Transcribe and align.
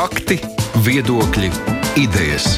Fakti, 0.00 0.38
viedokļi, 0.80 1.50
idejas. 2.00 2.54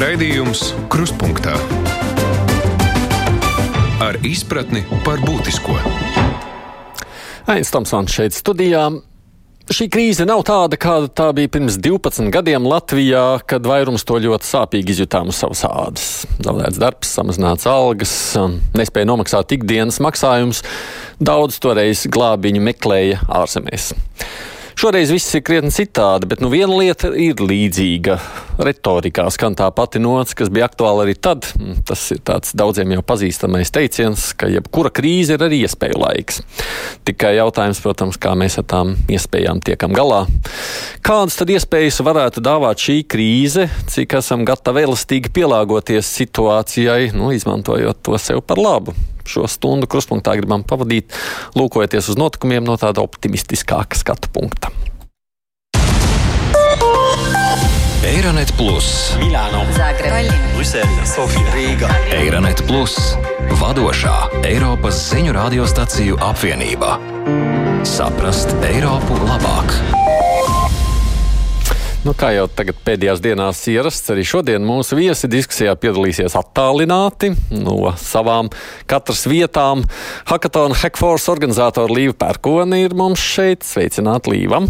Raidījums 0.00 0.62
Kruspunkta 0.88 1.58
ar 4.00 4.16
izpratni 4.24 4.80
par 5.04 5.20
būtisko. 5.26 5.76
Ains 7.52 7.74
Tomsons 7.74 8.16
šeit 8.16 8.32
studijā. 8.32 8.86
Šī 9.68 9.90
krīze 9.92 10.24
nav 10.24 10.40
tāda, 10.48 10.80
kāda 10.80 11.12
tā 11.12 11.28
bija 11.36 11.52
pirms 11.52 11.76
12 11.84 12.32
gadiem 12.32 12.64
Latvijā, 12.64 13.26
kad 13.44 13.68
vairums 13.68 14.08
to 14.08 14.16
ļoti 14.24 14.48
sāpīgi 14.54 14.96
izjutām 14.96 15.28
uz 15.34 15.42
savas 15.44 15.66
ādas. 15.68 16.08
Zaudēts 16.40 16.80
darbs, 16.80 17.12
samazināts 17.18 17.68
algas, 17.68 18.16
nespēja 18.72 19.12
nomaksāt 19.12 19.52
ikdienas 19.58 20.00
maksājumus. 20.00 20.64
Daudz 21.20 21.60
toreiz 21.60 22.08
glābiņu 22.08 22.64
meklēja 22.72 23.20
ārzemēs. 23.42 23.92
Šoreiz 24.74 25.12
viss 25.14 25.36
ir 25.38 25.42
krietni 25.46 25.70
citādi, 25.70 26.26
bet 26.30 26.40
nu, 26.42 26.50
viena 26.50 26.74
lieta 26.74 27.12
ir 27.14 27.38
līdzīga. 27.38 28.18
Retorikā 28.54 29.26
skan 29.34 29.56
tā 29.58 29.66
pati 29.74 29.98
nots, 30.02 30.34
kas 30.38 30.50
bija 30.52 30.68
aktuāla 30.68 31.04
arī 31.06 31.16
tad. 31.18 31.46
Tas 31.86 32.02
ir 32.14 32.20
daudziem 32.24 32.94
jau 32.94 33.02
pazīstamais 33.06 33.72
teiciens, 33.74 34.28
ka 34.38 34.48
jebkura 34.52 34.92
krīze 34.94 35.34
ir 35.34 35.44
arī 35.46 35.64
iespēju 35.66 35.98
laiks. 35.98 36.42
Tikai 37.08 37.34
jautājums, 37.38 37.82
protams, 37.82 38.18
kā 38.20 38.36
mēs 38.38 38.58
ar 38.62 38.68
tām 38.70 38.94
iespējām 39.10 39.62
tiekam 39.64 39.96
galā. 39.96 40.24
Kādas 41.04 41.38
tad 41.40 41.50
iespējas 41.54 41.98
varētu 42.06 42.44
dāvāt 42.44 42.86
šī 42.86 43.00
krīze, 43.10 43.66
cik 43.90 44.14
esam 44.20 44.46
gatavi 44.46 44.86
elastīgi 44.86 45.34
pielāgoties 45.34 46.14
situācijai, 46.20 47.10
nu, 47.16 47.32
izmantojot 47.34 48.04
to 48.06 48.20
sev 48.22 48.44
par 48.46 48.62
labu? 48.62 48.94
šo 49.24 49.46
stundu 49.48 49.88
kruspunktā 49.90 50.34
gribam 50.36 50.60
pavadīt, 50.68 51.14
lūkojoties 51.56 52.12
uz 52.12 52.20
notikumiem 52.20 52.66
no 52.68 52.76
tāda 52.80 53.00
optimistiskāka 53.04 53.96
skatu 53.96 54.28
punkta. 54.34 54.72
Eironet 58.04 58.52
Plus, 58.56 59.16
Milāno, 59.16 59.62
Zagreba, 59.72 60.18
Brisele, 60.52 61.06
Sofija, 61.08 61.54
Rīga. 61.54 61.88
Eironet 62.12 62.60
Plus, 62.68 62.98
vadošā 63.56 64.42
Eiropas 64.44 64.98
ziņu 65.08 65.32
radiostaciju 65.32 66.18
apvienība. 66.20 66.98
Saprast 67.88 68.52
Eiropu 68.68 69.16
labāk! 69.24 69.72
Nu, 72.04 72.12
kā 72.12 72.34
jau 72.36 72.44
tagad 72.52 72.76
pēdējās 72.84 73.24
dienās 73.24 73.64
ierasts, 73.72 74.12
arī 74.12 74.28
šodien 74.28 74.68
mūsu 74.68 75.00
viesi 75.00 75.30
diskusijā 75.32 75.72
piedalīsies 75.72 76.36
attālināti 76.36 77.32
no 77.56 77.94
savām 77.96 78.52
katras 78.84 79.24
vietām. 79.24 79.86
Hackathon 80.28 80.76
Hackforce 80.76 81.32
organizatora 81.32 81.88
Līva 81.88 82.20
Pērkona 82.26 82.84
ir 82.84 82.92
mums 83.00 83.24
šeit. 83.24 83.64
Sveicināt 83.64 84.28
Līvam! 84.28 84.68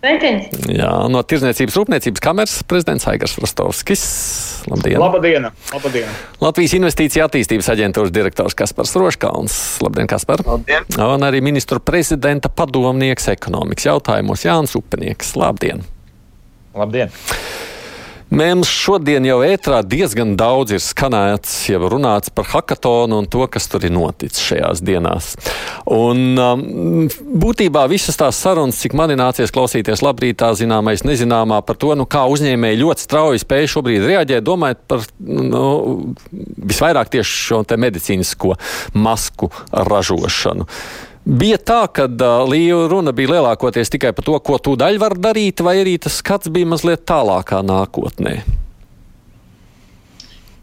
Sveiciens! 0.00 0.46
Jā, 0.72 0.88
no 1.12 1.20
Tirzniecības 1.28 1.74
rūpniecības 1.76 2.22
kameras 2.24 2.54
prezidents 2.64 3.04
Aigars 3.10 3.34
Rostovskis. 3.36 4.04
Labdien! 4.70 4.96
Labdien! 4.96 5.48
Labdien. 5.74 6.14
Latvijas 6.40 6.74
Investīcija 6.78 7.26
attīstības 7.28 7.68
aģentūras 7.74 8.14
direktors 8.16 8.56
Kaspars 8.56 8.94
Roškauns. 8.96 9.58
Labdien, 9.84 10.08
Kaspar! 10.08 10.40
Labdien! 10.46 10.88
Un 10.96 11.28
arī 11.28 11.42
ministru 11.44 11.82
prezidenta 11.84 12.48
padomnieks 12.48 13.28
ekonomikas 13.34 13.90
jautājumos 13.90 14.46
Jānis 14.48 14.72
Upenieks. 14.80 15.34
Labdien! 15.36 15.84
Labdien! 16.72 17.12
Mums 18.30 18.70
šodien 18.70 19.24
jau 19.26 19.40
ētrā 19.42 19.80
diezgan 19.82 20.36
daudz 20.38 20.76
ir 20.76 20.82
skanēts, 20.82 21.50
jau 21.66 21.88
runāts 21.90 22.30
par 22.30 22.46
hackathonu 22.52 23.18
un 23.18 23.26
to, 23.26 23.42
kas 23.50 23.66
tur 23.66 23.82
ir 23.82 23.90
noticis 23.90 24.44
šajās 24.46 24.82
dienās. 24.86 25.32
Un 25.90 26.38
um, 26.38 26.62
būtībā 27.42 27.82
visas 27.90 28.20
tās 28.20 28.38
sarunas, 28.38 28.78
cik 28.78 28.94
man 28.94 29.10
ir 29.10 29.18
nācies 29.18 29.50
klausīties 29.50 30.04
labrītā, 30.06 30.52
zināmais, 30.54 31.02
nezināmā 31.02 31.58
par 31.66 31.80
to, 31.82 31.90
nu, 31.98 32.06
kā 32.06 32.22
uzņēmēji 32.30 32.82
ļoti 32.84 33.06
strauji 33.08 33.42
spēj 33.42 33.70
šobrīd 33.74 34.06
reaģēt, 34.12 34.46
domājot 34.46 34.86
par 34.86 35.02
nu, 35.26 35.66
visvairāk 36.70 37.10
tieši 37.10 37.38
šo 37.50 37.64
medicīnisko 37.82 38.54
masku 38.94 39.50
ražošanu. 39.74 40.70
Bija 41.30 41.60
tā, 41.62 41.82
ka 41.94 42.08
uh, 42.10 42.54
runa 42.90 43.12
bija 43.14 43.36
lielākoties 43.36 43.92
tikai 43.94 44.10
par 44.16 44.26
to, 44.26 44.38
ko 44.42 44.56
tu 44.58 44.72
daļai 44.74 44.98
var 44.98 45.14
darīt, 45.14 45.62
vai 45.62 45.76
arī 45.78 45.94
tas 46.02 46.16
skats 46.18 46.50
bija 46.50 46.66
mazliet 46.66 47.04
tālākā 47.06 47.60
nākotnē? 47.62 48.40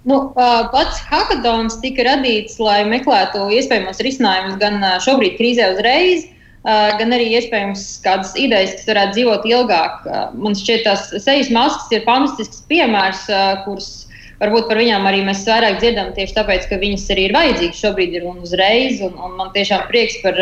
Nu, 0.07 0.17
pats 0.35 0.99
hackathons 1.07 1.79
tika 1.83 2.03
radīts, 2.07 2.59
lai 2.63 2.81
meklētu 2.87 3.49
iespējamos 3.55 3.99
risinājumus 4.03 4.59
gan 4.59 4.79
šobrīd 5.03 5.35
krīzē 5.39 5.73
uzreiz, 5.73 6.23
gan 6.63 7.15
arī 7.15 7.25
iespējams 7.35 7.83
kādas 8.05 8.31
idejas, 8.39 8.77
kas 8.77 8.87
varētu 8.87 9.17
dzīvot 9.17 9.47
ilgāk. 9.51 10.07
Man 10.39 10.55
šķiet, 10.55 10.85
tās 10.87 11.09
sejas 11.25 11.51
maskas 11.51 11.91
ir 11.91 12.07
fantastisks 12.07 12.63
piemērs, 12.71 13.25
kurus 13.65 14.06
varbūt 14.41 14.69
par 14.69 14.79
viņām 14.81 15.05
arī 15.09 15.23
mēs 15.25 15.43
vairāk 15.47 15.79
dzirdam 15.81 16.13
tieši 16.15 16.35
tāpēc, 16.37 16.67
ka 16.69 16.79
viņas 16.81 17.05
arī 17.13 17.27
ir 17.27 17.35
vajadzīgas 17.35 17.83
šobrīd 17.83 18.17
ir 18.17 18.27
un 18.29 18.41
uzreiz. 18.45 19.01
Un, 19.05 19.15
un 19.17 19.37
man 19.39 19.53
tiešām 19.55 19.87
prieks 19.89 20.19
par, 20.23 20.39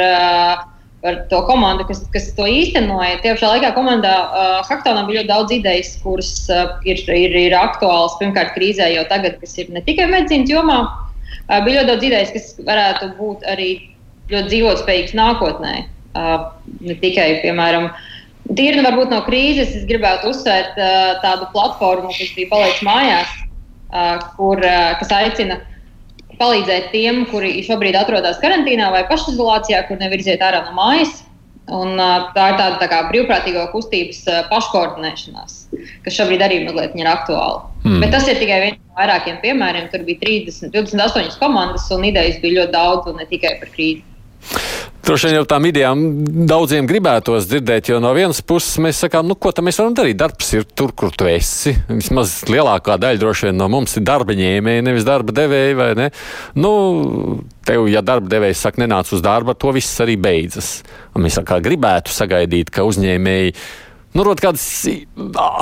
par 1.06 1.22
to 1.32 1.42
komandu, 1.48 1.88
kas, 1.90 2.04
kas 2.14 2.30
to 2.38 2.48
īstenoja. 2.50 3.22
Tie 3.24 3.34
pašā 3.36 3.54
laikā 3.56 3.72
komandā 3.78 4.14
uh, 4.26 4.60
Haktonā 4.68 5.06
bija 5.08 5.22
ļoti 5.22 5.32
daudz 5.32 5.56
idejas, 5.60 5.94
kuras 6.04 6.34
uh, 6.52 6.76
ir, 6.88 7.02
ir, 7.08 7.36
ir 7.46 7.58
aktuālas 7.60 8.18
pirmkārt 8.22 8.56
krīzē 8.58 8.92
jau 8.94 9.06
tagad, 9.12 9.40
kas 9.44 9.56
ir 9.62 9.72
ne 9.76 9.84
tikai 9.86 10.10
medicīnas 10.12 10.52
jomā. 10.52 10.80
Uh, 11.46 11.62
bija 11.68 11.82
ļoti 11.82 11.92
daudz 11.94 12.10
idejas, 12.10 12.34
kas 12.36 12.52
varētu 12.68 13.14
būt 13.20 13.48
arī 13.52 13.70
ļoti 14.34 14.52
dzīvotspējīgas 14.52 15.16
nākotnē. 15.22 15.78
Uh, 16.16 16.52
ne 16.84 17.00
tikai, 17.00 17.30
piemēram, 17.44 17.90
Tīri 18.46 18.84
varbūt 18.86 19.10
no 19.10 19.24
krīzes 19.26 19.72
es 19.74 19.88
gribētu 19.90 20.30
uzsvērt 20.30 20.76
uh, 20.78 21.16
tādu 21.24 21.48
platformu, 21.50 22.12
kas 22.14 22.30
bija 22.38 22.52
palicis 22.52 22.84
mājās, 22.86 23.32
kur, 24.38 24.62
kas 25.00 25.14
aicina 25.16 25.60
palīdzēt 26.40 26.90
tiem, 26.92 27.24
kuri 27.32 27.62
šobrīd 27.66 27.96
atrodas 28.00 28.42
karantīnā 28.42 28.90
vai 28.94 29.06
pašizolācijā, 29.10 29.86
kur 29.88 30.02
nevar 30.02 30.22
iziet 30.22 30.44
ārā 30.44 30.66
no 30.68 30.76
mājas. 30.78 31.22
Un, 31.66 31.98
tā 32.36 32.44
ir 32.52 32.58
tāda 32.60 32.76
tā 32.78 32.88
kā 32.92 33.00
brīvprātīgo 33.10 33.64
kustības 33.72 34.20
paškoordinēšanās, 34.52 35.56
kas 36.06 36.18
šobrīd 36.20 36.44
arī 36.46 36.60
mazliet 36.68 36.94
ir 36.94 37.10
aktuāla. 37.10 37.64
Hmm. 37.82 38.04
Bet 38.04 38.14
tas 38.14 38.28
ir 38.30 38.38
tikai 38.38 38.60
viens 38.62 38.78
no 38.78 39.00
vairākiem 39.00 39.40
piemēriem. 39.42 39.88
Tur 39.90 40.04
bija 40.06 40.22
30, 40.22 40.70
28 40.76 41.40
komandas, 41.42 41.88
un 41.96 42.06
idejas 42.06 42.38
bija 42.44 42.60
ļoti 42.60 42.76
daudz, 42.76 43.10
un 43.10 43.18
ne 43.18 43.26
tikai 43.32 43.56
par 43.64 43.74
krīzi. 43.74 44.06
Droši 45.06 45.28
vien 45.30 45.36
jau 45.36 45.46
tām 45.46 45.66
idejām 45.70 46.00
daudziem 46.50 46.88
gribētos 46.90 47.46
dzirdēt, 47.46 47.92
jo 47.92 48.00
no 48.02 48.10
vienas 48.18 48.40
puses 48.42 48.80
mēs 48.82 49.04
sakām, 49.04 49.28
nu, 49.30 49.36
ko 49.38 49.52
tam 49.54 49.68
mēs 49.70 49.78
varam 49.78 49.94
darīt. 49.94 50.18
Darbs 50.18 50.48
ir 50.58 50.66
tur, 50.66 50.96
kur 50.98 51.12
tu 51.14 51.28
esi. 51.30 51.76
Vismaz 51.92 52.40
lielākā 52.50 52.96
daļa 53.04 53.22
droši 53.22 53.52
vien 53.52 53.60
no 53.62 53.68
mums 53.70 53.94
ir 54.00 54.06
darba 54.08 54.34
ņēmēji, 54.34 54.86
nevis 54.88 55.06
darba 55.06 55.36
devēji, 55.38 55.78
vai 55.78 55.92
ne? 56.00 56.10
Nu, 56.58 56.72
tev, 57.70 57.86
ja 57.94 58.02
darba 58.02 58.34
devējs 58.34 58.66
saka, 58.66 58.82
nenāc 58.82 59.14
uz 59.14 59.22
darbu, 59.22 59.54
ar 59.54 59.62
to 59.62 59.76
viss 59.78 60.02
arī 60.02 60.18
beidzas. 60.18 60.72
Un 61.14 61.28
mēs 61.28 61.38
kā 61.46 61.62
gribētu 61.62 62.10
sagaidīt, 62.10 62.74
ka 62.74 62.90
uzņēmēji. 62.90 63.54
Nu, 64.18 64.26
rot 64.26 64.42
kādas 64.42 64.66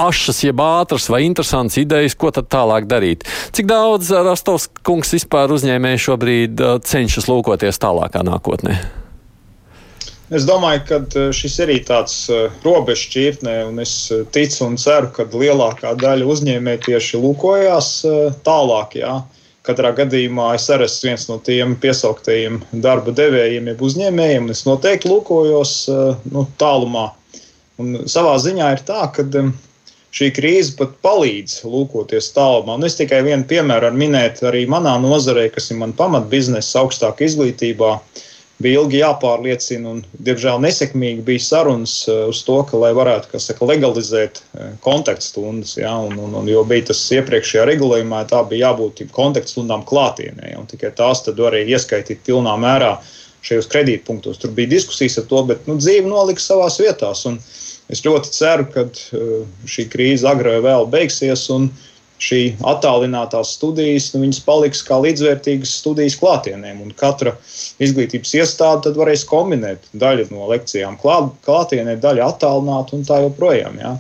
ašas, 0.08 0.44
jeb 0.48 0.64
ātras 0.64 1.12
vai 1.12 1.25
interesantas 1.28 1.84
idejas, 1.84 2.16
ko 2.16 2.31
tad 2.31 2.48
tālāk 2.48 2.88
darīt. 2.88 3.28
Cik 3.52 3.68
daudz 3.68 4.16
Rastovs 4.24 4.72
kungs 4.88 5.12
vispār 5.20 5.52
uzņēmēji 5.52 6.08
šobrīd 6.08 6.68
cenšas 6.88 7.28
lūkoties 7.28 7.84
tālākā 7.84 8.24
nākotnē? 8.24 9.03
Es 10.33 10.47
domāju, 10.49 10.81
ka 10.89 10.97
eh, 11.03 11.27
šis 11.35 11.59
ir 11.59 11.67
arī 11.67 11.75
tāds 11.85 12.13
robežs 12.63 13.03
šķirtnē, 13.05 13.57
un 13.69 13.81
es 13.83 13.94
eh, 14.09 14.23
ticu 14.33 14.63
un 14.66 14.79
ceru, 14.81 15.11
ka 15.13 15.27
lielākā 15.29 15.91
daļa 16.01 16.25
uzņēmēji 16.33 16.81
tieši 16.88 17.21
lūkojās 17.21 17.89
tālāk. 18.47 18.97
Jā. 18.97 19.19
Katrā 19.63 19.94
gadījumā 19.99 20.47
es 20.57 20.66
arī 20.73 20.88
esmu 20.89 21.07
viens 21.07 21.27
no 21.29 21.38
tiem 21.45 21.75
piesauktajiem 21.83 22.57
darba 22.83 23.13
devējiem, 23.16 23.69
jeb 23.71 23.85
uzņēmējiem. 23.89 24.49
Es 24.55 24.66
noteikti 24.66 25.11
lūkojos 25.11 25.75
nu, 26.33 26.47
tālumā. 26.59 27.06
Un 27.79 28.01
savā 28.09 28.33
ziņā 28.41 28.74
ir 28.74 28.83
tā, 28.89 29.06
ka 29.13 29.24
šī 30.18 30.33
krīze 30.36 30.75
pat 30.81 30.97
palīdz 31.06 31.62
lūkoties 31.63 32.33
tālumā. 32.36 32.75
Un 32.75 32.89
es 32.89 32.97
tikai 33.00 33.21
vienu 33.24 33.45
piemēru 33.47 33.94
minēju 34.01 34.50
arī 34.50 34.65
manā 34.65 34.97
nozarē, 35.06 35.47
kas 35.53 35.71
ir 35.71 35.79
mana 35.79 35.95
pamatbiznesa, 36.01 36.81
augstāka 36.83 37.29
izglītībā. 37.29 37.95
Uh, 38.01 38.29
bija 38.61 38.81
ilgi 38.81 39.00
jāpārliecina, 39.01 39.95
un, 39.95 40.01
diemžēl, 40.25 40.59
nesekmīgi 40.63 41.25
bija 41.25 41.44
sarunas 41.44 41.95
eh, 42.07 42.23
uz 42.29 42.44
to, 42.45 42.59
ka, 42.69 42.77
lai 42.79 42.91
varētu 42.95 43.41
saka, 43.41 43.65
legalizēt 43.69 44.39
eh, 44.41 44.73
kontaktstundas. 44.85 45.75
Ja, 45.79 45.95
un, 46.05 46.17
un, 46.21 46.35
un, 46.39 46.50
jo 46.50 46.63
bija 46.67 46.89
tas 46.91 47.01
iepriekšējā 47.17 47.65
regulējumā, 47.71 48.23
tā 48.29 48.44
bija 48.50 48.69
jābūt 48.69 49.05
kontaktstundām 49.15 49.85
klātienē, 49.89 50.53
un 50.59 50.69
tikai 50.69 50.94
tās 50.95 51.25
arī 51.33 51.65
ieskaitīt 51.73 52.23
pilnā 52.27 52.55
mērā 52.61 52.97
šajos 53.44 53.67
kredītpunktos. 53.71 54.39
Tur 54.39 54.53
bija 54.55 54.71
diskusijas 54.77 55.17
par 55.19 55.29
to, 55.31 55.44
bet 55.51 55.65
nu, 55.67 55.77
dzīve 55.81 56.07
noliks 56.07 56.47
savās 56.47 56.79
vietās. 56.79 57.25
Es 57.91 58.01
ļoti 58.05 58.31
ceru, 58.31 58.69
ka 58.71 58.85
eh, 58.88 59.33
šī 59.67 59.89
krīze 59.91 60.29
agrāk 60.29 60.61
vai 60.61 60.69
vēl 60.69 60.88
beigsies. 60.94 61.50
Un, 61.53 61.71
šī 62.24 62.42
attālinātās 62.70 63.54
studijas, 63.58 64.10
nu, 64.14 64.24
viņas 64.24 64.42
paliks 64.46 64.84
kā 64.88 65.00
līdzvērtīgas 65.04 65.74
studijas 65.81 66.16
klātienēm. 66.22 66.81
Un 66.86 66.94
katra 67.00 67.36
izglītības 67.84 68.34
iestāde 68.40 68.88
tad 68.88 69.00
varēs 69.00 69.25
kombinēt 69.30 69.90
daļu 70.00 70.30
no 70.31 70.48
lekcijām 70.52 70.98
klāt, 71.02 71.34
klātienē, 71.48 71.98
daļu 72.04 72.25
attālināt 72.25 72.94
un 72.96 73.06
tā 73.08 73.20
joprojām. 73.25 73.80
Ja. 73.81 73.96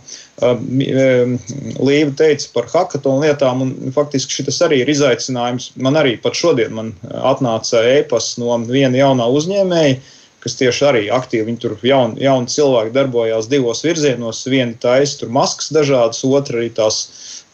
Līva 1.83 2.15
teica 2.19 2.49
par 2.55 2.71
hackathonu 2.71 3.27
lietām, 3.27 3.61
un 3.65 3.93
faktiski 3.95 4.39
šis 4.39 4.63
arī 4.65 4.81
ir 4.83 4.91
izaicinājums. 4.93 5.71
Man 5.75 5.99
arī 5.99 6.17
pat 6.23 6.39
šodien 6.39 6.73
man 6.79 6.91
atnāca 7.03 7.83
e-pasts 7.97 8.39
no 8.41 8.57
viena 8.69 8.97
jaunā 9.03 9.29
uzņēmēja, 9.37 10.01
kas 10.43 10.57
tieši 10.59 10.85
arī 10.89 11.03
aktīvi, 11.15 11.45
viņi 11.47 11.61
tur 11.63 11.77
jauni, 11.87 12.19
jauni 12.25 12.51
cilvēki 12.51 12.91
darbojās 12.95 13.47
divos 13.51 13.83
virzienos. 13.85 14.41
Viena 14.51 14.75
taisa 14.79 15.21
tur 15.21 15.31
maskas 15.31 15.71
dažādas, 15.71 16.23
otra 16.27 16.59
arī 16.59 16.71
tās 16.75 17.05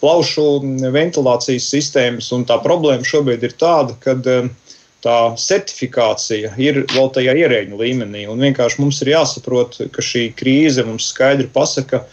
plaušu 0.01 0.47
ventilācijas 0.95 1.68
sistēmas. 1.69 2.31
Un 2.36 2.47
tā 2.50 2.57
problēma 2.63 3.06
šobrīd 3.06 3.45
ir 3.45 3.53
tāda, 3.62 3.94
ka 4.01 4.15
um, 4.18 4.50
tā 5.06 5.18
certifikācija 5.39 6.56
ir 6.62 6.81
vēl 6.89 7.12
tajā 7.15 7.36
ierēģiņa 7.44 7.81
līmenī. 7.83 8.24
Un 8.31 8.41
vienkārši 8.47 8.81
mums 8.81 9.03
ir 9.03 9.13
jāsaprot, 9.13 9.77
ka 9.94 10.06
šī 10.06 10.30
krīze 10.39 10.88
mums 10.88 11.12
skaidri 11.13 11.50
pasaka, 11.53 12.06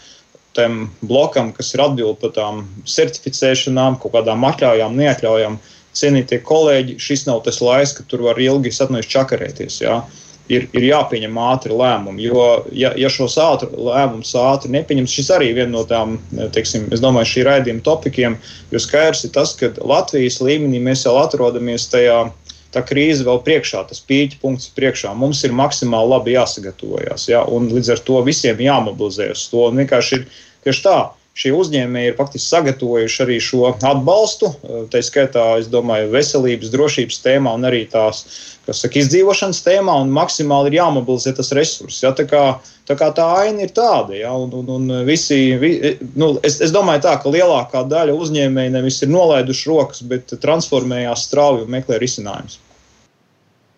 tam 0.57 0.87
blokam, 1.05 1.51
kas 1.53 1.73
ir 1.73 1.83
atbildīgs 1.85 2.21
par 2.21 2.35
tām 2.37 2.61
certificēšanām, 2.89 3.99
kaut 4.01 4.15
kādām 4.17 4.45
atļaujām, 4.51 4.95
neatļaujām. 5.01 5.57
Cienītie 5.97 6.37
kolēģi, 6.45 6.99
šis 7.01 7.23
nav 7.25 7.41
tas 7.45 7.57
laiks, 7.63 7.95
kad 7.97 8.05
tur 8.09 8.27
var 8.27 8.37
ilgi 8.41 8.69
satnēs 8.73 9.09
čakarēties. 9.09 9.81
Jā. 9.81 9.95
Ja? 9.97 10.25
Ir, 10.51 10.67
ir 10.75 10.87
jāpieņem 10.87 11.37
ātri 11.41 11.75
lēmumi. 11.77 12.25
Jo, 12.27 12.47
ja, 12.75 12.91
ja 12.99 13.11
šos 13.11 13.37
ātri, 13.41 13.69
lēmumus 13.73 14.33
ātri 14.39 14.71
nepieņems, 14.75 15.15
šis 15.19 15.31
arī 15.35 15.51
viena 15.57 15.73
no 15.75 15.83
tām, 15.87 16.17
teiksim, 16.55 16.87
es 16.93 17.03
domāju, 17.03 17.31
šī 17.33 17.45
raidījuma 17.47 17.85
topikiem, 17.85 18.37
jo 18.73 18.81
skaidrs 18.83 19.25
ir 19.27 19.33
tas, 19.35 19.55
ka 19.59 19.71
Latvijas 19.77 20.41
līmenī 20.43 20.81
mēs 20.83 21.05
jau 21.07 21.17
atrodamies 21.21 21.89
tajā. 21.93 22.27
Tā 22.75 22.81
krīze 22.83 23.23
vēl 23.23 23.37
priekšā, 23.45 23.85
tas 23.87 24.01
pīķa 24.03 24.41
punkts 24.41 24.67
priekšā. 24.75 25.13
Mums 25.15 25.39
ir 25.47 25.53
maksimāli 25.55 26.11
labi 26.11 26.33
jāsagatavojas. 26.33 27.29
Ja? 27.31 27.45
Līdz 27.47 27.93
ar 27.93 28.01
to 28.03 28.19
visiem 28.27 28.59
jāmobilizējas 28.59 29.45
to. 29.53 29.69
Vienkārši 29.71 30.17
ir 30.17 30.25
tieši 30.67 30.83
tā, 30.83 30.97
šie 31.37 31.53
uzņēmēji 31.55 32.11
ir 32.11 32.17
faktiski 32.17 32.51
sagatavojuši 32.51 33.23
arī 33.23 33.37
šo 33.43 33.71
atbalstu. 33.71 34.51
Tā 34.91 35.01
skaitā, 35.05 35.45
es 35.61 35.71
domāju, 35.71 36.11
veselības, 36.13 36.73
drošības 36.75 37.23
tēmā 37.23 37.55
un 37.55 37.69
arī 37.71 37.85
tās 37.91 38.25
saka, 38.75 38.99
izdzīvošanas 38.99 39.61
tēmā, 39.65 39.95
un 40.03 40.11
maksimāli 40.15 40.71
ir 40.71 40.79
jāmobilizē 40.79 41.35
tas 41.37 41.53
resurss. 41.55 42.01
Ja? 42.03 42.11
Tā, 42.17 42.25
kā, 42.29 42.43
tā 42.89 42.97
kā 42.99 43.09
tā 43.15 43.27
aina 43.43 43.65
ir 43.65 43.73
tāda, 43.75 44.15
ja? 44.17 44.33
un, 44.35 44.51
un, 44.57 44.69
un 44.75 45.05
visi, 45.07 45.39
vi, 45.61 45.71
nu, 46.19 46.33
es, 46.47 46.59
es 46.63 46.73
domāju, 46.75 47.05
tā, 47.07 47.15
ka 47.23 47.31
lielākā 47.33 47.83
daļa 47.87 48.15
uzņēmēji 48.17 48.75
nevis 48.75 49.01
ir 49.03 49.11
nolaiduši 49.13 49.69
rokas, 49.71 50.03
bet 50.07 50.35
transformējās 50.43 51.27
strauji 51.29 51.67
un 51.67 51.75
meklē 51.77 52.01
risinājumus. 52.03 52.59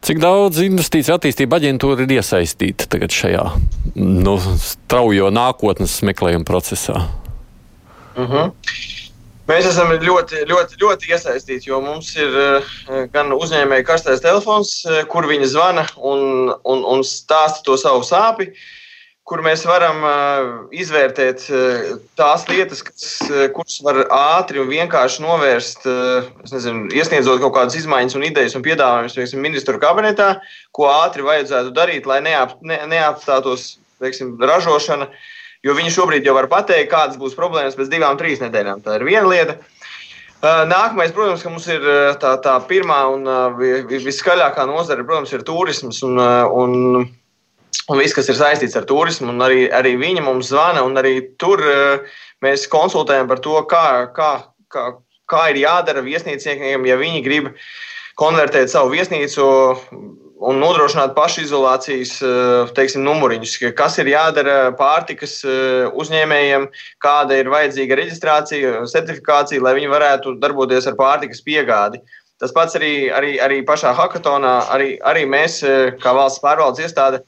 Cik 0.05 0.21
daudz 0.23 0.61
investīciju 0.63 1.17
attīstība 1.17 1.57
aģentūra 1.59 2.05
ir 2.05 2.13
iesaistīta 2.15 2.87
šajā 3.11 3.43
nu, 3.99 4.37
straujo 4.63 5.27
nākotnes 5.35 5.97
meklējuma 6.07 6.47
procesā? 6.47 7.03
Uh 8.15 8.23
mhm. 8.23 8.31
-huh. 8.33 8.98
Mēs 9.49 9.65
esam 9.65 9.89
ļoti, 9.97 10.43
ļoti, 10.45 10.75
ļoti 10.77 11.07
iesaistīti, 11.09 11.71
jo 11.71 11.79
mums 11.81 12.11
ir 12.19 12.35
uh, 12.37 12.73
gan 13.09 13.31
uzņēmēji 13.33 13.85
karstais 13.87 14.21
telefons, 14.21 14.75
uh, 14.85 14.99
kur 15.09 15.25
viņi 15.29 15.47
zvana 15.49 15.87
un, 15.97 16.51
un, 16.53 16.83
un 16.85 17.01
stāsta 17.07 17.65
to 17.65 17.77
savu 17.81 18.03
sāpju, 18.05 18.51
kur 19.25 19.41
mēs 19.45 19.63
varam 19.65 20.05
uh, 20.05 20.51
izvērtēt 20.73 21.47
tās 22.17 22.45
lietas, 22.49 22.83
kas, 22.85 23.07
kuras 23.55 23.79
var 23.85 24.03
ātri 24.19 24.61
un 24.61 24.69
vienkārši 24.69 25.25
novērst, 25.25 25.89
nezinu, 26.51 26.85
iesniedzot 26.93 27.41
kaut 27.41 27.55
kādas 27.57 27.79
izmaiņas 27.81 28.19
un 28.19 28.27
idejas 28.29 28.57
un 28.57 28.65
piedāvājumus, 28.65 29.17
piemēram, 29.17 29.43
ministru 29.49 29.81
kabinetā, 29.81 30.29
ko 30.77 30.91
ātri 30.93 31.25
vajadzētu 31.25 31.73
darīt, 31.73 32.09
lai 32.09 32.21
neap, 32.25 32.59
ne, 32.61 32.83
neapstātos, 32.93 33.71
teiksim, 34.01 34.35
ražošana. 34.45 35.09
Uh, 35.09 35.27
Jo 35.65 35.75
viņi 35.75 35.91
šobrīd 35.91 36.27
jau 36.27 36.35
var 36.37 36.47
pateikt, 36.51 36.91
kādas 36.91 37.19
būs 37.19 37.35
problēmas 37.35 37.75
pēc 37.75 37.89
divām, 37.91 38.15
trīs 38.19 38.39
nedēļām. 38.39 38.83
Tā 38.85 38.95
ir 38.99 39.05
viena 39.07 39.27
lieta. 39.27 39.57
Nākamais, 40.39 41.11
protams, 41.11 41.41
ka 41.43 41.51
mums 41.51 41.65
ir 41.67 41.83
tā, 42.21 42.37
tā 42.39 42.53
pirmā 42.69 42.99
un 43.11 43.27
viskaļākā 43.91 44.63
nozare, 44.69 45.03
protams, 45.03 45.33
ir 45.35 45.43
turisms 45.43 45.99
un, 46.07 46.15
un, 46.15 47.03
un 47.03 47.99
viss, 47.99 48.15
kas 48.15 48.31
ir 48.31 48.39
saistīts 48.39 48.79
ar 48.79 48.87
turismu. 48.87 49.35
Arī, 49.43 49.65
arī 49.75 49.97
viņi 49.99 50.23
mums 50.23 50.53
zvana, 50.53 50.85
un 50.87 50.95
arī 51.01 51.17
tur 51.41 51.59
mēs 52.45 52.63
konsultējam 52.71 53.27
par 53.27 53.43
to, 53.43 53.59
kā, 53.67 53.83
kā, 54.15 54.31
kā, 54.71 54.87
kā 55.27 55.43
ir 55.51 55.59
jādara 55.65 56.05
viesnīcniekiem, 56.07 56.87
ja 56.87 56.95
viņi 57.03 57.25
grib 57.27 57.51
konvertēt 58.19 58.71
savu 58.71 58.95
viesnīcu 58.95 59.43
un 60.39 60.59
nodrošināt 60.61 61.13
pašizolācijas 61.17 62.13
eh, 62.23 62.71
teiksim, 62.75 63.03
numuriņus, 63.07 63.57
kas 63.77 63.99
ir 63.99 64.11
jādara 64.13 64.71
pārtikas 64.79 65.39
eh, 65.43 65.89
uzņēmējiem, 65.99 66.69
kāda 67.03 67.41
ir 67.41 67.51
vajadzīga 67.51 67.99
reģistrācija, 67.99 68.79
certifikācija, 68.91 69.63
lai 69.65 69.75
viņi 69.77 69.91
varētu 69.91 70.37
darboties 70.39 70.87
ar 70.89 70.97
pārtikas 70.99 71.43
piegādi. 71.45 72.01
Tas 72.39 72.53
pats 72.55 72.77
arī, 72.79 73.09
arī, 73.11 73.35
arī 73.43 73.61
pašā 73.67 73.91
hackathonā, 73.97 74.55
arī, 74.75 74.93
arī 75.03 75.25
mēs, 75.27 75.61
eh, 75.67 75.95
kā 75.99 76.15
valsts 76.15 76.43
pārvaldes 76.43 76.87
iestāde, 76.87 77.23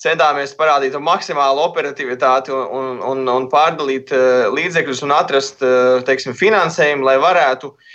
centāmies 0.00 0.56
parādīt 0.56 0.96
maksimālu 1.00 1.62
operativitāti 1.68 2.52
un, 2.52 2.98
un, 3.04 3.28
un 3.30 3.44
pārdalīt 3.48 4.10
līdzekļus 4.52 5.04
un 5.06 5.14
atrast 5.14 5.62
teiksim, 6.04 6.34
finansējumu, 6.36 7.06
lai 7.06 7.14
varētu 7.22 7.70
uh, 7.70 7.92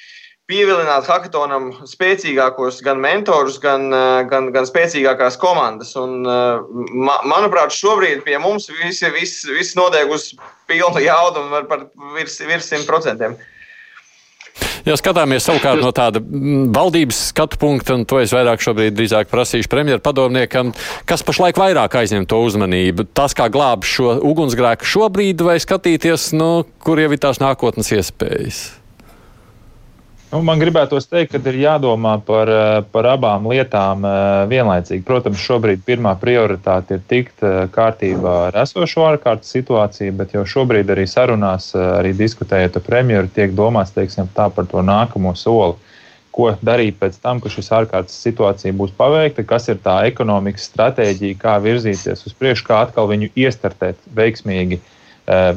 pievilināt 0.50 1.06
hackathonam 1.10 1.70
spēcīgākos 1.88 2.82
gan 2.86 3.02
mentorus, 3.04 3.60
gan, 3.62 3.88
eh, 3.94 4.24
gan, 4.32 4.50
gan 4.56 4.66
spēcīgākās 4.66 5.38
komandas. 5.42 5.94
Un, 6.00 6.26
eh, 6.26 6.60
ma, 7.06 7.20
manuprāt, 7.24 7.76
šobrīd 7.76 8.26
pie 8.26 8.40
mums 8.42 8.70
viss 8.82 9.06
vis, 9.14 9.44
vis 9.46 9.76
notiek 9.76 10.10
uz 10.10 10.34
pilnu 10.68 11.06
jaudu 11.06 11.46
un 11.46 11.70
par 11.70 11.88
virs, 12.16 12.40
virs 12.40 12.70
100%. 12.74 13.38
Ja 14.88 14.96
skatāmies 14.98 15.46
savukārt 15.46 15.82
no 15.84 15.92
tāda 15.94 16.22
mm, 16.24 16.72
valdības 16.74 17.20
skatu 17.30 17.60
punkta, 17.62 17.94
un 18.00 18.06
to 18.10 18.22
es 18.24 18.34
vairāk 18.34 18.64
šobrīd 18.64 18.96
drīzāk 18.96 19.30
prasīšu 19.30 19.70
premjeru 19.70 20.02
padomniekam, 20.02 20.74
kas 21.06 21.24
pašlaik 21.28 21.60
vairāk 21.60 22.00
aizņem 22.02 22.26
to 22.30 22.42
uzmanību. 22.48 23.10
Tas, 23.14 23.36
kā 23.38 23.52
glābt 23.54 23.86
šo 23.86 24.16
ugunsgrēku 24.32 24.88
šobrīd, 24.88 25.46
vai 25.46 25.60
skatīties, 25.62 26.32
nu, 26.40 26.52
kur 26.82 27.02
jau 27.04 27.12
ir 27.12 27.22
tās 27.22 27.44
nākotnes 27.44 27.92
iespējas? 28.00 28.79
Nu, 30.30 30.44
man 30.46 30.60
gribētos 30.62 31.08
teikt, 31.10 31.32
ka 31.34 31.50
ir 31.50 31.56
jādomā 31.58 32.12
par, 32.22 32.50
eh, 32.54 32.80
par 32.94 33.08
abām 33.10 33.48
lietām 33.50 34.04
eh, 34.06 34.16
vienlaicīgi. 34.52 35.02
Protams, 35.06 35.42
šobrīd 35.42 35.82
pirmā 35.88 36.12
prioritāte 36.22 37.00
ir 37.00 37.06
tikt 37.10 37.42
eh, 37.42 37.64
kārtībā 37.74 38.34
ar 38.50 38.60
esošo 38.62 39.08
ārkārtas 39.08 39.50
situāciju, 39.56 40.14
bet 40.20 40.36
jau 40.38 40.44
šobrīd 40.46 40.92
arī 40.94 41.08
sarunās, 41.10 41.72
arī 41.74 42.12
diskutējot 42.14 42.78
ar 42.78 42.84
premjeru, 42.86 43.32
tiek 43.34 43.56
domāts 43.58 43.96
teiksim, 43.96 44.30
par 44.36 44.68
to 44.70 44.84
nākamo 44.86 45.34
soli. 45.34 45.80
Ko 46.30 46.52
darīt 46.62 47.00
pēc 47.02 47.18
tam, 47.24 47.42
kad 47.42 47.56
šis 47.56 47.72
ārkārtas 47.80 48.22
situācija 48.22 48.78
būs 48.78 48.94
paveikta, 48.94 49.48
kas 49.50 49.66
ir 49.74 49.82
tā 49.82 49.98
ekonomikas 50.12 50.70
stratēģija, 50.70 51.40
kā 51.42 51.58
virzīties 51.64 52.22
uz 52.30 52.38
priekšu, 52.38 52.68
kā 52.70 52.84
atkal 52.86 53.10
viņu 53.10 53.32
iestartēt 53.34 53.98
veiksmīgi, 54.14 54.78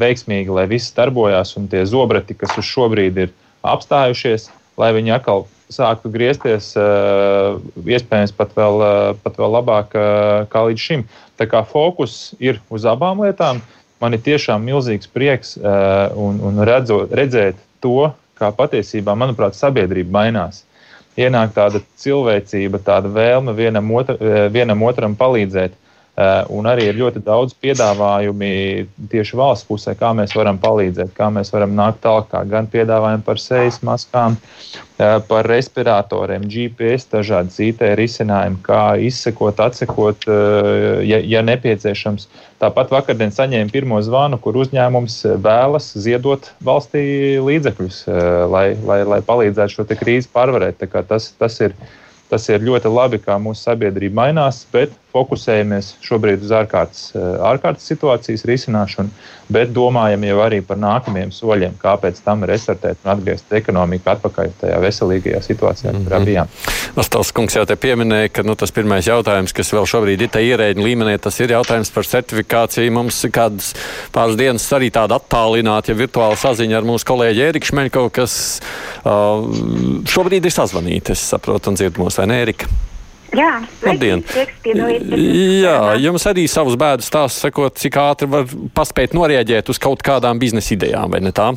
veiksmīgi 0.01 0.57
lai 0.57 0.65
viss 0.73 0.97
darbojās 0.97 1.53
un 1.61 1.69
tie 1.69 1.85
zobrati, 1.87 2.35
kas 2.41 2.57
uz 2.57 2.65
šobrīd 2.73 3.21
ir 3.27 3.37
apstājušies, 3.69 4.49
lai 4.81 4.93
viņi 4.97 5.15
atkal 5.17 5.47
sāktu 5.73 6.11
griezties, 6.13 6.73
eh, 6.77 7.59
iespējams, 7.97 8.35
pat 8.37 8.53
vēl, 8.57 8.83
eh, 8.87 9.21
pat 9.23 9.39
vēl 9.41 9.55
labāk 9.57 9.95
eh, 9.97 10.47
kā 10.53 10.65
līdz 10.69 10.87
šim. 10.87 11.05
Tā 11.41 11.49
kā 11.49 11.65
fokus 11.67 12.35
ir 12.41 12.61
uz 12.71 12.85
abām 12.85 13.25
lietām, 13.25 13.63
man 14.01 14.15
ir 14.15 14.21
tiešām 14.21 14.65
milzīgs 14.67 15.09
prieks 15.09 15.57
un, 15.57 16.41
un 16.43 16.59
redzo, 16.67 17.07
redzēt 17.07 17.55
to, 17.81 18.11
kā 18.39 18.51
patiesībā, 18.51 19.15
manuprāt, 19.15 19.55
sabiedrība 19.55 20.11
mainās. 20.11 20.65
Ienāk 21.17 21.53
tāda 21.55 21.83
cilvēcība, 22.03 22.81
tāda 22.83 23.11
vēlme 23.13 23.55
vienam, 23.55 23.91
otra, 23.95 24.17
vienam 24.51 24.83
otram 24.83 25.15
palīdzēt. 25.17 25.73
Eh, 25.73 25.92
un 26.53 26.67
arī 26.69 26.91
ir 26.91 26.99
ļoti 27.01 27.23
daudz 27.25 27.55
piedāvājumu 27.57 28.49
tieši 29.09 29.37
valsts 29.39 29.65
pusē, 29.65 29.95
kā 29.97 30.11
mēs 30.13 30.35
varam 30.37 30.59
palīdzēt, 30.61 31.15
kā 31.17 31.31
mēs 31.33 31.53
varam 31.55 31.73
nākt 31.73 32.03
tālāk. 32.05 32.35
Gan 32.51 32.69
piedāvājumi 32.69 33.25
par 33.25 33.41
sejas 33.41 33.79
maskām, 33.81 34.37
eh, 34.99 35.19
par 35.29 35.49
respiratoriem, 35.49 36.45
GPS, 36.45 37.09
dažādas 37.09 37.57
IT 37.65 37.81
risinājumi, 37.97 38.61
kā 38.61 39.01
izsekot, 39.01 39.57
atsekot, 39.57 40.29
eh, 40.29 41.01
ja, 41.09 41.19
ja 41.25 41.43
nepieciešams. 41.43 42.29
Tāpat 42.61 42.93
vakardien 42.93 43.33
saņēmu 43.33 43.73
pirmo 43.73 43.97
zvanu, 44.05 44.39
kur 44.39 44.53
uzņēmums 44.53 45.41
vēlas 45.41 45.95
ziedot 45.97 46.53
valstī 46.63 47.41
līdzekļus, 47.41 48.05
lai, 48.53 48.77
lai, 48.85 49.03
lai 49.03 49.21
palīdzētu 49.21 49.81
šo 49.81 49.85
krīzi 49.89 50.29
pārvarēt. 50.29 50.85
Tas, 51.09 51.33
tas, 51.39 51.61
ir, 51.61 51.75
tas 52.31 52.49
ir 52.49 52.61
ļoti 52.61 52.93
labi, 52.93 53.19
kā 53.19 53.41
mūsu 53.41 53.65
sabiedrība 53.65 54.15
mainās. 54.15 54.63
Bet 54.71 54.93
fokusējamies 55.13 55.97
šobrīd 56.05 56.45
uz 56.45 56.53
ārkārtas, 56.57 57.05
ārkārtas 57.45 57.87
situācijas 57.91 58.45
risināšanu, 58.49 59.13
bet 59.53 59.73
domājam 59.75 60.25
jau 60.25 60.39
arī 60.45 60.61
par 60.65 60.79
nākamajiem 60.81 61.33
soļiem, 61.35 61.75
kā 61.81 61.95
pēc 62.01 62.23
tam 62.25 62.45
restartēt 62.49 63.03
un 63.05 63.13
atgriezt 63.15 63.53
ekonomiku 63.53 64.13
atpakaļ 64.15 64.53
tajā 64.63 64.79
veselīgajā 64.83 65.43
situācijā, 65.45 65.93
kurā 65.93 66.19
mm 66.19 66.23
-hmm. 66.23 66.31
bijām. 66.31 66.53
Nostals 66.97 67.33
kungs 67.33 67.57
jau 67.57 67.65
te 67.69 67.77
pieminēja, 67.77 68.33
ka 68.33 68.43
nu, 68.47 68.57
tas 68.57 68.73
pirmais 68.73 69.07
jautājums, 69.07 69.53
kas 69.53 69.73
vēl 69.73 69.89
šobrīd 69.89 70.23
ir 70.23 70.33
tajā 70.33 70.55
ierēģiņa 70.55 70.87
līmenī, 70.87 71.19
tas 71.19 71.41
ir 71.41 71.51
jautājums 71.57 71.91
par 71.91 72.09
certifikāciju. 72.09 72.93
Mums 72.93 73.25
kādas 73.33 73.75
pāris 74.13 74.37
dienas 74.37 74.73
arī 74.73 74.91
tāda 74.91 75.21
attālināta, 75.21 75.93
ja 75.93 75.99
virtuāla 75.99 76.37
saziņa 76.37 76.77
ar 76.77 76.89
mūsu 76.89 77.09
kolēģi 77.09 77.45
Ēriku 77.49 77.73
Šmeļkovu, 77.73 78.11
kas 78.11 78.61
uh, 79.05 79.45
šobrīd 80.09 80.45
ir 80.45 80.53
sazvanīta, 80.53 81.13
es 81.13 81.29
saprotu, 81.35 81.71
un 81.71 81.81
dzird 81.81 82.01
mūs, 82.01 82.19
vai 82.19 82.27
ne, 82.27 82.41
Erika? 82.43 82.92
Jā, 83.33 83.63
Labdien! 83.81 84.21
Jā, 85.63 85.77
jums 86.03 86.27
arī 86.29 86.45
savus 86.51 86.77
bēdu 86.81 87.05
stāstus 87.07 87.47
sakot, 87.47 87.79
cik 87.81 87.97
ātri 88.01 88.29
var 88.29 88.45
paspēt 88.77 89.17
norēģēt 89.17 89.73
uz 89.73 89.81
kaut 89.81 90.05
kādām 90.05 90.41
biznesa 90.43 90.75
idejām, 90.77 91.15
vai 91.15 91.23
ne 91.25 91.33
tā? 91.33 91.49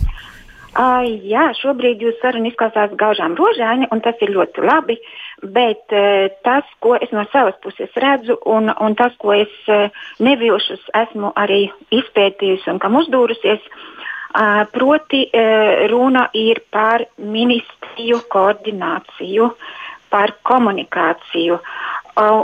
Uh, 0.75 1.03
jā, 1.23 1.49
šobrīd 1.55 2.01
jūs 2.03 2.17
saruna 2.19 2.49
izklausās 2.49 2.95
gaužām 2.99 3.35
rožaini, 3.39 3.87
un 3.95 4.01
tas 4.03 4.19
ir 4.23 4.33
ļoti 4.35 4.63
labi. 4.63 4.97
Bet 5.43 5.91
uh, 5.95 6.31
tas, 6.47 6.67
ko 6.83 6.95
es 6.99 7.11
no 7.15 7.23
savas 7.31 7.55
puses 7.63 7.91
redzu, 7.99 8.35
un, 8.51 8.71
un 8.71 8.95
tas, 8.99 9.15
ko 9.19 9.35
es 9.35 9.51
uh, 9.71 9.87
nevilšus 10.23 10.83
esmu 11.05 11.31
arī 11.39 11.65
izpētījusi 11.95 12.71
un 12.71 12.81
kam 12.83 12.99
uzdūrusies, 12.99 13.63
uh, 13.67 14.63
proti 14.75 15.25
uh, 15.27 15.87
runa 15.91 16.27
ir 16.35 16.63
par 16.75 17.07
ministriju 17.19 18.23
koordināciju. 18.31 19.51
Uh, 19.51 19.81
par 20.13 20.35
komunikāciju. 20.47 21.59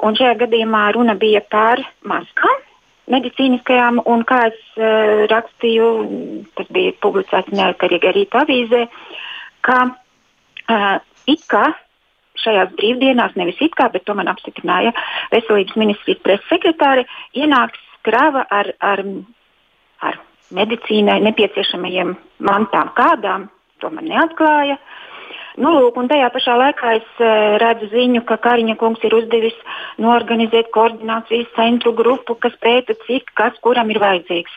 Un 0.05 0.17
šajā 0.19 0.35
gadījumā 0.41 0.83
runa 0.95 1.15
bija 1.19 1.41
par 1.51 1.79
maskām, 2.07 2.65
medicīniskajām, 3.11 4.01
un 4.07 4.23
kā 4.27 4.41
es 4.49 4.59
uh, 4.79 5.23
rakstīju, 5.31 5.87
tas 6.57 6.67
bija 6.75 6.95
publicēts 7.03 7.53
neatkarīgi 7.55 8.09
arī 8.11 8.25
avīzē, 8.41 8.81
ka 9.67 9.77
uh, 9.89 10.97
it 11.31 11.43
kā 11.51 11.71
šajās 12.41 12.71
brīvdienās, 12.77 13.35
nevis 13.39 13.59
it 13.63 13.75
kā, 13.77 13.89
bet 13.93 14.05
to 14.07 14.15
man 14.17 14.31
apstiprināja 14.31 14.93
Veselības 15.33 15.77
ministrijas 15.79 16.21
preses 16.23 16.47
sekretāri, 16.51 17.05
ienāks 17.37 17.81
krava 18.07 18.45
ar, 18.49 18.71
ar, 18.79 19.03
ar 20.01 20.19
medicīnai 20.55 21.19
nepieciešamajiem 21.27 22.15
mantām. 22.47 22.91
Kādām 22.97 23.49
to 23.83 23.91
man 23.93 24.07
neatklāja. 24.09 24.79
Uh, 24.79 25.10
Nu, 25.59 25.71
lūk, 25.75 25.97
un 25.99 26.07
tajā 26.07 26.29
pašā 26.31 26.53
laikā 26.55 26.93
es 26.95 27.07
uh, 27.19 27.57
redzu 27.59 27.89
ziņu, 27.91 28.21
ka 28.27 28.37
Kariņa 28.39 28.77
kungs 28.79 29.01
ir 29.03 29.15
uzdevis 29.17 29.57
norganizēt 29.99 30.69
koordinācijas 30.71 31.49
centru 31.57 31.91
grupu, 31.97 32.37
kas 32.39 32.55
pēta, 32.63 32.95
cik 33.07 33.33
kas 33.35 33.57
kuram 33.65 33.91
ir 33.91 33.99
vajadzīgs. 33.99 34.53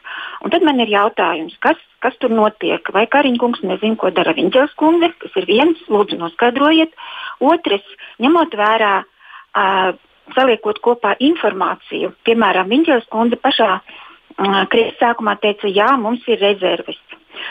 Un 0.47 0.55
tad 0.55 0.63
man 0.67 0.79
ir 0.85 0.93
jautājums, 0.93 1.57
kas, 1.65 1.81
kas 2.05 2.15
tur 2.23 2.31
notiek? 2.31 2.87
Vai 2.95 3.09
Kariņa 3.11 3.43
kungs 3.43 3.65
nezina, 3.67 3.99
ko 3.99 4.13
dara 4.15 4.37
Viņģels 4.39 4.77
kundze? 4.79 5.11
Tas 5.25 5.35
ir 5.43 5.49
viens, 5.51 5.83
lūdzu, 5.91 6.21
noskaidrojiet. 6.21 6.95
Otrs, 7.43 7.91
ņemot 8.23 8.55
vērā, 8.61 8.95
uh, 9.03 9.91
saliekot 10.37 10.79
kopā 10.85 11.17
informāciju, 11.19 12.15
piemēram, 12.29 12.71
Viņģels 12.71 13.11
kundze 13.11 13.41
pašā 13.43 13.73
uh, 13.81 14.63
krīzes 14.71 14.95
sākumā 15.03 15.41
teica, 15.43 15.67
jā, 15.67 15.91
mums 15.99 16.23
ir 16.31 16.39
rezerves. 16.39 17.03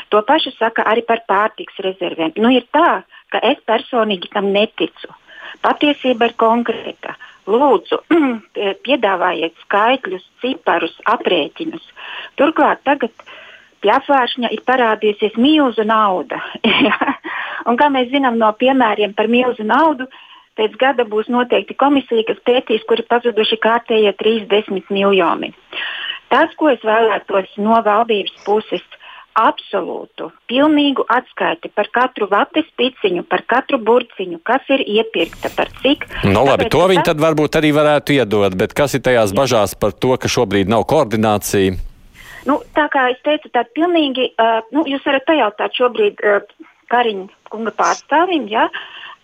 To 0.09 0.21
pašu 0.23 0.53
saka 0.55 0.85
arī 0.87 1.03
par 1.05 1.23
pārtiks 1.27 1.75
rezervēm. 1.83 2.33
Nu, 2.39 2.51
ir 2.55 2.65
tā, 2.71 3.03
ka 3.33 3.41
es 3.49 3.59
personīgi 3.67 4.31
tam 4.33 4.51
neticu. 4.55 5.11
Patiesība 5.63 6.29
ir 6.29 6.35
konkrēta. 6.39 7.15
Lūdzu, 7.49 7.99
piedāvājiet 8.87 9.55
skaitļus, 9.65 10.25
ciparus, 10.43 10.93
aprēķinus. 11.11 11.85
Turklāt 12.39 12.83
tagad 12.87 13.11
pie 13.83 13.91
apvāršņa 13.91 14.51
ir 14.55 14.63
parādījusies 14.67 15.35
milzu 15.41 15.83
nauda. 15.87 16.39
Un 17.67 17.79
kā 17.79 17.89
mēs 17.91 18.11
zinām 18.11 18.39
no 18.39 18.51
piemēriem 18.59 19.15
par 19.17 19.27
milzu 19.31 19.65
naudu, 19.67 20.07
pēc 20.59 20.77
gada 20.79 21.05
būs 21.09 21.29
noteikti 21.33 21.75
komisija, 21.79 22.25
kas 22.29 22.39
pētīs, 22.47 22.83
kur 22.87 23.01
ir 23.01 23.09
pazuduši 23.11 23.59
kārtējie 23.63 24.15
30 24.19 24.91
miljoni. 24.93 25.51
Tas, 26.31 26.53
ko 26.57 26.71
es 26.71 26.83
vēlētos 26.85 27.57
no 27.61 27.79
valdības 27.85 28.35
puses, 28.47 28.83
absolūtu, 29.39 30.29
pilnīgu 30.49 31.05
atskaiti 31.11 31.71
par 31.73 31.89
katru 31.93 32.27
vates 32.31 32.67
piciņu, 32.79 33.23
par 33.29 33.43
katru 33.49 33.79
burciņu, 33.81 34.39
kas 34.45 34.67
ir 34.73 34.83
iepirkta, 34.85 35.51
par 35.55 35.71
cik. 35.81 36.05
Nu, 36.27 36.45
labi, 36.47 36.69
to 36.73 36.83
viņi 36.91 37.05
tad 37.09 37.21
varbūt 37.23 37.57
arī 37.59 37.73
varētu 37.75 38.17
iedot, 38.17 38.57
bet 38.59 38.75
kas 38.77 38.97
ir 38.97 39.03
tajās 39.05 39.33
bažās 39.35 39.75
par 39.79 39.95
to, 39.95 40.15
ka 40.17 40.31
šobrīd 40.31 40.71
nav 40.71 40.85
koordinācija? 40.89 41.77
Nu, 42.47 42.59
tā 42.75 42.89
kā 42.91 43.07
es 43.13 43.21
teicu, 43.23 43.49
tā 43.55 43.63
pilnīgi, 43.75 44.33
uh, 44.35 44.59
nu, 44.75 44.83
jūs 44.89 45.05
varat 45.07 45.25
pajautāt 45.29 45.79
šobrīd 45.79 46.19
uh, 46.27 46.43
Kariņa 46.91 47.29
kunga 47.49 47.71
pārstāvim, 47.77 48.49
ja, 48.51 48.67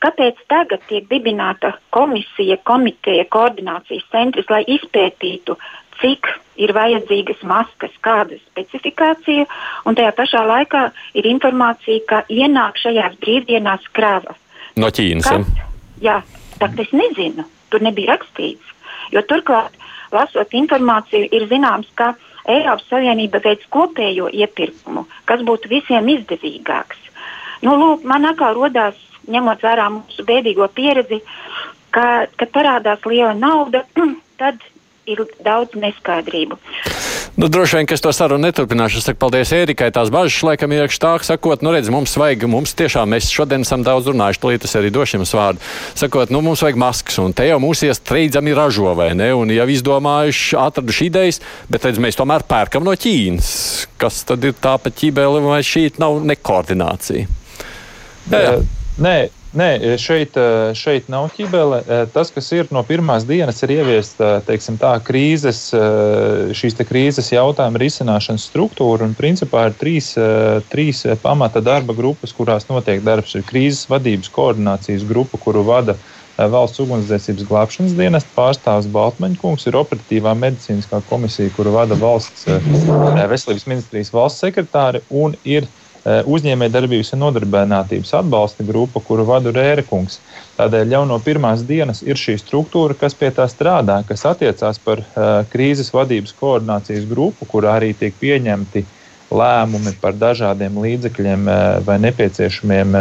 kāpēc 0.03 0.39
tagad 0.51 0.83
tiek 0.87 1.07
dibināta 1.11 1.73
komisija, 1.95 2.57
komiteja, 2.63 3.25
koordinācijas 3.29 4.07
centrs, 4.13 4.47
lai 4.49 4.63
izpētītu 4.77 5.57
cik 6.01 6.27
ir 6.59 6.73
vajadzīgas 6.75 7.41
maskas, 7.47 7.93
kāda 8.03 8.37
specifikācija, 8.49 9.45
un 9.87 9.97
tajā 9.97 10.11
pašā 10.17 10.43
laikā 10.47 10.83
ir 11.19 11.29
informācija, 11.31 12.03
ka 12.09 12.21
ienāk 12.31 12.79
šajās 12.81 13.19
brīvdienās 13.23 13.87
krāva. 13.95 14.35
No 14.79 14.91
Ķīnas. 14.93 15.29
Kas, 15.29 15.69
jā, 16.03 16.19
tā 16.59 16.71
es 16.83 16.91
nezinu, 16.95 17.45
tur 17.71 17.83
nebija 17.85 18.15
rakstīts. 18.15 18.75
Jo 19.13 19.23
turklāt, 19.25 19.75
lasot 20.13 20.53
informāciju, 20.55 21.29
ir 21.31 21.47
zināms, 21.51 21.89
ka 21.95 22.13
Eiropas 22.49 22.87
Savienība 22.89 23.41
veids 23.43 23.67
kopējo 23.73 24.29
iepirkumu, 24.33 25.05
kas 25.29 25.43
būtu 25.45 25.69
visiem 25.71 26.07
izdevīgāks. 26.15 27.07
Nu, 27.65 27.75
lūk, 27.75 28.05
man 28.07 28.25
atkal 28.29 28.55
rodās, 28.55 28.97
ņemot 29.29 29.63
vērā 29.63 29.89
mūsu 29.93 30.25
bēdīgo 30.25 30.69
pieredzi, 30.73 31.19
ka, 31.93 32.27
kad 32.39 32.51
parādās 32.55 33.03
liela 33.05 33.35
nauda, 33.37 33.83
tad 34.41 34.63
ir 35.09 35.23
daudz 35.45 35.75
neskaidrību. 35.79 36.57
Nu, 37.39 37.47
droši 37.47 37.77
vien, 37.77 37.87
ka 37.87 37.95
es 37.95 38.03
to 38.03 38.11
sarunu 38.11 38.43
neturpināšu. 38.43 38.99
Es 38.99 39.05
saku 39.07 39.19
paldies 39.21 39.53
Ērikai. 39.55 39.87
Tās 39.95 40.11
bažas 40.11 40.41
laikam 40.43 40.73
ir 40.75 40.91
tā, 40.91 41.13
sakot, 41.23 41.63
nu 41.63 41.71
redz, 41.71 41.87
mums 41.93 42.15
vajag, 42.19 42.43
mums 42.51 42.75
tiešām, 42.75 43.13
mēs 43.13 43.29
šodien 43.31 43.63
esam 43.63 43.85
daudz 43.85 44.09
runājuši, 44.11 44.41
tūlīt 44.43 44.67
es 44.67 44.75
arī 44.75 44.91
došu 44.91 45.19
jums 45.19 45.31
vārdu. 45.37 45.63
Sakot, 45.99 46.33
nu 46.35 46.41
mums 46.43 46.63
vajag 46.65 46.79
maskas, 46.81 47.19
un 47.23 47.35
te 47.37 47.47
jau 47.47 47.61
mūs 47.63 47.85
iestreidzami 47.87 48.55
ražo, 48.57 48.91
vai 48.97 49.13
ne? 49.15 49.31
Un 49.37 49.53
jau 49.55 49.67
izdomājuši, 49.71 50.59
atraduši 50.59 51.07
idejas, 51.07 51.41
bet 51.71 51.87
redz, 51.87 52.01
mēs 52.03 52.19
tomēr 52.19 52.43
pērkam 52.49 52.83
no 52.83 52.95
Ķīnas. 52.99 53.51
Kas 54.01 54.23
tad 54.27 54.43
ir 54.43 54.57
tā 54.59 54.75
pa 54.81 54.91
ķībēli, 54.91 55.43
vai 55.47 55.63
šī 55.63 55.87
nav 56.01 56.19
nekoordinācija? 56.27 57.27
Jā, 58.29 58.41
jā. 58.43 58.55
Nē, 58.99 59.15
Nē, 59.49 59.97
šeit, 59.97 60.35
šeit 60.77 61.07
nav 61.09 61.31
ķibele. 61.33 61.79
Tas, 62.13 62.29
kas 62.29 62.51
ir 62.53 62.67
no 62.69 62.83
pirmās 62.85 63.23
dienas, 63.25 63.63
ir 63.65 63.71
ieviest 63.79 64.19
tā, 64.21 64.91
krīzes, 65.01 65.61
šīs 66.53 66.77
krīzes 66.85 67.31
jautājuma 67.33 67.81
risināšanas 67.81 68.45
struktūra. 68.51 69.07
Un, 69.09 69.15
principā, 69.17 69.65
ir 69.71 69.77
trīs, 69.79 70.11
trīs 70.69 71.01
pamata 71.23 71.63
darba 71.65 71.97
grupas, 71.97 72.35
kurās 72.37 72.69
notiek 72.69 73.01
darbs. 73.01 73.33
Ir 73.39 73.47
krīzes 73.49 73.89
vadības 73.89 74.29
koordinācijas 74.37 75.07
grupa, 75.09 75.41
kuru 75.41 75.65
vada 75.65 75.97
valsts 76.37 76.79
ugunsdzēsības 76.85 77.49
glābšanas 77.49 77.97
dienesta 77.97 78.29
pārstāvis 78.37 78.87
Baltmaņkungs, 78.93 79.65
ir 79.65 79.81
operatīvā 79.81 80.37
medicīniskā 80.39 81.01
komisija, 81.09 81.49
kuru 81.57 81.73
vada 81.73 81.97
valsts 81.99 82.45
veselības 82.47 83.65
ministrijas 83.67 84.13
valsts 84.13 84.45
sekretāri, 84.45 85.01
un 85.09 85.33
ir 85.43 85.67
uzņēmējdarbības 86.05 87.13
un 87.15 87.23
nodarbinātības 87.25 88.13
atbalsta 88.21 88.63
grupa, 88.63 89.01
kuru 89.03 89.25
vadu 89.27 89.51
Rērekungs. 89.55 90.19
Tādēļ 90.59 90.95
jau 90.95 91.01
no 91.07 91.19
pirmās 91.23 91.63
dienas 91.67 92.01
ir 92.05 92.19
šī 92.19 92.37
struktūra, 92.39 92.95
kas 92.99 93.15
pie 93.15 93.31
tā 93.35 93.47
strādā, 93.51 93.99
kas 94.07 94.25
attiecās 94.27 94.79
par 94.83 95.03
uh, 95.03 95.41
krīzes 95.51 95.91
vadības 95.95 96.35
koordinācijas 96.39 97.07
grupu, 97.09 97.47
kurā 97.49 97.77
arī 97.79 97.93
tiek 97.97 98.15
pieņemti 98.19 98.85
lēmumi 99.29 99.93
par 100.01 100.15
dažādiem 100.19 100.79
līdzekļiem 100.83 101.47
uh, 101.47 101.61
vai 101.85 101.99
nepieciešamiem, 102.07 102.95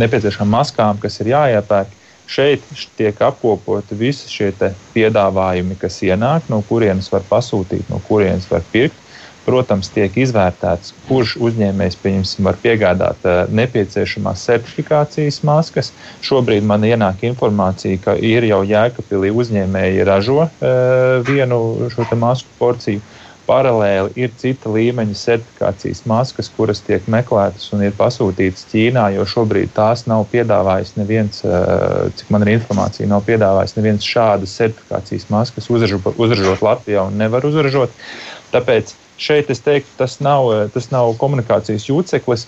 nepieciešamām 0.00 0.58
maskām, 0.60 1.00
kas 1.00 1.20
ir 1.20 1.32
jāiepērk. 1.34 2.00
Šeit 2.24 2.62
tiek 2.96 3.18
apkopoti 3.20 3.96
visi 4.00 4.30
šie 4.32 4.46
piedāvājumi, 4.94 5.76
kas 5.76 5.98
ienāk, 6.06 6.46
no 6.48 6.62
kurienes 6.64 7.10
var 7.12 7.24
pasūtīt, 7.28 7.90
no 7.92 8.00
kurienes 8.08 8.48
var 8.48 8.64
pirkt 8.72 9.03
Protams, 9.44 9.90
tiek 9.92 10.14
izvērtēts, 10.16 10.94
kurš 11.04 11.34
uzņēmējs 11.44 11.98
var 12.44 12.56
piegādāt 12.62 13.26
uh, 13.28 13.42
nepieciešamās 13.52 14.44
certifikācijas 14.48 15.42
maskas. 15.44 15.92
Šobrīd 16.24 16.64
man 16.64 16.86
ienāk 16.88 17.26
informācija, 17.28 18.00
ka 18.06 18.14
ir 18.16 18.46
jau 18.48 18.62
Jēkabīlī 18.64 19.34
uzņēmēji 19.34 20.06
ražo 20.08 20.46
uh, 20.46 21.20
vienu 21.28 21.90
šo 21.92 22.08
masku 22.16 22.48
porciju. 22.58 23.04
Paralēli 23.44 24.14
ir 24.24 24.30
cita 24.40 24.70
līmeņa 24.72 25.18
certifikācijas 25.20 26.00
maskas, 26.08 26.48
kuras 26.56 26.80
tiek 26.80 27.04
meklētas 27.12 27.66
un 27.76 27.82
ir 27.84 27.92
pasūtītas 27.98 28.64
Ķīnā, 28.70 29.10
jo 29.18 29.26
šobrīd 29.28 29.74
tās 29.76 30.06
nav 30.08 30.24
piedāvājis 30.32 30.94
neviens, 30.96 31.42
cik 32.16 32.32
man 32.32 32.46
ir 32.46 32.54
informācija, 32.54 33.10
nav 33.10 33.26
piedāvājis 33.28 33.76
neviens 33.76 34.08
šādas 34.08 34.56
certifikācijas 34.62 35.28
maskas 35.28 35.68
uzražot, 35.68 36.14
uzražot 36.16 36.64
Latvijā 36.64 37.04
un 37.04 37.20
nevar 37.20 37.44
uzražot. 37.44 37.92
Tāpēc 38.54 38.96
šeit 39.20 39.50
es 39.50 39.62
teiktu, 39.64 39.90
tas 39.98 40.18
nav, 40.24 40.50
tas 40.74 40.90
nav 40.92 41.14
komunikācijas 41.20 41.88
jūceklis. 41.90 42.46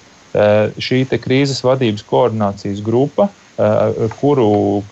Šī 0.83 1.05
krīzes 1.09 1.63
vadības 1.65 2.05
koordinācijas 2.05 2.83
grupa, 2.85 3.31
kuru 4.21 4.83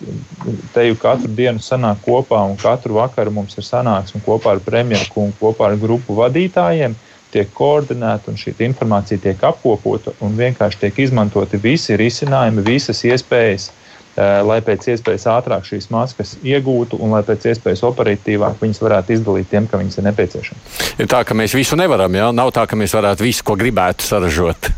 teju 0.73 0.97
katru 0.97 1.29
dienu 1.37 1.61
sanāk 1.61 2.01
kopā, 2.05 2.39
un 2.49 2.57
katru 2.57 2.97
vakaru 2.97 3.33
mums 3.35 3.53
ir 3.59 3.67
sanāksme 3.67 4.23
kopā 4.25 4.55
ar 4.55 4.63
premjeru 4.65 5.05
kungu, 5.13 5.35
kopā 5.41 5.69
ar 5.69 5.77
grupu 5.77 6.17
vadītājiem, 6.17 6.95
tiek 7.35 7.51
koordinēta 7.53 8.31
un 8.31 8.39
šī 8.39 8.55
informācija 8.65 9.21
tiek 9.21 9.43
apkopota 9.43 10.15
un 10.23 10.37
vienkārši 10.39 10.81
tiek 10.85 11.03
izmantoti 11.05 11.59
visi 11.61 11.97
risinājumi, 11.99 12.63
visas 12.65 13.03
iespējas, 13.05 13.69
lai 14.15 14.61
pēc 14.63 14.85
iespējas 14.93 15.25
ātrāk 15.27 15.65
šīs 15.67 15.89
maskas 15.91 16.35
iegūtu 16.39 16.99
un 17.03 17.11
lai 17.11 17.19
pēc 17.27 17.49
iespējas 17.51 17.83
operatīvāk 17.83 18.61
viņas 18.61 18.79
varētu 18.83 19.15
izdalīt 19.17 19.49
tiem, 19.51 19.67
kam 19.67 19.83
viņas 19.83 19.99
ir 19.99 20.07
nepieciešamas. 20.07 20.77
Ir 21.03 21.09
tā, 21.11 21.23
ka 21.27 21.35
mēs 21.35 21.55
visu 21.57 21.75
nevaram, 21.75 22.15
jā? 22.15 22.29
nav 22.31 22.53
tā, 22.55 22.63
ka 22.69 22.79
mēs 22.79 22.95
varētu 22.95 23.27
visu, 23.27 23.43
ko 23.43 23.57
gribētu 23.59 24.07
saražot. 24.07 24.71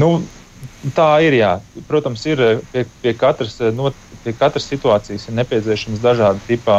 Nu, 0.00 0.16
Tā 0.92 1.22
ir. 1.24 1.38
Jā. 1.38 1.54
Protams, 1.88 2.24
ir 2.28 2.40
eh, 2.44 2.58
pie, 2.72 2.84
pie, 3.00 3.14
katras, 3.16 3.56
eh, 3.62 3.72
no, 3.72 3.88
pie 4.24 4.34
katras 4.36 4.66
situācijas 4.68 5.28
ir 5.30 5.38
nepieciešams 5.38 6.02
dažādi 6.04 6.44
tipi 6.48 6.76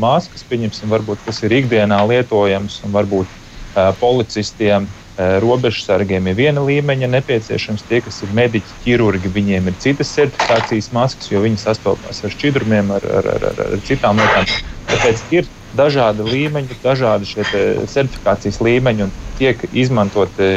maskas. 0.00 0.42
Pieņemsim, 0.50 0.90
varbūt 0.90 1.22
tas 1.26 1.38
ir 1.46 1.54
ikdienā 1.60 2.00
lietojams, 2.10 2.80
un 2.86 2.94
varbūt 2.94 3.30
uh, 3.30 3.92
policistiem, 4.00 4.88
uh, 4.88 5.03
robežsargiem 5.16 6.26
ir 6.30 6.38
viena 6.38 6.62
līmeņa 6.64 7.08
nepieciešams. 7.12 7.84
Tie, 7.88 8.00
kas 8.04 8.22
ir 8.26 8.32
mediķi, 8.34 8.78
ķirurgi, 8.84 9.30
viņiem 9.34 9.70
ir 9.70 9.76
citas 9.82 10.10
certifikācijas 10.16 10.90
maskas, 10.96 11.30
jo 11.30 11.42
viņi 11.44 11.60
sastopās 11.62 12.24
ar 12.24 12.34
šķidrumiem, 12.34 12.90
ar, 12.96 13.06
ar, 13.20 13.28
ar, 13.36 13.46
ar, 13.52 13.62
ar 13.76 13.84
citām 13.86 14.18
lietām. 14.18 14.48
Tāpēc 14.90 15.22
ir 15.34 15.50
dažādi 15.78 16.26
līmeņi, 16.26 16.80
dažādi 16.82 17.30
šie 17.30 17.46
certifikācijas 17.90 18.60
līmeņi 18.62 19.06
un 19.06 19.14
tiek 19.38 19.62
izmantoti 19.72 20.48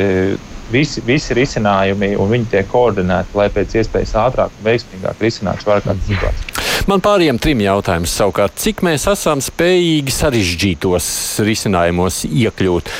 visi, 0.73 1.03
visi 1.05 1.37
risinājumi, 1.37 2.15
un 2.17 2.33
viņi 2.33 2.51
tiek 2.53 2.71
koordinēti, 2.71 3.37
lai 3.37 3.49
pēc 3.53 3.77
iespējas 3.81 4.17
ātrāk 4.27 4.57
un 4.57 4.71
veiksmīgāk 4.71 5.21
risinātu 5.23 5.67
šo 5.67 5.77
ārkārtas 5.77 6.09
situāciju. 6.09 6.66
Man 6.87 7.01
pāriem 7.03 7.39
trim 7.41 7.61
jautājumiem 7.63 8.09
savukārt, 8.11 8.57
cik 8.61 8.83
mēs 8.85 9.07
esam 9.09 9.41
spējīgi 9.43 10.13
sarežģītos 10.13 11.07
risinājumos 11.47 12.21
iekļūt. 12.27 12.91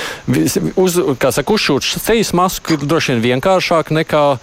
Uz, 0.82 0.98
kā 1.22 1.32
saka, 1.36 1.54
uzšūt 1.54 1.90
sejas 2.02 2.34
masku 2.38 2.76
ir 2.76 2.86
droši 2.88 3.16
vien 3.16 3.24
vienkāršāk 3.28 3.94
nekā 4.00 4.24
uh, 4.34 4.42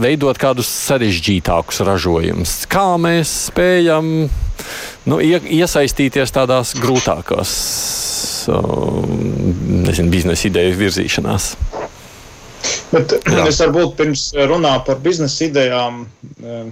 veidot 0.00 0.40
kādus 0.40 0.70
sarežģītākus 0.88 1.82
ražojumus. 1.88 2.56
Kā 2.72 2.88
mēs 3.00 3.34
spējam 3.50 4.12
nu, 5.08 5.20
ie, 5.20 5.36
iesaistīties 5.60 6.32
tādās 6.34 6.72
grūtākās 6.80 7.52
uh, 8.48 9.04
nezinu, 9.84 10.10
biznesa 10.14 10.48
ideju 10.48 10.80
virzīšanās? 10.80 11.52
Bet 12.92 13.12
Jā. 13.28 13.44
es 13.48 13.58
varbūt 13.60 13.96
pirms 13.98 14.28
runā 14.48 14.78
par 14.86 15.00
biznesa 15.04 15.46
idejām. 15.48 16.06
Eh, 16.40 16.68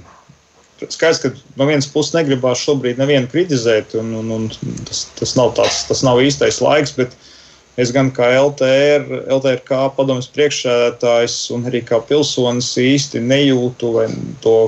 skaidrs, 0.85 1.23
ka 1.23 1.33
no 1.57 1.69
vienas 1.69 1.89
puses 1.93 2.15
negribās 2.17 2.63
šobrīd 2.65 3.01
nevienu 3.01 3.31
kritizēt, 3.33 3.97
un, 4.01 4.13
un, 4.21 4.33
un 4.37 4.51
tas, 4.89 5.07
tas, 5.19 5.37
nav 5.39 5.55
tāds, 5.59 5.85
tas 5.89 6.03
nav 6.07 6.21
īstais 6.25 6.61
laiks, 6.65 6.97
es 7.77 7.93
gan 7.93 8.11
kā 8.17 8.31
LTR, 8.39 9.25
LTRK 9.37 9.81
padomjas 9.97 10.29
priekšsēdētājs 10.37 11.39
un 11.57 11.67
arī 11.69 11.83
kā 11.85 12.01
pilsonis 12.09 12.73
īsti 12.81 13.21
nejūtu 13.25 13.93
to 14.45 14.59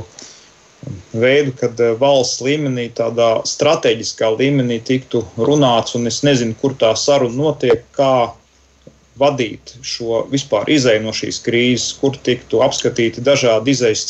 veidu, 1.12 1.52
kad 1.58 1.80
eh, 1.80 1.94
valsts 1.98 2.42
līmenī, 2.44 2.88
tādā 2.96 3.38
strateģiskā 3.48 4.30
līmenī 4.38 4.80
tiktu 4.84 5.24
runāts, 5.36 5.96
un 5.98 6.06
es 6.10 6.22
nezinu, 6.26 6.56
kur 6.60 6.76
tā 6.78 6.94
saruna 6.96 7.36
notiek, 7.36 7.84
kā 7.96 8.30
vadīt 9.18 9.74
šo 9.82 10.24
vispār 10.32 10.68
izēju 10.70 11.04
no 11.04 11.14
šīs 11.16 11.40
krīzes, 11.44 11.92
kur 12.00 12.16
tiktu 12.28 12.62
apskatīti 12.64 13.24
dažādi 13.24 13.74
izējas 13.74 14.04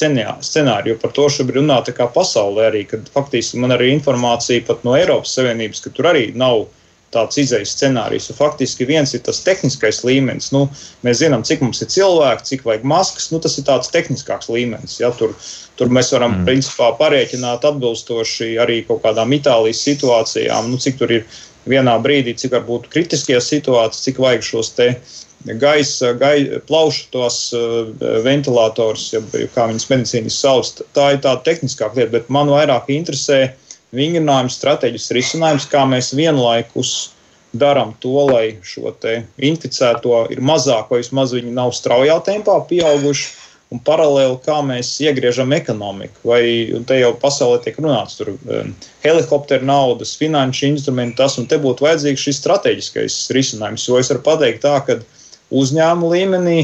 scenāriji. 0.44 0.98
Par 1.02 1.14
to 1.16 1.28
šobrīd 1.32 1.62
runā 1.62 1.80
tā 1.86 1.94
kā 1.96 2.08
pasaulē 2.12 2.68
arī, 2.70 2.84
kad 2.90 3.08
faktiski 3.14 3.60
man 3.62 3.76
arī 3.76 3.92
informācija 3.94 4.66
pat 4.68 4.84
no 4.86 4.96
Eiropas 4.98 5.34
Savienības, 5.38 5.84
ka 5.84 5.94
tur 5.96 6.10
arī 6.12 6.28
nav 6.36 6.66
tāds 7.14 7.38
izējas 7.40 7.72
scenārijs. 7.76 8.28
Faktiski 8.36 8.86
viens 8.88 9.14
ir 9.16 9.22
tas 9.26 9.40
tehniskais 9.46 10.02
līmenis. 10.04 10.50
Nu, 10.54 10.66
mēs 11.06 11.22
zinām, 11.22 11.44
cik 11.46 11.62
mums 11.64 11.80
ir 11.84 11.90
cilvēki, 11.92 12.46
cik 12.50 12.66
vajag 12.68 12.86
maskas. 12.88 13.30
Nu, 13.32 13.40
tas 13.44 13.56
ir 13.60 13.66
tāds 13.68 13.92
tehniskāks 13.94 14.50
līmenis. 14.52 14.98
Ja, 15.00 15.12
tur, 15.16 15.32
tur 15.80 15.92
mēs 15.94 16.12
varam 16.14 16.40
mm. 16.40 16.48
principā 16.48 16.90
parēķināt 17.00 17.64
atbilstoši 17.68 18.56
arī 18.60 18.82
kaut 18.88 19.04
kādām 19.06 19.32
Itālijas 19.36 19.84
situācijām, 19.86 20.68
nu, 20.72 20.80
cik 20.82 21.00
tur 21.00 21.16
ir 21.20 21.24
vienā 21.68 21.96
brīdī, 22.02 22.34
cik 22.38 22.54
varbūt 22.56 22.90
kritiskie 22.92 23.40
situācijas, 23.44 24.04
cik 24.04 24.20
vajag 24.22 24.44
šos 24.46 24.72
te 24.76 24.92
gaisa, 25.60 26.12
gai, 26.18 26.60
plaušu 26.66 27.08
tos 27.14 27.38
uh, 27.56 27.88
ventilatorus, 28.24 29.08
ja, 29.14 29.22
kā 29.54 29.68
viņas 29.70 29.88
medicīniski 29.92 30.34
sauc. 30.34 30.82
Tā 30.96 31.12
ir 31.14 31.22
tāda 31.24 31.44
tehniskāka 31.46 32.00
lieta, 32.00 32.12
bet 32.16 32.32
man 32.32 32.50
vairāk 32.52 32.90
interesē 32.92 33.54
vingrinājums, 33.94 34.58
strateģisks 34.58 35.14
risinājums, 35.16 35.68
kā 35.70 35.84
mēs 35.88 36.12
vienlaikus 36.16 37.12
darām 37.56 37.94
to, 38.02 38.14
lai 38.28 38.58
šo 38.66 38.92
inficēto 39.38 40.26
ir 40.32 40.40
mazāk, 40.44 40.90
vai 40.90 41.00
vismaz 41.00 41.32
viņi 41.32 41.54
nav 41.56 41.72
straujā 41.76 42.18
tempā 42.26 42.58
pieauguši 42.68 43.28
un 43.72 43.80
paralēli 43.84 44.36
kā 44.44 44.58
mēs 44.64 44.94
iegriežam 45.04 45.52
ekonomiku. 45.52 46.20
Vai 46.30 46.42
te 46.88 47.00
jau 47.00 47.12
pasaulē 47.20 47.60
tiek 47.64 47.76
runāts 47.80 48.16
par 48.20 48.30
um, 48.32 48.74
helikopteru 49.04 49.68
naudas, 49.68 50.14
finanšu 50.20 50.70
instrumentu, 50.70 51.18
tas 51.20 51.36
un 51.40 51.48
te 51.48 51.58
būtu 51.60 51.84
vajadzīgs 51.84 52.24
šis 52.28 52.40
strateģiskais 52.42 53.18
risinājums. 53.36 53.84
Jo 53.88 54.00
es 54.00 54.12
varu 54.12 54.24
pateikt 54.24 54.64
tā, 54.64 54.76
ka 54.86 55.00
uzņēmu 55.52 56.12
līmenī 56.14 56.58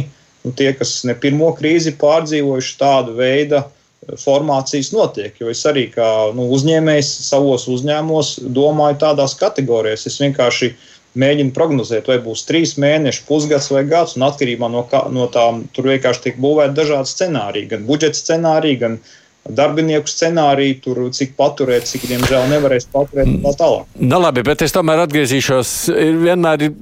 nu, 0.45 0.53
tie, 0.57 0.73
kas 0.77 1.03
ne 1.09 1.17
pirmo 1.17 1.53
krīzi 1.57 1.93
pārdzīvojuši 2.01 2.77
tādu 2.81 3.17
veidu 3.21 3.61
uh, 3.61 3.84
formācijas 4.21 4.93
notiek. 4.95 5.37
Jo 5.41 5.53
es 5.53 5.63
arī 5.69 5.89
kā 5.93 6.09
nu, 6.37 6.49
uzņēmējs 6.57 7.11
savos 7.29 7.69
uzņēmumos 7.73 8.37
domāju 8.57 9.01
tādās 9.05 9.37
kategorijās. 9.41 10.07
Es 10.11 10.21
vienkārši 10.23 10.73
mēģina 11.19 11.55
prognozēt, 11.55 12.09
vai 12.11 12.19
būs 12.23 12.45
trīs 12.49 12.75
mēneši, 12.81 13.25
pusgads 13.29 13.71
vai 13.73 13.85
gads. 13.91 14.17
Atkarībā 14.19 14.71
no, 14.71 14.85
kā, 14.91 15.05
no 15.15 15.29
tām 15.33 15.65
tur 15.75 15.91
vienkārši 15.93 16.29
tiek 16.29 16.41
būvēti 16.43 16.77
dažādi 16.79 17.13
scenāriji, 17.13 17.71
gan 17.75 17.85
budžeta 17.89 18.21
scenāriji, 18.21 18.81
gan 18.83 18.99
darbinieku 19.45 20.09
scenāriju, 20.09 20.79
tur 20.85 21.03
cik 21.15 21.35
paturēt, 21.39 21.87
cik 21.89 22.07
diemžēl 22.09 22.49
nevarēs 22.55 22.89
paturēt 22.93 23.29
un 23.29 23.43
tā 23.45 23.53
tālāk. 23.61 23.91
Nu, 24.01 24.19
labi, 24.23 24.45
bet 24.47 24.65
es 24.65 24.73
tomēr 24.75 25.05
atgriezīšos. 25.05 25.75
Ir 25.93 26.17
vienmēr 26.25 26.69
ir 26.69 26.75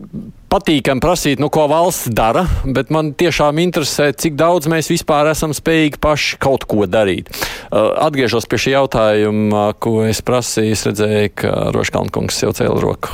patīkami 0.53 1.01
prasīt, 1.01 1.41
nu, 1.41 1.49
ko 1.53 1.65
valsts 1.71 2.11
dara, 2.12 2.45
bet 2.77 2.93
man 2.93 3.12
tiešām 3.17 3.61
interesē, 3.62 4.11
cik 4.12 4.37
daudz 4.37 4.69
mēs 4.71 4.91
vispār 4.93 5.31
esam 5.33 5.55
spējīgi 5.57 6.01
paši 6.03 6.38
kaut 6.43 6.67
ko 6.69 6.85
darīt. 6.91 7.31
Uh, 7.33 7.93
atgriežos 8.05 8.49
pie 8.51 8.61
šī 8.61 8.75
jautājuma, 8.77 9.71
ko 9.81 10.03
es 10.05 10.21
prasīju. 10.25 10.77
Es 10.77 10.85
redzēju, 10.88 11.31
ka 11.41 11.53
Roškalnkungs 11.75 12.43
jau 12.45 12.53
cēla 12.57 12.81
roku. 12.83 13.12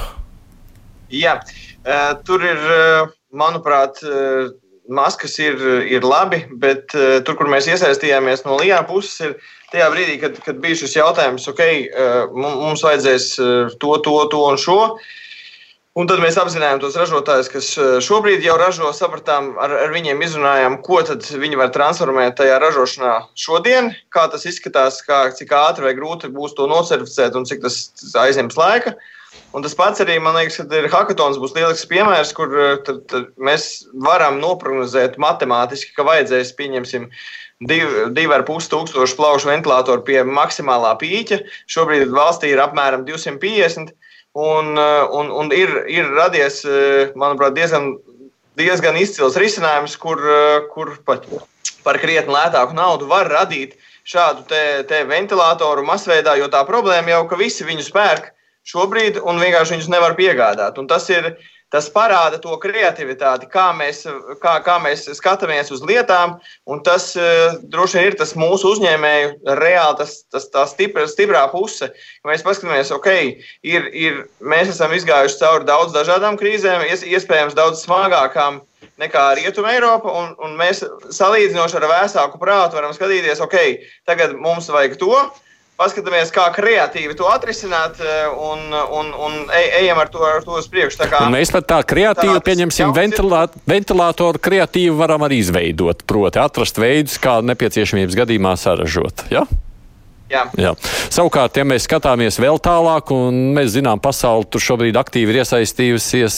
Jā, 1.14 1.38
tur 2.28 2.42
ir, 2.44 2.58
manuprāt, 3.32 4.00
maskas 4.88 5.38
ir, 5.40 5.62
ir 5.88 6.04
labi, 6.04 6.42
bet 6.60 6.92
tur, 6.92 7.36
kur 7.38 7.48
mēs 7.48 7.68
iesaistījāmies 7.70 8.44
no 8.44 8.58
Lijā 8.60 8.82
puses, 8.88 9.16
ir 9.24 9.36
tajā 9.72 9.88
brīdī, 9.94 10.18
kad, 10.20 10.36
kad 10.44 10.60
bija 10.60 10.82
šis 10.82 10.98
jautājums, 10.98 11.48
ok, 11.48 11.62
mums 12.36 12.84
vajadzēs 12.84 13.30
to, 13.80 13.94
to, 14.04 14.18
to 14.32 14.44
un 14.50 14.60
šo. 14.60 14.78
Un 15.96 16.06
tad 16.06 16.20
mēs 16.22 16.36
apzinājām 16.38 16.78
tos 16.82 16.96
ražotājus, 17.00 17.48
kas 17.50 17.68
šobrīd 18.04 18.44
jau 18.44 18.58
ražo, 18.60 18.90
sapratām, 18.94 19.54
ar, 19.58 19.72
ar 19.86 19.94
viņiem 19.94 20.20
izrunājām, 20.22 20.76
ko 20.84 21.00
viņi 21.02 21.58
var 21.58 21.72
transformēt 21.74 22.36
tajā 22.38 22.58
ražošanā 22.62 23.14
šodien, 23.34 23.90
kā 24.14 24.28
tas 24.30 24.44
izskatās, 24.46 25.00
kā, 25.06 25.24
cik 25.34 25.54
ātri 25.58 25.88
vai 25.88 25.94
grūti 25.98 26.30
būs 26.30 26.54
to 26.54 26.68
nocertificēt 26.70 27.38
un 27.40 27.48
cik 27.48 27.64
tas 27.64 27.80
aizņems 28.26 28.60
laika. 28.60 28.94
Un 29.56 29.64
tas 29.64 29.74
pats 29.76 30.02
arī, 30.04 30.18
man 30.20 30.36
liekas, 30.36 30.60
ir 30.60 30.88
hackathons 30.92 31.38
būs 31.40 31.54
lielisks 31.56 31.88
piemērs, 31.88 32.34
kur 32.36 32.52
eh, 32.52 32.74
tad, 32.84 33.00
tad 33.08 33.30
mēs 33.40 33.86
varam 34.04 34.42
noprognozēt 34.42 35.16
matemātiski, 35.20 35.94
ka 35.96 36.04
vajadzēs, 36.04 36.52
pieņemsim, 36.58 37.06
divi, 37.70 38.04
divi 38.16 38.36
ar 38.36 38.44
pus 38.48 38.68
tūkstošu 38.70 39.16
plaušu 39.16 39.48
ventilatoru 39.48 40.04
pie 40.04 40.20
maksimālā 40.28 40.92
pīķa. 41.00 41.40
Šobrīd 41.70 42.12
valstī 42.12 42.52
ir 42.52 42.62
apmēram 42.62 43.06
250, 43.08 43.94
un, 44.38 44.78
eh, 44.78 45.04
un, 45.18 45.30
un 45.30 45.52
ir, 45.54 45.72
ir 45.90 46.08
radies, 46.14 46.62
eh, 46.64 47.10
manuprāt, 47.18 47.56
diezgan, 47.58 47.92
diezgan 48.58 48.98
izcils 49.00 49.38
risinājums, 49.38 49.96
kur, 49.98 50.22
kur 50.72 50.96
pat 51.06 51.26
par 51.84 51.98
krietni 52.02 52.34
lētāku 52.34 52.74
naudu 52.76 53.06
var 53.10 53.30
radīt 53.30 53.76
šādu 54.08 54.46
te, 54.50 54.62
te 54.88 55.04
ventilatoru 55.06 55.84
masveidā, 55.86 56.34
jo 56.40 56.48
tā 56.52 56.64
problēma 56.66 57.12
jau, 57.12 57.22
ka 57.30 57.38
visi 57.38 57.66
viņu 57.66 57.86
spērk 57.86 58.32
šobrīd 58.68 59.20
un 59.22 59.40
vienkārši 59.40 59.76
viņus 59.76 59.90
nevar 59.92 60.16
piegādāt. 60.18 60.78
Un 60.80 60.88
tas 60.90 61.06
ir 61.12 61.34
tas 61.72 61.88
parāda 61.92 62.38
to 62.40 62.54
kreativitāti, 62.60 63.48
kā 63.52 63.68
mēs, 63.76 64.04
kā, 64.42 64.54
kā 64.64 64.76
mēs 64.82 65.04
skatāmies 65.18 65.72
uz 65.74 65.82
lietām. 65.84 66.38
Tas 66.86 67.10
uh, 67.18 67.58
droši 67.72 67.98
vien 67.98 68.08
ir 68.10 68.18
tas 68.20 68.34
mūsu 68.38 68.72
uzņēmēju 68.74 69.56
reāli 69.58 69.98
tas, 70.00 70.14
tas, 70.32 70.48
tā 70.52 70.64
stipra, 70.70 71.04
stiprā 71.10 71.44
puse. 71.52 71.90
Mēs 72.28 72.44
paskatāmies, 72.46 72.92
ok, 72.96 73.10
ir, 73.68 73.90
ir, 73.92 74.22
mēs 74.40 74.72
esam 74.72 74.94
izgājuši 74.96 75.40
cauri 75.42 75.68
daudz 75.68 75.96
dažādām 75.96 76.40
krīzēm, 76.40 76.86
iespējams, 76.88 77.56
daudz 77.58 77.84
smagākām 77.84 78.62
nekā 78.98 79.24
Rietuma 79.38 79.74
Eiropa, 79.76 80.10
un, 80.10 80.32
un 80.42 80.56
mēs 80.58 80.82
salīdzinoši 81.14 81.78
ar 81.78 81.86
vēsāku 81.92 82.40
prātu 82.40 82.78
varam 82.78 82.94
skatīties, 82.96 83.42
ok, 83.44 83.58
tagad 84.08 84.34
mums 84.38 84.70
vajag 84.72 84.98
to 84.98 85.12
paskatāmies, 85.78 86.32
kā 86.34 86.48
kreatīvi 86.54 87.14
to 87.18 87.28
atrisināt, 87.30 88.00
eh, 88.02 88.26
un, 88.28 88.66
un, 88.72 89.12
un 89.14 89.38
ejam 89.54 90.00
ar 90.02 90.10
to, 90.12 90.24
ar 90.26 90.42
to 90.46 90.58
uz 90.58 90.66
priekšu. 90.70 91.06
Kā, 91.10 91.22
mēs 91.32 91.54
pat 91.54 91.68
tā 91.70 91.78
kreatīvi, 91.86 92.40
pieņemsim, 92.44 92.92
ventilā, 92.96 93.46
ventilātoru 93.68 94.42
kreatīvi 94.42 94.96
varam 94.98 95.26
arī 95.28 95.40
izveidot, 95.44 96.02
proti 96.08 96.42
atrast 96.42 96.82
veidus, 96.82 97.18
kā 97.22 97.38
nepieciešamības 97.46 98.18
gadījumā 98.24 98.56
saražot. 98.58 99.28
Ja? 99.32 99.46
Jā. 100.28 100.42
Jā. 100.60 100.74
Savukārt, 101.08 101.56
ja 101.56 101.64
mēs 101.64 101.86
skatāmies 101.88 102.36
vēl 102.40 102.58
tālāk, 102.60 103.12
un 103.16 103.38
mēs 103.56 103.72
zinām, 103.78 104.00
pasauli 104.04 104.44
tur 104.52 104.60
šobrīd 104.60 104.98
aktīvi 105.00 105.32
ir 105.32 105.40
iesaistījusies, 105.40 106.36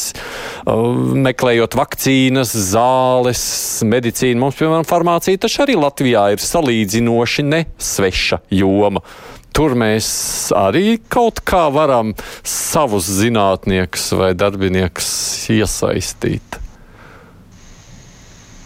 uh, 0.62 0.84
meklējot 1.26 1.74
vakcīnas, 1.78 2.54
zāles, 2.70 3.42
medicīnu. 3.90 4.38
Mums, 4.44 4.60
piemēram, 4.60 4.86
farmācija 4.86 5.42
taču 5.42 5.64
arī 5.66 5.74
Latvijā 5.80 6.28
ir 6.36 6.44
salīdzinoši 6.44 7.46
nesveša 7.50 8.42
joma. 8.60 9.02
Tur 9.50 9.74
mēs 9.74 10.08
arī 10.54 11.00
kaut 11.10 11.42
kā 11.42 11.66
varam 11.74 12.14
savus 12.46 13.10
zinātniekus 13.10 14.12
vai 14.14 14.30
darbiniekus 14.38 15.10
iesaistīt. 15.50 16.59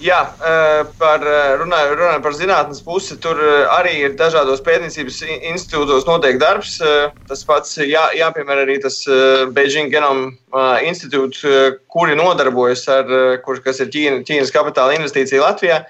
Jā, 0.04 0.18
par, 1.00 1.22
runājot, 1.60 1.94
runājot 1.96 2.24
par 2.26 2.34
zinātnes 2.36 2.82
pusi, 2.84 3.16
tur 3.24 3.38
arī 3.72 3.94
ir 4.02 4.16
dažādos 4.18 4.60
pētniecības 4.66 5.22
institūtos 5.48 6.04
notiek 6.04 6.36
darbs. 6.42 6.74
Tas 7.30 7.44
pats 7.48 7.78
jā, 7.80 8.02
jāpiemēr 8.18 8.64
arī 8.66 8.76
tas 8.84 8.98
Beijing 9.56 9.88
Genome 9.94 10.34
institūts, 10.84 11.46
kuri 11.88 12.18
nodarbojas 12.20 12.84
ar, 12.92 13.08
kur, 13.46 13.62
kas 13.64 13.80
ir 13.80 13.88
Ķīna, 13.94 14.20
Ķīnas 14.28 14.52
kapitāla 14.52 14.98
investīcija 14.98 15.40
Latvijā, 15.40 15.80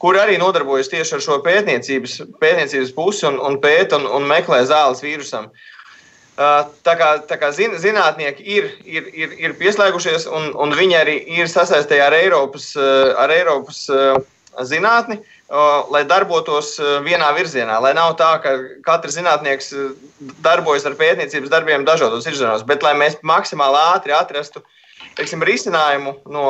kuri 0.00 0.22
arī 0.22 0.40
nodarbojas 0.40 0.88
tieši 0.88 1.18
ar 1.18 1.26
šo 1.26 1.42
pētniecības, 1.44 2.20
pētniecības 2.40 2.96
pusi 2.96 3.28
un, 3.28 3.36
un 3.36 3.60
pēta 3.60 4.00
un, 4.00 4.08
un 4.16 4.30
meklē 4.32 4.62
zāles 4.70 5.04
vīrusam. 5.04 5.52
Uh, 5.52 5.77
Tā 6.38 6.92
kā, 6.94 7.08
tā 7.26 7.34
kā 7.34 7.48
zin, 7.50 7.72
zinātnieki 7.82 8.44
ir, 8.46 8.66
ir, 8.86 9.06
ir, 9.10 9.32
ir 9.42 9.54
pieslēgušies, 9.58 10.28
un, 10.30 10.52
un 10.54 10.74
viņi 10.78 10.94
arī 10.94 11.16
ir 11.34 11.50
sasaistē 11.50 11.98
ar 12.04 12.14
Eiropas, 12.14 12.68
ar 12.78 13.32
Eiropas 13.34 13.80
zinātni, 14.68 15.18
lai 15.90 16.04
darbotos 16.06 16.76
vienā 17.02 17.32
virzienā. 17.34 17.80
Lai 17.82 17.90
nav 17.98 18.14
tā, 18.20 18.30
ka 18.44 18.54
katrs 18.86 19.18
zinātnieks 19.18 19.72
darbojas 20.44 20.86
ar 20.86 20.94
pētniecības 21.00 21.50
darbiem 21.50 21.86
dažādos 21.88 22.30
virzienos, 22.30 22.62
bet 22.70 22.86
lai 22.86 22.94
mēs 23.00 23.18
maksimāli 23.26 23.82
ātri 23.96 24.14
atrastu 24.14 24.62
teiksim, 25.18 25.42
risinājumu 25.42 26.20
no, 26.30 26.46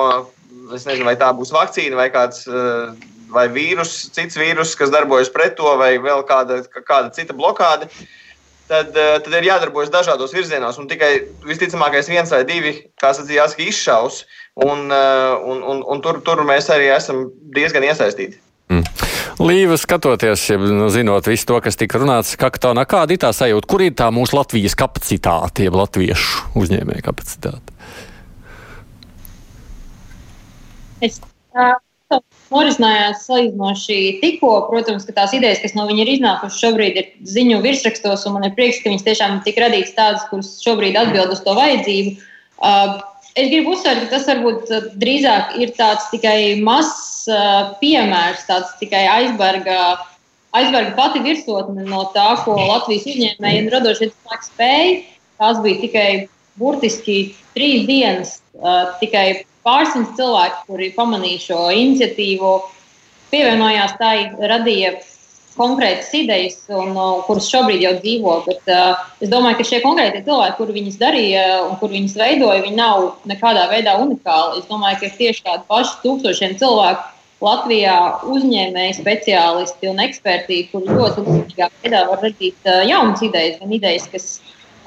es 0.77 0.85
nezinu, 0.85 1.09
vai 1.09 1.17
tā 1.17 1.33
būs 1.33 1.55
vakcīna 1.55 1.97
vai 1.97 2.11
kāds. 2.13 2.45
Vai 3.29 3.43
vīrus, 3.53 4.07
cits 4.17 4.39
vīrus, 4.41 4.71
kas 4.73 4.89
darbojas 4.89 5.29
pret 5.29 5.53
to, 5.59 5.69
vai 5.77 5.99
vēl 6.01 6.23
kāda, 6.25 6.63
kāda 6.81 7.11
cita 7.13 7.35
blokāde. 7.37 7.85
Uh, 7.85 8.07
tad, 8.69 8.97
eh, 8.97 9.19
tad 9.25 9.37
ir 9.39 9.49
jādarbojas 9.49 9.93
dažādos 9.93 10.35
virzienos. 10.37 10.79
Un 10.81 10.89
tikai 10.91 11.13
visticamākais 11.49 12.11
viens 12.11 12.31
vai 12.33 12.45
divi, 12.49 12.75
kā 13.01 13.13
sacīja, 13.17 13.45
jāsaka, 13.45 13.69
izšaus. 13.69 14.25
Un, 14.59 14.91
eh, 14.93 15.49
un, 15.53 15.63
un, 15.63 15.83
un 15.87 16.05
tur, 16.05 16.21
tur 16.27 16.45
mēs 16.47 16.71
arī 16.75 16.91
esam 16.95 17.29
diezgan 17.55 17.87
iesaistīti. 17.89 18.41
Mm. 18.69 18.85
Līva, 19.39 19.79
skatoties, 19.81 20.43
ja, 20.51 20.59
nu, 20.61 20.91
zinot 20.93 21.29
visu 21.31 21.47
to, 21.49 21.61
kas 21.65 21.79
tika 21.79 22.01
runāts, 22.03 22.35
Kaktānā, 22.37 22.85
kāda 22.91 23.15
ir 23.15 23.21
tā 23.23 23.31
sajūta, 23.33 23.69
kur 23.71 23.85
ir 23.85 23.95
tā 23.97 24.11
mūsu 24.13 24.37
Latvijas 24.37 24.75
kapacitāte, 24.77 25.65
jeb 25.65 25.79
latviešu 25.79 26.59
uzņēmēja 26.59 27.05
kapacitāte? 27.07 27.77
Es, 31.07 31.21
uh, 31.55 31.79
norisinājās 32.53 33.27
salīdzinoši 33.27 33.99
tikko. 34.23 34.53
Protams, 34.71 35.05
ka 35.09 35.15
tās 35.17 35.35
idejas, 35.37 35.61
kas 35.65 35.77
no 35.77 35.85
viņa 35.89 36.05
ir 36.05 36.13
iznākušas, 36.17 36.61
šobrīd 36.63 36.99
ir 37.01 37.11
ziņu 37.29 37.61
virsrakstos, 37.65 38.25
un 38.29 38.39
man 38.39 38.49
ir 38.49 38.57
prieks, 38.57 38.81
ka 38.83 38.93
viņas 38.93 39.07
tiešām 39.07 39.39
tika 39.47 39.67
radītas 39.67 39.95
tādas, 39.97 40.27
kuras 40.31 40.55
šobrīd 40.65 40.97
atbild 40.99 41.35
uz 41.35 41.43
to 41.45 41.55
vajadzību. 41.59 42.15
Uh, 42.59 42.97
es 43.39 43.51
gribu 43.53 43.75
uzsvērt, 43.77 44.07
ka 44.07 44.17
tas 44.17 44.29
varbūt 44.31 44.73
uh, 44.73 44.89
drīzāk 45.03 45.59
ir 45.63 45.75
tāds 45.77 46.09
tikai 46.13 46.39
mazs 46.65 47.29
uh, 47.31 47.75
piemērs, 47.83 48.47
tāds 48.49 48.73
tikai 48.81 49.05
aizberga. 49.19 49.99
Aizberga 50.57 50.95
pati 50.97 51.21
virsotne 51.21 51.85
no 51.85 52.07
tā, 52.15 52.31
ko 52.47 52.57
Latvijas 52.57 53.05
uzņēmēji 53.11 53.67
un 53.67 53.71
radošie 53.75 54.09
cilvēki 54.09 54.49
spēja. 54.49 54.95
Tās 55.39 55.61
bija 55.63 55.81
tikai 55.85 56.09
burtiski 56.59 57.19
trīs 57.55 57.85
dienas, 57.87 58.39
uh, 58.57 58.97
tikai 59.03 59.45
pārsimts 59.69 60.17
cilvēki, 60.17 60.65
kuri 60.71 60.91
pamanīja 60.97 61.45
šo 61.51 61.61
iniciatīvu, 61.77 62.57
pievienojās 63.33 63.95
tai, 64.01 64.17
radīja 64.41 64.97
konkrētas 65.59 66.11
idejas, 66.15 66.59
un, 66.71 66.95
uh, 66.95 67.21
kuras 67.27 67.49
šobrīd 67.51 67.83
jau 67.83 67.93
dzīvo. 67.99 68.35
Bet, 68.47 68.63
uh, 68.71 69.05
es 69.25 69.31
domāju, 69.33 69.59
ka 69.61 69.69
šie 69.69 69.83
konkrētie 69.85 70.23
cilvēki, 70.27 70.57
kuri 70.61 70.77
viņas 70.79 70.99
darīja 71.03 71.45
un 71.67 71.77
kur 71.81 71.93
viņas 71.93 72.17
veidoja, 72.19 72.65
viņi 72.65 72.79
nav 72.79 73.07
nekādā 73.29 73.67
veidā 73.73 73.99
unikāli. 74.03 74.63
Es 74.63 74.69
domāju, 74.71 75.01
ka 75.01 75.09
ir 75.09 75.17
tieši 75.21 75.47
tādi 75.49 75.67
paši 75.71 75.97
tūkstošiem 76.05 76.59
cilvēku 76.63 77.17
Latvijā 77.45 77.97
uzņēmēji, 78.27 78.97
speciālisti 78.99 79.91
un 79.91 80.01
eksperti, 80.03 80.63
kuri 80.73 80.95
ļoti 80.95 81.27
līdzīgā 81.27 81.69
veidā 81.83 82.05
var 82.09 82.23
radīt 82.27 82.71
uh, 82.71 82.83
jaunas 82.89 83.23
idejas, 83.27 83.61
gan 83.61 83.75
idejas, 83.79 84.09
kas 84.15 84.31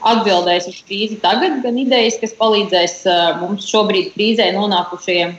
atbildēs 0.08 0.68
uz 0.72 0.80
krīzi 0.88 1.20
tagad, 1.22 1.60
gan 1.64 1.78
idejas, 1.78 2.18
kas 2.22 2.34
palīdzēs 2.40 2.96
mums 3.42 3.68
šobrīd 3.70 4.12
krīzē 4.16 4.52
nonākušajiem 4.56 5.36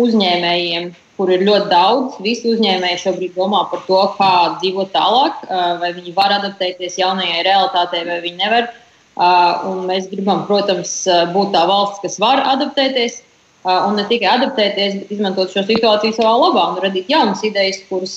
uzņēmējiem, 0.00 0.90
kur 1.18 1.32
ir 1.34 1.42
ļoti 1.44 1.68
daudz. 1.70 2.18
Visi 2.24 2.52
uzņēmēji 2.54 3.00
šobrīd 3.02 3.34
domā 3.36 3.64
par 3.70 3.82
to, 3.86 4.02
kā 4.16 4.32
dzīvot 4.60 4.92
tālāk, 4.94 5.42
vai 5.82 5.90
viņi 5.96 6.14
var 6.16 6.36
adaptēties 6.38 6.98
jaunajai 7.00 7.42
realitātei, 7.46 8.04
vai 8.08 8.20
viņi 8.24 8.40
nevar. 8.40 8.70
Un 9.68 9.82
mēs 9.90 10.06
gribam, 10.08 10.46
protams, 10.48 10.94
būt 11.34 11.50
tā 11.52 11.66
valsts, 11.68 12.00
kas 12.04 12.16
var 12.22 12.40
adaptēties. 12.54 13.20
Un 13.68 13.98
ne 13.98 14.06
tikai 14.08 14.30
adaptēties, 14.38 14.94
bet 15.02 15.10
izmantot 15.12 15.52
šo 15.52 15.66
situāciju 15.68 16.16
savā 16.16 16.30
labā 16.46 16.62
un 16.70 16.78
radīt 16.80 17.10
jaunas 17.12 17.42
idejas, 17.44 17.82
kuras 17.90 18.14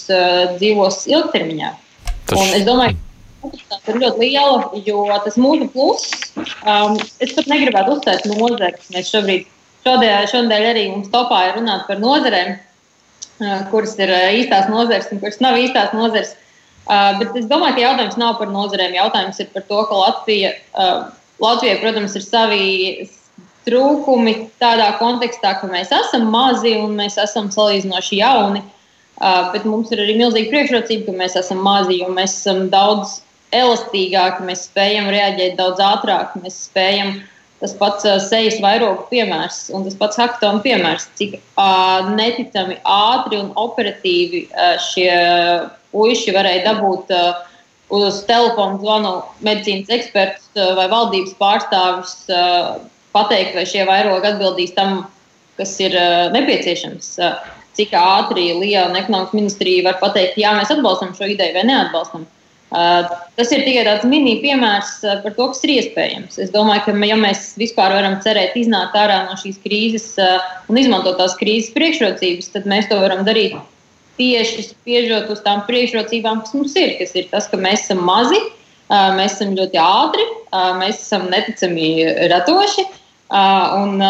dzīvos 0.55 1.01
ilgtermiņā. 1.11 1.73
Tas... 2.29 2.37
Un 2.37 2.53
es 2.55 2.63
domāju, 2.63 2.95
ka 2.95 3.12
kapacitāte 3.43 3.91
ir 3.91 3.99
ļoti 4.01 4.27
liela, 4.27 4.83
jo 4.87 5.05
tas 5.25 5.39
mūsu 5.39 5.67
pluss, 5.73 6.13
um, 6.37 6.95
es 7.23 7.33
pat 7.35 7.49
negribētu 7.51 7.97
uzsvērt 7.97 8.29
nozari, 8.31 8.77
mēs 8.95 9.11
šobrīd, 9.11 9.49
šodien, 9.85 10.29
šodien 10.31 10.69
arī 10.71 10.85
mums 10.91 11.11
topā 11.13 11.49
ir 11.49 11.59
runāt 11.59 11.85
par 11.89 11.99
nozarēm, 12.03 12.55
uh, 12.55 13.65
kuras 13.71 13.97
ir 13.99 14.13
uh, 14.13 14.29
īstās 14.39 14.69
nozares 14.71 15.11
un 15.11 15.21
kuras 15.23 15.41
nav 15.43 15.59
īstās 15.59 15.95
nozares. 15.97 16.37
Uh, 16.83 17.15
bet 17.19 17.35
es 17.39 17.47
domāju, 17.47 17.77
ka 17.77 17.85
jautājums 17.85 18.19
nav 18.19 18.37
par 18.41 18.49
nozarēm. 18.51 18.95
Jautājums 18.97 19.37
ir 19.39 19.51
par 19.53 19.63
to, 19.69 19.83
ka 19.87 19.99
Latvija, 20.01 20.51
uh, 20.75 21.05
Latvija 21.39 21.77
protams, 21.79 22.17
ir 22.19 22.25
savi 22.25 22.63
trūkumi 23.63 24.33
tādā 24.59 24.89
kontekstā, 24.99 25.53
ka 25.61 25.69
mēs 25.71 25.93
esam 25.95 26.27
mazi 26.33 26.75
un 26.75 26.97
mēs 26.99 27.15
esam 27.23 27.47
salīdzinoši 27.53 28.19
jauni. 28.19 28.63
Uh, 29.13 29.53
bet 29.53 29.63
mums 29.69 29.93
ir 29.93 30.01
arī 30.03 30.17
milzīga 30.19 30.51
priekšrocība, 30.51 31.05
ka 31.07 31.21
mēs 31.21 31.37
esam 31.39 31.61
mazi, 31.63 32.01
jo 32.01 32.09
mēs 32.11 32.33
esam 32.41 32.65
daudz 32.73 33.21
elastīgāki, 33.59 34.47
mēs 34.47 34.67
spējam 34.69 35.11
reaģēt 35.13 35.55
daudz 35.59 35.81
ātrāk, 35.83 36.35
mēs 36.41 36.65
spējam 36.69 37.21
tas 37.63 37.75
pats 37.79 38.03
sejas 38.27 38.57
vairogu 38.59 39.05
piemērs 39.07 39.69
un 39.71 39.85
tas 39.85 39.95
pats 39.95 40.19
hackathon 40.19 40.59
piemērs, 40.65 41.07
cik 41.15 41.37
uh, 41.39 42.09
neticami 42.17 42.75
ātri 42.83 43.39
un 43.39 43.53
operatīvi 43.59 44.43
uh, 44.49 44.73
šie 44.83 45.13
puiši 45.93 46.35
varēja 46.35 46.65
dabūt 46.73 47.13
uh, 47.15 47.39
uz 47.93 48.19
telefonu 48.27 48.81
zvanu 48.81 49.13
medicīnas 49.45 49.93
ekspertus 49.95 50.49
uh, 50.57 50.73
vai 50.79 50.89
valdības 50.91 51.37
pārstāvis, 51.39 52.17
uh, 52.33 52.83
pateikt, 53.15 53.55
vai 53.55 53.65
šie 53.69 53.87
vairogi 53.87 54.31
atbildīs 54.33 54.75
tam, 54.75 55.05
kas 55.59 55.77
ir 55.79 55.95
uh, 55.95 56.27
nepieciešams. 56.35 57.13
Uh, 57.21 57.59
cik 57.77 57.93
ātri 57.97 58.51
Liela 58.53 58.89
un 58.89 58.97
ekonomikas 58.99 59.37
ministrija 59.37 59.87
var 59.87 59.99
pateikt, 60.01 60.37
jā, 60.41 60.53
mēs 60.57 60.71
atbalstam 60.73 61.13
šo 61.17 61.31
ideju 61.31 61.55
vai 61.57 61.65
neatbalstam. 61.69 62.25
Uh, 62.73 63.05
tas 63.37 63.51
ir 63.53 63.61
tikai 63.67 63.83
tāds 63.85 64.07
mini 64.09 64.39
piemērs 64.41 64.95
uh, 65.05 65.19
par 65.21 65.35
to, 65.37 65.45
kas 65.51 65.61
ir 65.67 65.75
iespējams. 65.75 66.39
Es 66.41 66.49
domāju, 66.53 66.87
ka 66.87 66.95
ja 67.05 67.17
mēs 67.19 67.51
vispār 67.61 67.93
varam 67.93 68.17
cerēt 68.25 68.57
iznākt 68.57 68.97
ārā 68.97 69.19
no 69.27 69.37
šīs 69.37 69.61
krīzes 69.61 70.07
uh, 70.17 70.41
un 70.71 70.81
izmantot 70.81 71.19
tās 71.21 71.37
krīzes 71.37 71.69
priekšrocības, 71.77 72.49
tad 72.55 72.65
mēs 72.69 72.89
to 72.89 72.97
varam 72.97 73.21
darīt 73.27 73.59
tieši 74.17 74.67
spiežot 74.71 75.29
uz 75.33 75.45
tām 75.45 75.61
priekšrocībām, 75.69 76.41
kas 76.41 76.57
mums 76.57 76.75
ir. 76.77 76.97
Kas 76.97 77.13
ir 77.17 77.29
tas, 77.29 77.45
ka 77.49 77.61
mēs 77.61 77.85
esam 77.85 78.01
mazi, 78.09 78.41
Mēs 78.91 79.37
esam 79.37 79.53
ļoti 79.57 79.79
ātri, 79.79 80.25
mēs 80.79 80.99
esam 81.01 81.29
neticami 81.31 82.03
radoši. 82.31 82.85
Un 83.33 84.03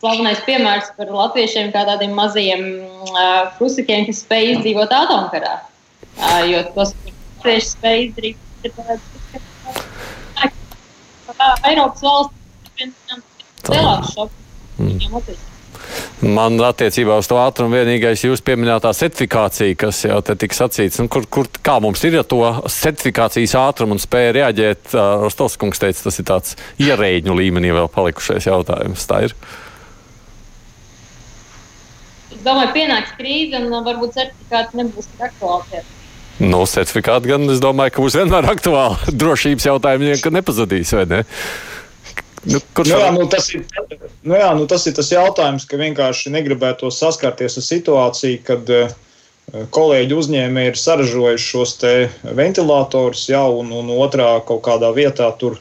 slavenais 0.00 0.42
piemērs 0.46 0.92
par 0.98 1.10
latviešiem 1.14 1.72
kā 1.74 1.84
tādiem 1.88 2.12
maziem 2.16 2.66
fusikiem, 3.58 4.06
kas 4.08 4.22
spēj 4.26 4.54
izdzīvot 4.56 4.94
atomkarā. 4.94 5.56
Jo 6.50 6.62
tos 6.76 6.94
spēj 7.40 8.04
izdarīt 8.08 8.36
Eiropas 11.64 12.02
valsts 12.04 12.40
lielāks 13.70 14.12
šoks. 14.14 14.36
Mm. 14.80 14.98
Man 16.20 16.60
attiecībā 16.64 17.16
uz 17.20 17.28
to 17.28 17.38
ātrumu 17.40 17.78
vienīgais 17.78 18.22
jūs 18.26 18.42
pieminētā 18.44 18.92
certifikācija, 18.96 19.76
kas 19.80 20.02
jau 20.04 20.18
te 20.24 20.36
tika 20.38 20.56
sacīts, 20.58 21.00
nu, 21.00 21.08
kur, 21.12 21.24
kur, 21.32 21.48
kā 21.64 21.78
mums 21.82 22.02
ir 22.04 22.18
ar 22.20 22.26
to 22.28 22.40
certifikācijas 22.68 23.56
ātrumu 23.58 23.96
un 23.96 24.02
spēju 24.02 24.34
reaģēt, 24.36 24.92
uh, 24.92 25.24
Rostovskungs 25.24 25.80
teica, 25.80 26.04
tas 26.04 26.20
ir 26.20 26.28
tāds 26.28 26.56
ierēģņu 26.84 27.36
līmenī 27.40 27.72
vēl 27.76 27.88
palikušais 27.92 28.50
jautājums. 28.50 29.06
Tā 29.08 29.22
ir. 29.28 29.36
Es 32.30 32.44
domāju, 32.44 32.74
pienāks 32.76 33.16
krīze 33.16 33.60
un 33.60 33.80
varbūt 33.88 34.20
certifikāti 34.20 34.82
nebūs 34.82 35.08
tik 35.14 35.24
aktuāli. 35.30 35.82
Nu, 36.40 36.62
certifikāti 36.64 37.28
gan, 37.28 37.44
es 37.52 37.60
domāju, 37.60 37.94
ka 37.94 38.04
būs 38.04 38.16
vienmēr 38.16 38.48
aktuāli. 38.54 39.12
Drošības 39.20 39.68
jautājumi 39.68 40.16
nepazudīs, 40.32 40.94
vai 40.96 41.04
ne? 41.10 41.20
Nu, 42.48 42.56
nu, 42.56 42.84
jā, 42.88 43.10
nu, 43.12 43.26
tas 43.28 43.50
ir, 43.52 43.66
nu, 44.24 44.32
jā, 44.32 44.48
nu, 44.56 44.64
tas 44.64 44.86
ir 44.88 44.94
tas 44.96 45.10
jautājums, 45.12 45.66
ka 45.68 45.76
vienkārši 45.76 46.32
negribētu 46.32 46.88
saskarties 46.88 47.58
ar 47.60 47.66
situāciju, 47.66 48.38
kad 48.46 48.72
uh, 48.72 48.94
kolēģi 49.76 50.16
uzņēmēji 50.16 50.72
ir 50.72 50.78
saražojuši 50.80 51.50
šos 51.52 51.74
ventilatorus, 52.38 53.26
jau 53.28 53.58
un, 53.60 53.74
un 53.82 53.92
otrā 54.00 54.32
kaut 54.48 54.62
kādā 54.64 54.88
vietā 54.96 55.28
tur 55.36 55.58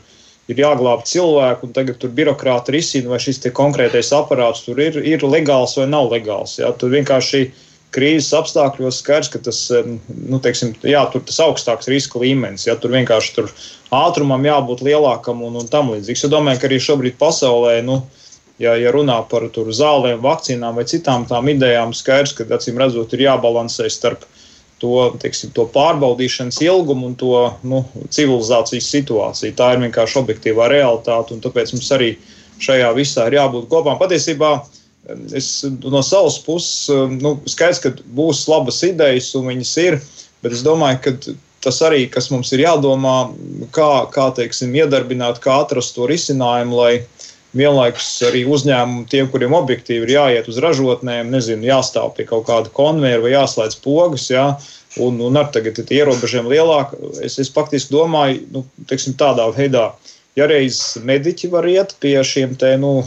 ir 0.50 0.62
jāglābj 0.64 1.06
cilvēku, 1.12 1.68
un 1.68 1.76
tagad 1.76 2.00
tur 2.02 2.14
birokrāti 2.16 2.74
risina, 2.78 3.12
vai 3.12 3.20
šis 3.22 3.44
konkrētais 3.56 4.14
aparāts 4.16 4.64
tur 4.66 4.80
ir, 4.82 4.98
ir 5.04 5.26
legāls 5.28 5.76
vai 5.78 5.90
nav 5.90 6.10
legāls. 6.14 6.58
Jā. 6.62 6.72
Tur 6.80 6.96
vienkārši 6.96 7.44
ir 7.44 7.52
krīzes 7.96 8.34
apstākļos 8.38 9.02
skaidrs, 9.02 9.32
ka 9.34 9.42
tas, 9.50 9.60
nu, 9.74 10.40
teiksim, 10.44 10.76
jā, 10.86 11.02
tur 11.14 11.24
tas 11.26 11.40
augstāks 11.44 11.90
riska 11.90 12.22
līmenis, 12.22 12.68
ja 12.68 12.78
tur 12.80 12.94
vienkārši 12.94 13.36
tur 13.36 13.52
ātrumam 13.96 14.46
jābūt 14.46 14.84
lielākam 14.86 15.42
un, 15.48 15.58
un 15.62 15.70
tam 15.72 15.94
līdzīgs. 15.96 16.26
Es 16.26 16.34
domāju, 16.34 16.62
ka 16.62 16.70
arī 16.70 16.80
šobrīd 16.86 17.18
pasaulē, 17.22 17.80
nu, 17.86 18.02
ja, 18.62 18.76
ja 18.78 18.94
runā 18.94 19.18
par 19.32 19.48
zālēm, 19.50 20.22
vakcīnām 20.26 20.78
vai 20.78 20.86
citām 20.90 21.26
tām 21.30 21.50
idejām, 21.50 21.96
skaidrs, 21.98 22.36
ka 22.38 22.46
acīm 22.60 22.78
redzot, 22.82 23.16
ir 23.18 23.26
jābalansē 23.26 23.90
starp 23.90 24.28
to, 24.80 25.10
teiksim, 25.20 25.52
to 25.56 25.66
pārbaudīšanas 25.74 26.62
ilgumu 26.64 27.10
un 27.10 27.16
to 27.20 27.34
nu, 27.68 27.84
civilizācijas 28.14 28.88
situāciju. 28.94 29.56
Tā 29.58 29.74
ir 29.74 29.82
vienkārši 29.84 30.22
objektīvā 30.22 30.70
realitāte, 30.72 31.36
un 31.36 31.44
tāpēc 31.44 31.74
mums 31.76 31.90
arī 31.96 32.14
šajā 32.64 32.92
visā 32.96 33.28
ir 33.28 33.40
jābūt 33.40 33.68
kopā. 33.72 33.98
Patiesībā 34.00 34.54
Es 35.36 35.52
no 35.66 36.02
savas 36.06 36.40
puses, 36.44 36.90
nu, 37.20 37.36
skaidrs, 37.50 37.84
ka 37.84 37.94
būs 38.16 38.46
labas 38.52 38.82
idejas, 38.88 39.32
un 39.38 39.48
viņas 39.50 39.76
ir, 39.84 40.00
bet 40.44 40.56
es 40.56 40.66
domāju, 40.66 41.00
ka 41.06 41.36
tas 41.64 41.80
arī, 41.84 42.06
kas 42.12 42.30
mums 42.32 42.52
ir 42.56 42.64
jādomā, 42.64 43.16
kā, 43.76 43.90
kā 44.14 44.30
teiksim, 44.36 44.76
iedarbināt, 44.80 45.42
kā 45.44 45.62
atrast 45.64 45.98
to 45.98 46.08
risinājumu, 46.10 46.80
lai 46.80 46.94
vienlaikus 47.58 48.08
arī 48.28 48.44
uzņēmumi, 48.46 49.08
tiem, 49.10 49.30
kuriem 49.32 49.56
objektīvi 49.58 50.06
ir 50.06 50.14
jāiet 50.14 50.50
uz 50.52 50.60
ražotnēm, 50.62 51.32
nezinu, 51.34 51.66
jāstāv 51.72 52.14
pie 52.18 52.28
kaut 52.30 52.46
kāda 52.50 52.70
konveijera 52.74 53.24
vai 53.24 53.34
jāslēdz 53.34 53.80
pogas, 53.84 54.28
jā, 54.30 54.46
un, 55.02 55.18
un 55.26 55.40
ar 55.40 55.50
tagad 55.54 55.82
ir 55.82 55.96
ierobežojumi 56.02 56.54
lielāk. 56.54 56.94
Es, 57.26 57.40
es 57.42 57.50
faktiski 57.54 57.96
domāju, 57.96 58.44
nu, 58.54 58.64
teiksim, 58.90 59.18
tādā 59.20 59.50
veidā. 59.56 59.90
Ja 60.38 60.46
reiz 60.50 60.98
mediķi 61.04 61.50
var 61.52 61.66
iet 61.68 61.96
pie 62.00 62.18
šiem 62.24 62.54
te, 62.60 62.76
nu, 62.80 63.00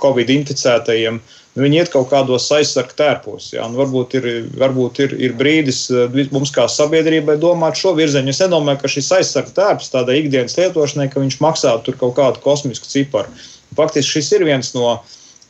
covid 0.00 0.30
inficētajiem, 0.32 1.18
nu, 1.20 1.64
viņi 1.64 1.80
iet 1.80 1.90
kaut 1.92 2.08
kādos 2.10 2.46
aizsargu 2.56 2.96
tērpos. 2.98 3.50
Ja? 3.54 3.66
Varbūt 3.72 4.16
ir, 4.18 4.28
varbūt 4.60 5.02
ir, 5.04 5.16
ir 5.28 5.36
brīdis 5.38 5.86
eh, 5.92 6.22
mums 6.34 6.52
kā 6.54 6.66
sabiedrībai 6.72 7.38
domāt 7.42 7.80
šo 7.80 7.94
virzienu. 7.98 8.32
Es 8.32 8.40
nedomāju, 8.44 8.82
ka 8.82 8.92
šis 8.92 9.12
aizsargu 9.18 9.54
tērps 9.56 9.92
tādai 9.92 10.20
ikdienas 10.22 10.56
lietošanai, 10.60 11.10
ka 11.12 11.22
viņš 11.22 11.38
maksātu 11.44 11.96
kaut 12.00 12.16
kādu 12.18 12.42
kosmisku 12.44 12.88
ciparu. 12.90 13.32
Faktiski 13.76 14.16
šis 14.16 14.32
ir 14.38 14.46
viens 14.48 14.72
no 14.76 14.98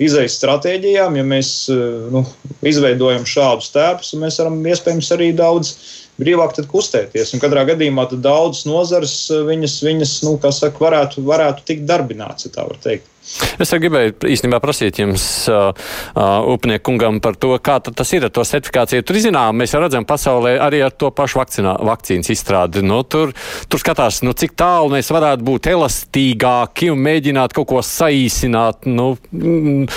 izējas 0.02 0.36
stratēģijām, 0.40 1.16
ja 1.16 1.26
mēs 1.26 1.52
eh, 1.72 1.84
nu, 2.12 2.26
izveidojam 2.66 3.26
šādus 3.28 3.70
tērpus, 3.74 4.16
mēs 4.20 4.42
varam 4.42 4.58
iespējams 4.66 5.14
arī 5.16 5.30
daudz 5.36 5.76
brīvāk 6.20 6.56
kustēties. 6.70 7.34
Un 7.34 7.42
katrā 7.42 7.66
gadījumā 7.68 8.06
daudzas 8.14 8.64
nozares 8.68 9.16
eh, 9.30 9.42
viņas, 9.48 9.76
viņas 9.86 10.14
nu, 10.26 10.36
saka, 10.42 10.82
varētu, 10.82 11.24
varētu 11.26 11.66
tikt 11.68 11.86
darbināts, 11.88 12.48
ja 12.48 12.54
tā 12.56 12.66
var 12.68 12.80
teikt. 12.82 13.10
Es 13.58 13.72
gribēju 13.74 14.14
īstenībā 14.30 14.60
prasīt 14.62 15.00
jums, 15.00 15.24
uh, 15.50 15.72
uh, 16.14 16.46
upniekungam, 16.52 17.18
par 17.24 17.34
to, 17.40 17.54
kā 17.58 17.78
tas 17.82 18.12
ir 18.14 18.28
ar 18.28 18.32
to 18.34 18.44
certifikāciju. 18.46 19.04
Tur 19.06 19.18
zinām, 19.22 19.56
mēs 19.58 19.74
jau 19.74 19.80
redzam 19.82 20.06
pasaulē 20.06 20.56
arī 20.62 20.82
ar 20.86 20.94
to 20.94 21.10
pašu 21.14 21.40
vakcinā, 21.40 21.74
vakcīnas 21.88 22.30
izstrādi. 22.32 22.84
Nu, 22.86 23.00
tur, 23.02 23.32
tur 23.66 23.82
skatās, 23.82 24.20
nu, 24.26 24.34
cik 24.36 24.54
tālu 24.58 24.92
mēs 24.94 25.10
varētu 25.14 25.46
būt 25.46 25.70
elastīgāki 25.72 26.92
un 26.92 27.02
mēģināt 27.06 27.56
kaut 27.56 27.68
ko 27.72 27.82
saīsināt, 27.84 28.86
nu, 28.90 29.08
mm, 29.32 29.88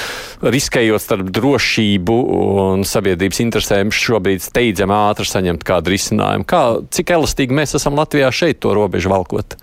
riskējot 0.50 1.06
starp 1.06 1.30
drošību 1.36 2.18
un 2.40 2.88
sabiedrības 2.88 3.44
interesēm 3.46 3.94
šobrīd 3.94 4.42
steidzami 4.46 4.98
ātri 4.98 5.30
saņemt 5.30 5.68
kādu 5.68 5.94
risinājumu. 5.94 6.50
Kā, 6.50 6.64
cik 6.90 7.14
elastīgi 7.20 7.62
mēs 7.62 7.78
esam 7.78 8.00
Latvijā 8.00 8.34
šeit 8.34 8.64
to 8.64 8.74
robežu 8.78 9.14
valkot? 9.14 9.60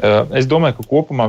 Eh, 0.00 0.38
es 0.40 0.46
domāju, 0.48 0.78
ka 0.78 0.88
kopumā 0.88 1.26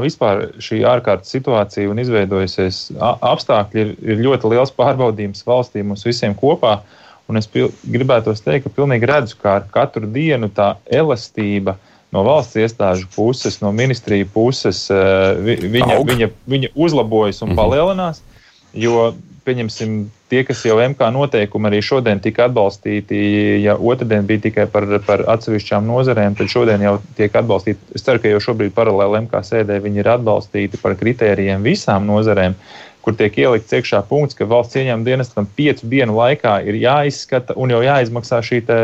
šī 0.64 0.82
ārkārtas 0.88 1.34
situācija 1.34 1.92
un 1.92 2.00
izveidojusies 2.00 2.94
apstākļi 3.02 3.82
ir, 3.84 3.94
ir 4.14 4.22
ļoti 4.24 4.52
liels 4.54 4.72
pārbaudījums 4.78 5.44
valstīm 5.48 5.92
mums 5.92 6.06
visiem 6.08 6.36
kopā. 6.38 6.80
Un 7.28 7.40
es 7.40 7.48
gribētu 7.52 8.34
teikt, 8.44 8.66
ka 8.66 8.76
pilnīgi 8.76 9.08
redzu, 9.08 9.38
ka 9.40 9.58
ar 9.60 9.68
katru 9.72 10.08
dienu 10.08 10.50
tā 10.52 10.74
elastība 10.88 11.78
no 12.12 12.24
valsts 12.28 12.60
iestāžu 12.60 13.08
puses, 13.12 13.60
no 13.64 13.72
ministrija 13.76 14.28
puses, 14.34 14.86
eh, 14.92 15.60
viņa, 15.76 16.00
viņa, 16.08 16.32
viņa 16.48 16.72
uzlabojas 16.76 17.44
un 17.44 17.52
mhm. 17.52 17.60
palielinās. 17.60 18.24
Jo 18.72 19.12
pieņemsim, 19.46 19.96
tie, 20.32 20.42
kas 20.46 20.62
jau 20.66 20.78
MK 20.82 21.10
noteikumi 21.16 21.70
arī 21.70 21.82
šodien 21.86 22.22
tika 22.24 22.46
atbalstīti, 22.48 23.18
ja 23.64 23.76
otrdien 23.76 24.28
bija 24.30 24.44
tikai 24.46 24.68
par, 24.72 24.86
par 25.08 25.24
atsevišķām 25.34 25.88
nozarēm, 25.90 26.38
tad 26.38 26.52
šodien 26.52 26.84
jau 26.86 26.96
tiek 27.18 27.36
atbalstīti. 27.42 27.98
Es 27.98 28.06
ceru, 28.06 28.22
ka 28.22 28.32
jau 28.32 28.42
šobrīd 28.48 28.76
paralēli 28.78 29.24
MK 29.26 29.44
sēdē 29.48 29.80
viņi 29.84 30.04
ir 30.04 30.12
atbalstīti 30.14 30.82
par 30.82 30.98
kritērijiem 31.00 31.66
visām 31.66 32.06
nozarēm. 32.10 32.58
Kur 33.02 33.16
tiek 33.18 33.34
ielikts 33.42 33.74
iekšā 33.74 34.04
punkts, 34.06 34.38
ka 34.38 34.46
valsts 34.46 34.78
ieņēmuma 34.78 35.08
dienestam 35.08 35.48
piecu 35.58 35.90
dienu 35.90 36.20
laikā 36.20 36.60
ir 36.70 36.78
jāizskata 36.84 37.58
un 37.58 37.74
jau 37.74 37.82
jāizmaksā 37.82 38.44
šī, 38.46 38.62
te, 38.68 38.78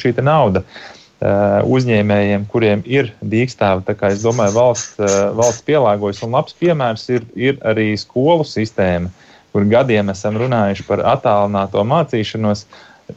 šī 0.00 0.14
te 0.16 0.24
nauda 0.24 0.62
uh, 0.64 1.60
uzņēmējiem, 1.68 2.46
kuriem 2.48 2.86
ir 2.88 3.12
dīkstāvi. 3.20 3.84
Tā 3.84 3.98
kā 4.00 4.14
es 4.14 4.24
domāju, 4.24 4.56
valsts, 4.56 4.96
uh, 4.96 5.34
valsts 5.36 5.66
pielāgojas. 5.68 6.22
Un 6.24 6.38
labs 6.38 6.56
piemērs 6.56 7.04
ir, 7.12 7.28
ir 7.36 7.60
arī 7.68 7.90
skolu 8.00 8.48
sistēma. 8.48 9.12
Uh, 9.12 9.26
kur 9.52 9.66
gadiem 9.70 10.12
esam 10.12 10.38
runājuši 10.40 10.86
par 10.86 11.02
attālināto 11.16 11.82
mācīšanos, 11.86 12.66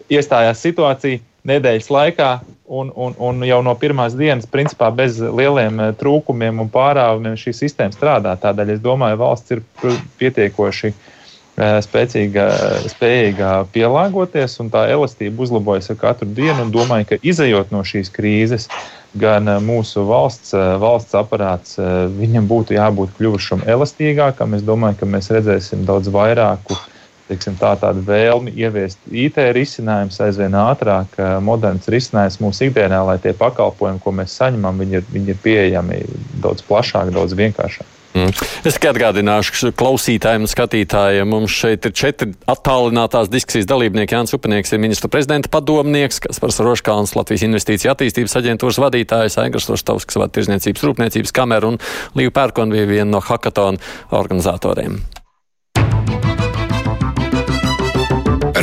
iestājās 0.10 0.62
situācija 0.66 1.22
nedēļas 1.48 1.90
laikā, 1.92 2.30
un, 2.74 2.92
un, 2.96 3.16
un 3.20 3.44
jau 3.46 3.60
no 3.66 3.74
pirmās 3.80 4.16
dienas, 4.18 4.48
principā 4.50 4.90
bez 4.96 5.20
lieliem 5.22 5.80
eh, 5.80 5.92
trūkumiem 6.00 6.64
un 6.64 6.72
pārāvumiem, 6.74 7.36
šī 7.40 7.56
sistēma 7.58 7.96
strādā. 7.96 8.36
Tādēļ 8.40 8.76
es 8.78 8.82
domāju, 8.84 9.20
valsts 9.22 9.56
ir 9.56 9.64
pietiekoši 10.22 10.90
eh, 10.90 11.78
spēcīga, 11.86 12.48
spējīga 12.96 13.54
pielāgoties, 13.76 14.58
un 14.64 14.72
tā 14.74 14.88
elastība 14.94 15.46
uzlabojas 15.46 15.92
ar 15.94 16.00
katru 16.02 16.30
dienu. 16.32 16.70
Domāju, 16.74 17.12
ka 17.12 17.22
izējot 17.22 17.76
no 17.76 17.84
šīs 17.88 18.12
krīzes, 18.16 18.70
gan 19.20 19.48
eh, 19.48 19.60
mūsu 19.62 20.06
valsts, 20.08 20.54
eh, 20.58 20.74
valsts 20.82 21.16
aparāts, 21.18 21.78
eh, 21.82 22.06
viņam 22.10 22.48
būtu 22.50 22.78
jābūt 22.78 23.14
kļuvušam 23.20 23.66
elastīgākam. 23.70 24.56
Es 24.58 24.66
domāju, 24.66 25.02
ka 25.02 25.10
mēs 25.10 25.30
redzēsim 25.34 25.86
daudz 25.86 26.10
vairāku 26.14 26.78
teiksim, 27.30 27.56
tā, 27.56 27.72
tādu 27.80 28.04
vēlmi 28.04 28.52
ieviest 28.60 29.00
IT 29.08 29.38
risinājumus 29.56 30.20
aizvien 30.26 30.58
ātrāk, 30.60 31.16
moderns 31.42 31.88
risinājums 31.90 32.36
mūsu 32.44 32.68
ikdienā, 32.68 33.00
lai 33.08 33.16
tie 33.24 33.32
pakalpojumi, 33.40 34.02
ko 34.04 34.12
mēs 34.12 34.36
saņemam, 34.42 34.84
viņi 34.84 35.00
ir, 35.00 35.06
viņi 35.14 35.32
ir 35.32 35.40
pieejami 35.42 36.02
daudz 36.44 36.66
plašāk, 36.68 37.14
daudz 37.16 37.34
vienkāršāk. 37.40 38.03
Mm. 38.14 38.30
Es 38.62 38.76
tikai 38.78 38.92
atgādināšu 38.92 39.72
klausītājiem 39.78 40.46
un 40.46 40.52
skatītājiem, 40.52 41.30
mums 41.30 41.56
šeit 41.58 41.88
ir 41.90 41.96
četri 41.98 42.30
attālinātās 42.50 43.32
diskusijas 43.34 43.66
dalībnieki. 43.72 44.14
Jānis 44.14 44.36
Upenieks 44.38 44.74
ir 44.76 44.84
ministra 44.84 45.10
prezidenta 45.10 45.50
padomnieks, 45.54 46.22
Kaspars 46.28 46.62
Roškāns, 46.62 47.16
Latvijas 47.18 47.48
investīcija 47.48 47.96
attīstības 47.96 48.38
aģentūras 48.38 48.80
vadītājs, 48.86 49.40
Aigars 49.42 49.70
Rostovs, 49.72 50.06
kas 50.06 50.22
vada 50.22 50.36
tirzniecības 50.38 50.86
rūpniecības 50.86 51.34
kameru 51.34 51.74
un 51.74 51.82
Līva 52.20 52.38
Pērkon 52.38 52.74
bija 52.74 52.90
viena 52.90 53.10
no 53.16 53.24
hackathon 53.24 53.82
organizatoriem. 54.14 55.02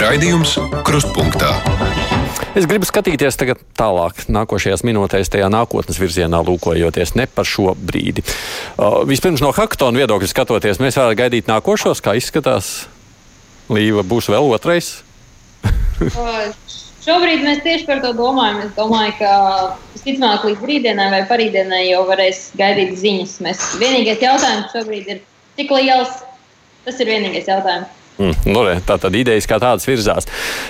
Raidījums 0.01 0.55
Krustpunktā. 0.87 1.51
Es 2.51 2.67
gribu 2.67 2.83
skatīties 2.83 3.37
tagad 3.39 3.61
tālāk, 3.79 4.25
nākošajās 4.27 4.83
minūtēs, 4.83 5.29
tajā 5.31 5.47
nākotnes 5.53 6.01
virzienā, 6.03 6.41
lūkojoties 6.43 7.15
ne 7.15 7.29
par 7.31 7.47
šo 7.47 7.77
brīdi. 7.79 8.25
Uh, 8.75 9.05
vispirms 9.07 9.43
no 9.45 9.53
Haktona 9.55 10.03
viedokļa 10.03 10.31
skatoties, 10.33 10.81
mēs 10.83 10.99
varētu 10.99 11.19
gaidīt 11.21 11.51
nākošos, 11.51 12.03
kā 12.03 12.17
izskatās. 12.19 12.89
Līva 13.71 14.03
būs 14.03 14.27
vēl 14.33 14.51
otrais. 14.51 14.97
Šobrīd 17.05 17.47
mēs 17.47 17.63
tieši 17.63 17.87
par 17.87 18.03
to 18.03 18.11
domājam. 18.19 18.65
Es 18.67 18.75
domāju, 18.75 19.15
ka 19.21 19.31
visticamāk 19.95 20.49
līdz 20.49 20.67
rītdienai 20.73 21.07
vai 21.15 21.23
parītdienai 21.31 21.85
jau 21.87 22.03
varēs 22.11 22.49
gaidīt 22.59 22.99
ziņas. 22.99 23.39
Mēs 23.47 23.63
vienīgais 23.81 24.27
jautājums 24.27 24.75
šobrīd 24.75 25.15
ir, 25.15 25.23
cik 25.61 25.71
liels 25.79 26.19
tas 26.83 26.99
ir 26.99 27.15
vienīgais 27.15 27.47
jautājums. 27.47 28.00
Mm, 28.21 28.37
nu, 28.53 28.63
tā 28.85 28.99
tad 29.01 29.15
idejas 29.17 29.47
kā 29.49 29.57
tādas 29.63 29.87
virzās. 29.89 30.27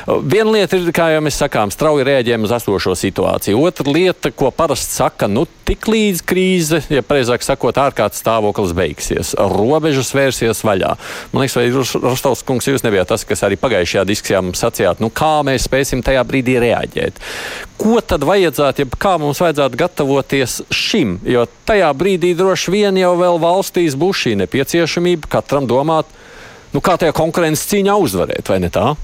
Viena 0.06 0.52
lieta 0.54 0.78
ir, 0.78 0.86
kā 0.94 1.08
jau 1.10 1.22
mēs 1.24 1.40
sakām, 1.40 1.72
strauji 1.74 2.06
rēģējam 2.06 2.46
uz 2.46 2.52
esošo 2.54 2.94
situāciju. 2.94 3.58
Otra 3.66 3.90
lieta, 3.90 4.30
ko 4.30 4.52
parasti 4.54 4.94
saka, 5.00 5.26
nu, 5.26 5.42
tik 5.66 5.88
līdz 5.90 6.22
krīze, 6.30 6.80
ja 6.94 7.02
precīzāk 7.06 7.42
sakot, 7.42 7.80
ārkārtas 7.82 8.22
stāvoklis 8.22 8.74
beigsies, 8.78 9.32
robežas 9.34 10.12
vērsies 10.14 10.62
vaļā. 10.66 10.92
Man 11.32 11.42
liekas, 11.42 11.58
vai 11.58 11.66
Rostovs 12.06 12.44
kungs, 12.46 12.70
jūs 12.70 12.86
nebijāt 12.86 13.10
tas, 13.10 13.26
kas 13.26 13.42
arī 13.46 13.58
pagājušajā 13.58 14.06
diskusijā 14.06 14.44
mums 14.46 14.62
sacījāt, 14.62 15.02
nu, 15.02 15.10
kā 15.10 15.40
mēs 15.46 15.66
spēsim 15.66 16.06
tajā 16.06 16.22
brīdī 16.30 16.54
reaģēt. 16.62 17.18
Ko 17.80 17.98
tad 18.04 18.22
vajadzētu, 18.28 18.84
ja 18.84 19.00
kā 19.00 19.16
mums 19.18 19.42
vajadzētu 19.42 19.78
gatavoties 19.80 20.60
šim? 20.70 21.18
Jo 21.26 21.48
tajā 21.66 21.90
brīdī 21.98 22.34
droši 22.38 22.78
vien 22.78 23.02
jau 23.02 23.14
vēl 23.18 23.42
valstīs 23.42 23.98
būs 23.98 24.26
šī 24.26 24.38
nepieciešamība 24.44 25.30
katram 25.32 25.66
domāt 25.66 26.19
nu, 26.74 26.82
kā 26.84 26.96
tajā 27.00 27.14
konkurences 27.16 27.68
cīņā 27.70 27.96
uzvarēt, 28.04 28.50
vai 28.50 28.60
ne 28.64 28.72
tā? 28.72 28.94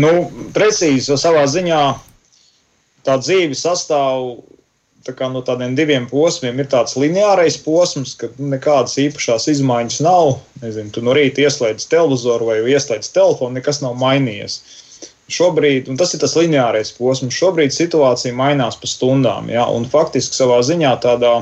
Nu, 0.00 0.12
precīzi, 0.56 1.10
jo 1.10 1.18
savā 1.20 1.44
ziņā 1.50 1.82
tā 3.06 3.16
dzīve 3.20 3.56
sastāv 3.58 4.40
tā 5.06 5.14
kā, 5.16 5.28
no 5.32 5.42
tādiem 5.44 5.74
diviem 5.78 6.06
posmiem. 6.10 6.58
Ir 6.60 6.68
tāds 6.72 6.96
lineārais 7.00 7.56
posms, 7.64 8.14
kad 8.20 8.36
nekādas 8.40 8.98
īpašās 9.00 9.48
izmaiņas 9.54 10.00
nav. 10.04 10.36
Nezinu, 10.64 10.92
tu 10.94 11.04
no 11.04 11.14
rīta 11.16 11.44
ieslēdz 11.46 11.88
televizoru 11.90 12.50
vai 12.50 12.60
ieslēdz 12.74 13.12
telefonu, 13.14 13.56
nekas 13.58 13.80
nav 13.84 13.96
mainījies. 14.00 14.60
Šobrīd, 15.30 15.88
un 15.88 15.98
tas 15.98 16.12
ir 16.14 16.20
tas 16.24 16.34
lineārais 16.34 16.90
posms, 16.96 17.36
šobrīd 17.36 17.72
situācija 17.74 18.34
mainās 18.36 18.76
pa 18.80 18.90
stundām. 18.90 19.48
Ja? 19.52 19.68
Faktiski 19.92 20.36
savā 20.36 20.58
ziņā 20.66 20.96
tādā 21.04 21.36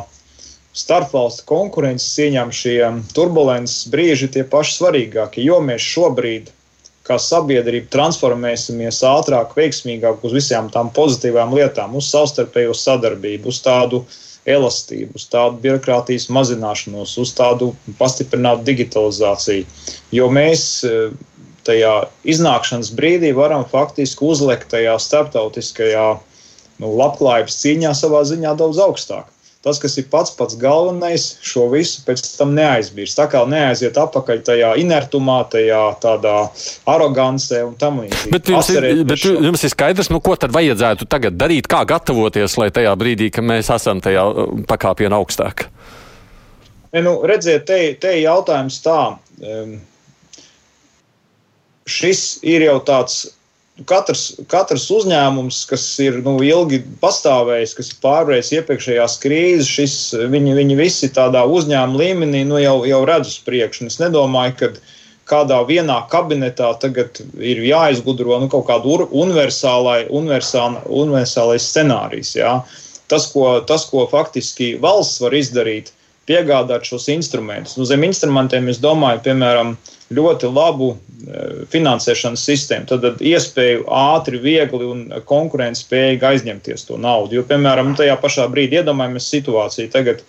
starpvalstu 0.78 1.46
konkurences 1.48 2.12
cīņām 2.16 2.52
šie 2.54 2.78
turbulences 3.16 3.88
brīži 3.92 4.28
ir 4.28 4.32
tie 4.36 4.44
paši 4.46 4.76
svarīgākie, 4.78 5.42
jo 5.46 5.58
mēs 5.64 5.84
šobrīd, 5.84 6.52
kā 7.08 7.16
sabiedrība, 7.22 7.88
transformēsimies 7.92 9.00
ātrāk, 9.08 9.54
veiksmīgāk 9.56 10.24
uz 10.28 10.34
visām 10.36 10.68
tām 10.72 10.92
pozitīvām 10.94 11.54
lietām, 11.56 11.96
uz 11.98 12.10
savstarpējo 12.12 12.76
sadarbību, 12.76 13.48
uz 13.48 13.62
tādu 13.64 14.02
elastību, 14.48 15.16
uz 15.16 15.24
tādu 15.32 15.60
birokrātijas 15.64 16.28
mazināšanos, 16.32 17.16
uz 17.20 17.32
tādu 17.36 17.72
pastiprinātu 17.98 18.64
digitalizāciju. 18.68 19.64
Jo 20.14 20.28
mēs 20.32 20.68
eh, 20.88 21.16
tajā 21.68 21.94
iznākšanas 22.28 22.92
brīdī 22.96 23.32
varam 23.36 23.66
faktiski 23.68 24.24
uzlikt 24.24 24.70
tajā 24.72 24.94
starptautiskajā 25.00 26.06
nu, 26.78 26.92
labklājības 27.00 27.58
cīņā 27.64 27.96
savā 27.96 28.22
ziņā 28.28 28.54
daudz 28.60 28.80
augstāk 28.84 29.28
tas, 29.68 29.80
kas 29.82 29.98
ir 30.00 30.08
pats 30.10 30.32
pats 30.34 30.56
galvenais, 30.58 31.28
šo 31.44 31.68
visu 31.72 32.02
pēc 32.06 32.24
tam 32.38 32.54
neaizmirst. 32.56 33.18
Tā 33.18 33.28
kā 33.30 33.44
neaiziet 33.48 33.98
atpakaļ 34.00 34.42
tajā 34.48 34.72
inertumā, 34.82 35.42
tajā 35.52 35.82
tādā 36.02 36.36
arogancē 36.88 37.62
un 37.68 37.76
tam 37.80 38.02
līdzīgi. 38.02 38.32
Bet, 38.34 38.50
jums 38.52 38.72
ir, 38.74 38.88
bet 39.08 39.26
jums 39.28 39.64
ir 39.64 39.74
skaidrs, 39.74 40.10
nu, 40.14 40.22
ko 40.24 40.34
tad 40.40 40.54
vajadzētu 40.56 41.08
tagad 41.10 41.38
darīt, 41.38 41.68
kā 41.70 41.84
gatavoties, 41.88 42.56
lai 42.60 42.72
tajā 42.74 42.96
brīdī, 42.98 43.30
kad 43.34 43.46
mēs 43.46 43.70
esam 43.74 44.02
tajā 44.04 44.24
uh, 44.24 44.56
pakāpienā 44.68 45.20
augstāk? 45.20 45.68
Ne, 46.92 47.04
nu, 47.04 47.18
redziet, 47.28 47.68
te, 47.68 47.80
te 48.00 48.16
jautājums 48.22 48.80
tā. 48.84 49.00
Um, 49.44 49.78
šis 51.88 52.38
ir 52.46 52.64
jau 52.66 52.78
tāds 52.84 53.26
katrs, 53.86 54.22
katrs 54.50 54.88
uzņēmums, 54.90 55.60
kas 55.70 55.84
ir 56.02 56.20
nu, 56.24 56.36
ilgi 56.42 56.80
pastāvējis, 57.02 57.74
kas 57.78 57.90
ir 57.92 57.98
pārvarējis 58.02 58.52
iepriekšējās 58.58 59.16
krīzes, 59.22 59.70
šis, 59.70 59.96
viņi, 60.32 60.54
viņi 60.58 60.78
visi 60.78 61.10
tādā 61.14 61.44
uzņēmuma 61.46 62.00
līmenī 62.02 62.44
nu, 62.48 62.58
jau, 62.62 62.80
jau 62.88 63.02
redz 63.08 63.34
uz 63.34 63.42
priekšu. 63.46 63.86
Es 63.92 64.00
nedomāju, 64.02 64.56
ka 64.58 64.72
kādā 65.28 65.60
vienā 65.68 66.00
kabinetā 66.10 66.72
tagad 66.80 67.20
ir 67.36 67.60
jāizgudro 67.66 68.40
nu, 68.40 68.48
kaut 68.50 68.66
kāda 68.70 69.06
universālais 69.06 70.08
universālai 70.08 71.60
scenārijs. 71.62 72.34
Jā. 72.38 72.58
Tas 73.08 73.28
ko, 73.32 73.60
tas, 73.68 73.86
ko 73.88 74.08
faktiski 74.10 74.74
valsts 74.80 75.22
var 75.22 75.36
izdarīt, 75.36 75.92
piegādāt 76.28 76.84
šos 76.88 77.08
instrumentus. 77.12 77.78
Nu, 77.78 77.86
zem 77.88 78.04
instrumentiem 78.04 78.68
es 78.68 78.80
domāju, 78.82 79.22
piemēram, 79.24 79.76
ļoti 80.14 80.50
labu 80.52 80.94
Eh, 81.28 81.64
finansēšanas 81.72 82.44
sistēmu, 82.46 82.86
tad, 82.86 83.02
tad 83.02 83.22
iespēju 83.26 83.88
ātri, 83.90 84.38
viegli 84.38 84.86
un 84.86 85.00
konkurētspējīgi 85.26 86.24
aizņemties 86.28 86.86
to 86.86 86.98
naudu. 87.02 87.40
Jo, 87.40 87.42
piemēram, 87.48 87.96
tajā 87.98 88.14
pašā 88.22 88.46
brīdī 88.52 88.78
iedomājamies 88.78 89.26
situāciju, 89.34 89.90
tagad 89.90 90.22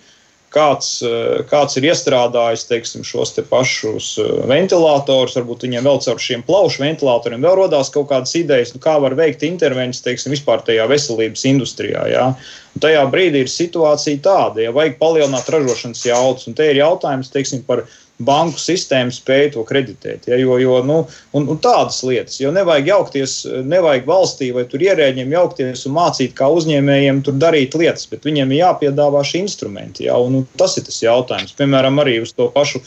kāds, 0.50 0.89
eh, 1.06 1.44
kāds 1.52 1.78
ir 1.78 1.88
iestrādājis 1.92 2.65
teiksim, 2.72 3.06
šos 3.06 3.36
te 3.38 3.46
pašus 3.46 4.10
eh, 4.18 4.34
ventilatorus, 4.50 5.38
varbūt 5.38 5.68
viņiem 5.68 5.88
vēl 5.92 6.02
caur 6.08 6.26
šiem 6.26 6.44
plaušu 6.50 6.84
ventilatoriem 6.88 7.46
vēl 7.46 7.60
rodās 7.62 7.94
kaut 7.94 8.10
kādas 8.10 8.34
idejas, 8.42 8.74
nu, 8.74 8.82
kā 8.82 8.98
var 9.00 9.13
veikt 9.22 9.46
intervencijas 9.46 10.08
teiksim, 10.10 10.34
vispār 10.34 10.65
tajā 10.65 10.89
veselības 10.89 11.46
industrijā. 11.54 12.10
Ja? 12.10 12.28
Un 12.74 12.88
tajā 12.88 13.06
brīdī 13.13 13.46
ir 13.46 13.54
situācija 13.54 14.26
tāda, 14.26 14.65
ja 14.65 14.74
vajag 14.74 14.98
palielināt 14.98 15.54
ražošanas 15.54 16.02
jaudas, 16.10 16.50
un 16.50 16.58
te 16.58 16.74
ir 16.74 16.82
jautājums 16.82 17.30
teiksim, 17.30 17.62
par 17.70 17.86
banku 18.25 18.60
sistēma 18.60 19.13
spēja 19.15 19.53
to 19.55 19.63
kreditēt. 19.67 20.27
Ja, 20.29 20.38
jo, 20.39 20.58
jo, 20.60 20.79
nu, 20.86 20.99
un, 21.36 21.47
un 21.53 21.60
tādas 21.63 22.01
lietas, 22.03 22.39
jo 22.41 22.51
nevajag 22.55 22.91
jaukties, 22.91 23.36
nevajag 23.69 24.08
valstī 24.10 24.51
vai 24.55 24.65
tur 24.69 24.84
ierēģiem 24.84 25.36
jaukties 25.38 25.86
un 25.88 25.95
mācīt, 25.95 26.36
kā 26.38 26.49
uzņēmējiem 26.51 27.21
tur 27.25 27.38
darīt 27.39 27.77
lietas, 27.79 28.10
bet 28.12 28.27
viņiem 28.27 28.51
ir 28.51 28.63
jāpiedāvā 28.63 29.23
šie 29.27 29.45
instrumenti. 29.45 30.10
Ja, 30.10 30.19
un, 30.19 30.41
un 30.41 30.49
tas 30.60 30.75
ir 30.79 30.88
tas 30.88 30.99
jautājums. 31.03 31.55
Piemēram, 31.60 32.01
arī 32.03 32.19
uz 32.25 32.36
to 32.36 32.49
pašu. 32.55 32.84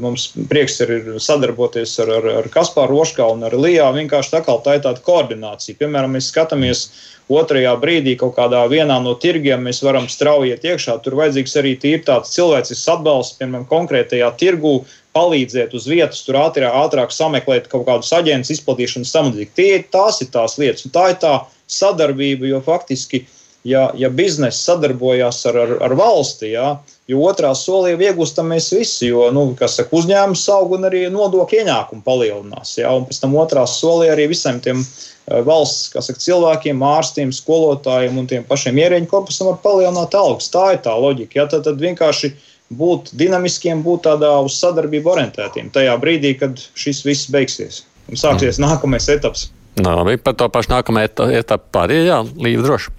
Mums 0.00 0.30
prieks 0.48 0.78
ir 0.80 0.92
sadarboties 1.20 1.96
ar, 2.04 2.12
ar, 2.18 2.28
ar 2.40 2.46
Kaspāru 2.52 2.98
Roškā 2.98 3.26
un 3.34 3.44
ar 3.44 3.56
Lijā. 3.58 3.90
Vienkārši 3.96 4.36
tā 4.36 4.40
kā 4.46 4.54
tā 4.64 4.78
ir 4.78 4.84
tāda 4.86 5.02
koordinācija. 5.04 5.76
Piemēram, 5.80 6.16
mēs 6.16 6.30
skatāmies 6.32 6.86
uh, 6.86 7.02
otrajā 7.32 7.72
brīdī 7.80 8.16
kaut 8.20 8.34
kādā 8.36 8.64
vienā 8.68 8.98
no 9.02 9.14
tirgiem 9.20 9.62
mēs 9.64 9.80
varam 9.84 10.08
strauji 10.10 10.52
iet 10.52 10.64
iekšā. 10.64 10.98
Tur 11.02 11.16
vajadzīgs 11.20 11.56
arī 11.60 11.74
tīri 11.80 12.02
tāds 12.04 12.34
cilvēcisks 12.36 12.90
atbalsts, 12.96 13.38
piemēram, 13.38 13.66
konkrētajā 13.70 14.30
tirgū, 14.40 14.74
palīdzēt 15.14 15.74
uz 15.78 15.86
vietas, 15.88 16.24
tur 16.26 16.40
ātrāk, 16.42 16.74
ātrāk 16.74 17.14
sameklēt 17.14 17.68
kaut 17.72 17.86
kādus 17.88 18.10
aģentus, 18.16 18.50
izplatīšanu 18.56 19.08
samadzīgi. 19.08 19.52
Tie, 19.56 19.72
tās 19.94 20.20
ir 20.24 20.32
tās 20.34 20.58
lietas, 20.58 20.88
un 20.88 20.94
tā 20.94 21.12
ir 21.12 21.20
tā 21.22 21.34
sadarbība, 21.70 22.48
jo 22.50 22.60
faktiski, 22.64 23.24
ja, 23.64 23.88
ja 23.98 24.10
biznesa 24.10 24.58
sadarbojās 24.72 25.40
ar, 25.50 25.60
ar, 25.64 25.74
ar 25.88 25.96
valsti, 25.98 26.52
jā, 26.54 26.68
jo 27.10 27.24
otrā 27.24 27.50
solī 27.58 27.96
iegūstam 27.96 28.52
mēs 28.52 28.70
visi, 28.76 29.08
jo, 29.10 29.30
nu, 29.34 29.50
kas 29.58 29.78
saka, 29.80 29.96
uzņēmums 29.96 30.44
aug 30.54 30.76
un 30.78 30.88
arī 30.90 31.06
nodokļu 31.12 31.64
ienākumu 31.64 32.04
palielinās, 32.06 32.78
jā, 32.80 32.92
un 32.92 33.08
pēc 33.08 33.24
tam 33.24 33.36
otrā 33.40 33.66
solī 33.70 34.12
arī 34.12 34.28
visiem 34.32 34.62
tiem 34.64 34.86
Eh, 35.24 35.40
valsts 35.40 35.94
saka, 36.04 36.20
cilvēkiem, 36.20 36.82
ārstiem, 36.84 37.30
skolotājiem 37.32 38.18
un 38.20 38.26
tiem 38.28 38.42
pašiem 38.44 38.76
ierēģu 38.82 39.08
korpusam 39.08 39.48
var 39.48 39.62
palielināt 39.62 40.16
algas. 40.18 40.50
Tā 40.52 40.74
ir 40.74 40.82
tā 40.84 40.92
loģika. 41.00 41.38
Ja? 41.38 41.46
Tad, 41.48 41.64
tad 41.64 41.80
vienkārši 41.80 42.34
būt 42.76 43.14
dinamiskiem, 43.16 43.80
būt 43.86 44.04
tādā 44.04 44.34
uz 44.44 44.58
sadarbību 44.60 45.14
orientētiem 45.14 45.70
tajā 45.72 45.94
brīdī, 46.02 46.34
kad 46.40 46.60
šis 46.76 47.00
viss 47.06 47.30
beigsies 47.32 47.84
un 48.10 48.20
sāksies 48.20 48.58
mm. 48.60 48.66
nākamais 48.66 49.08
etaps. 49.12 49.48
Labi, 49.80 50.18
par 50.20 50.36
to 50.36 50.50
pašu 50.52 50.74
nākamo 50.74 51.00
etapu 51.04 51.72
pārējie, 51.72 52.04
jā, 52.10 52.20
līdzi 52.44 52.66
droši. 52.68 52.92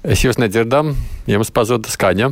Es 0.00 0.22
jūs 0.24 0.38
nedzirdam, 0.40 0.94
jums 1.28 1.50
pazuda 1.52 1.90
skaņa. 1.92 2.30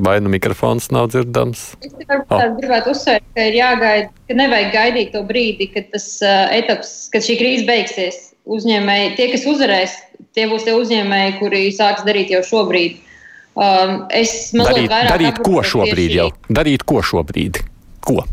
Vai 0.00 0.16
nu 0.22 0.30
mikrofons 0.32 0.88
nav 0.94 1.10
dzirdams? 1.12 1.60
Es 1.84 1.92
oh. 1.92 2.40
gribētu 2.56 2.94
uzsvērt, 2.94 3.24
ka 3.36 3.44
ir 3.46 3.58
jāgaida, 3.58 4.08
ka 4.26 4.36
nevajag 4.38 4.72
gaidīt 4.74 5.12
to 5.14 5.20
brīdi, 5.28 5.68
kad 5.70 5.90
tas 5.92 6.06
uh, 6.24 6.48
etaps, 6.56 7.10
kad 7.12 7.22
šī 7.26 7.36
krīze 7.38 7.66
beigsies. 7.68 8.18
Uzņēmēji, 8.50 9.12
tie, 9.18 9.28
kas 9.34 9.44
uzvarēs, 9.46 9.94
tie 10.34 10.48
būs 10.50 10.64
tie 10.66 10.74
uzņēmēji, 10.78 11.36
kuri 11.38 11.62
sāks 11.76 12.02
darīt 12.08 12.32
jau 12.34 12.40
šobrīd. 12.48 12.98
Um, 13.54 14.08
es 14.16 14.50
mazliet 14.56 14.88
darīt, 14.88 14.94
vairāk 14.94 15.12
darīt 15.12 15.40
ko 15.46 15.62
šobrīd 15.74 16.16
jau? 16.16 16.28
Darīt 16.48 16.86
ko 16.88 17.04
šobrīd? 17.06 17.60
Ko? 18.06 18.24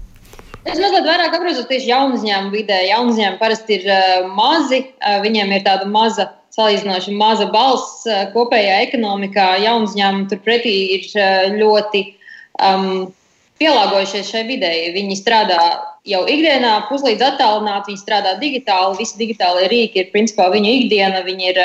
Es 0.64 0.80
mazliet 0.80 1.06
vairāk 1.06 1.36
apgrozos 1.36 1.68
tieši 1.70 1.92
jaunu 1.92 2.18
uzņēmumu 2.18 2.56
vidē. 2.56 2.80
Jaunu 2.88 3.14
uzņēmumu 3.14 3.42
parasti 3.42 3.78
ir 3.78 3.92
uh, 3.92 4.32
mazi, 4.40 4.86
uh, 4.88 5.20
viņiem 5.26 5.54
ir 5.60 5.68
tāda 5.68 5.90
maza 5.92 6.32
salīdzinoši 6.58 7.14
maza 7.18 7.48
balss 7.54 8.06
eh, 8.10 8.26
kopējā 8.34 8.82
ekonomikā. 8.88 9.50
Jaunu 9.64 9.88
uzņēmumu 9.90 10.30
turpretī 10.32 10.74
ir 10.96 11.06
eh, 11.14 11.54
ļoti 11.54 12.04
um, 12.66 13.08
pielāgojušies 13.62 14.32
šai 14.34 14.44
videi. 14.50 14.90
Viņi 14.96 15.20
strādā 15.20 15.60
jau 16.08 16.24
ikdienā, 16.30 16.74
puslīdz 16.90 17.26
attālināti, 17.32 17.94
viņi 17.94 18.02
strādā 18.02 18.34
digitāli. 18.42 18.98
Visi 19.02 19.20
digitālie 19.22 19.70
rīki 19.72 20.04
ir 20.04 20.12
principā 20.14 20.50
viņu 20.54 20.74
ikdiena. 20.82 21.22
Viņi 21.28 21.52
ir 21.54 21.62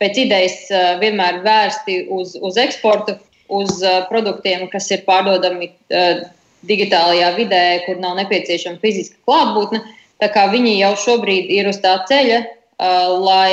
pēc 0.00 0.20
idejas 0.24 0.58
vienmēr 1.02 1.40
vērsti 1.44 2.02
uz, 2.14 2.36
uz 2.40 2.60
eksportu, 2.60 3.16
uz 3.52 3.80
produktiem, 4.08 4.66
kas 4.72 4.88
ir 4.94 5.04
pārdodami 5.08 5.70
digitālajā 6.68 7.32
vidē, 7.36 7.62
kur 7.86 8.00
nav 8.02 8.16
nepieciešama 8.20 8.80
fiziska 8.82 9.20
klātbūtne. 9.28 9.82
Tā 10.18 10.30
kā 10.34 10.48
viņi 10.50 10.78
jau 10.80 10.94
šobrīd 11.04 11.50
ir 11.58 11.68
uz 11.70 11.78
tā 11.84 11.94
ceļa, 12.08 12.40
lai 13.22 13.52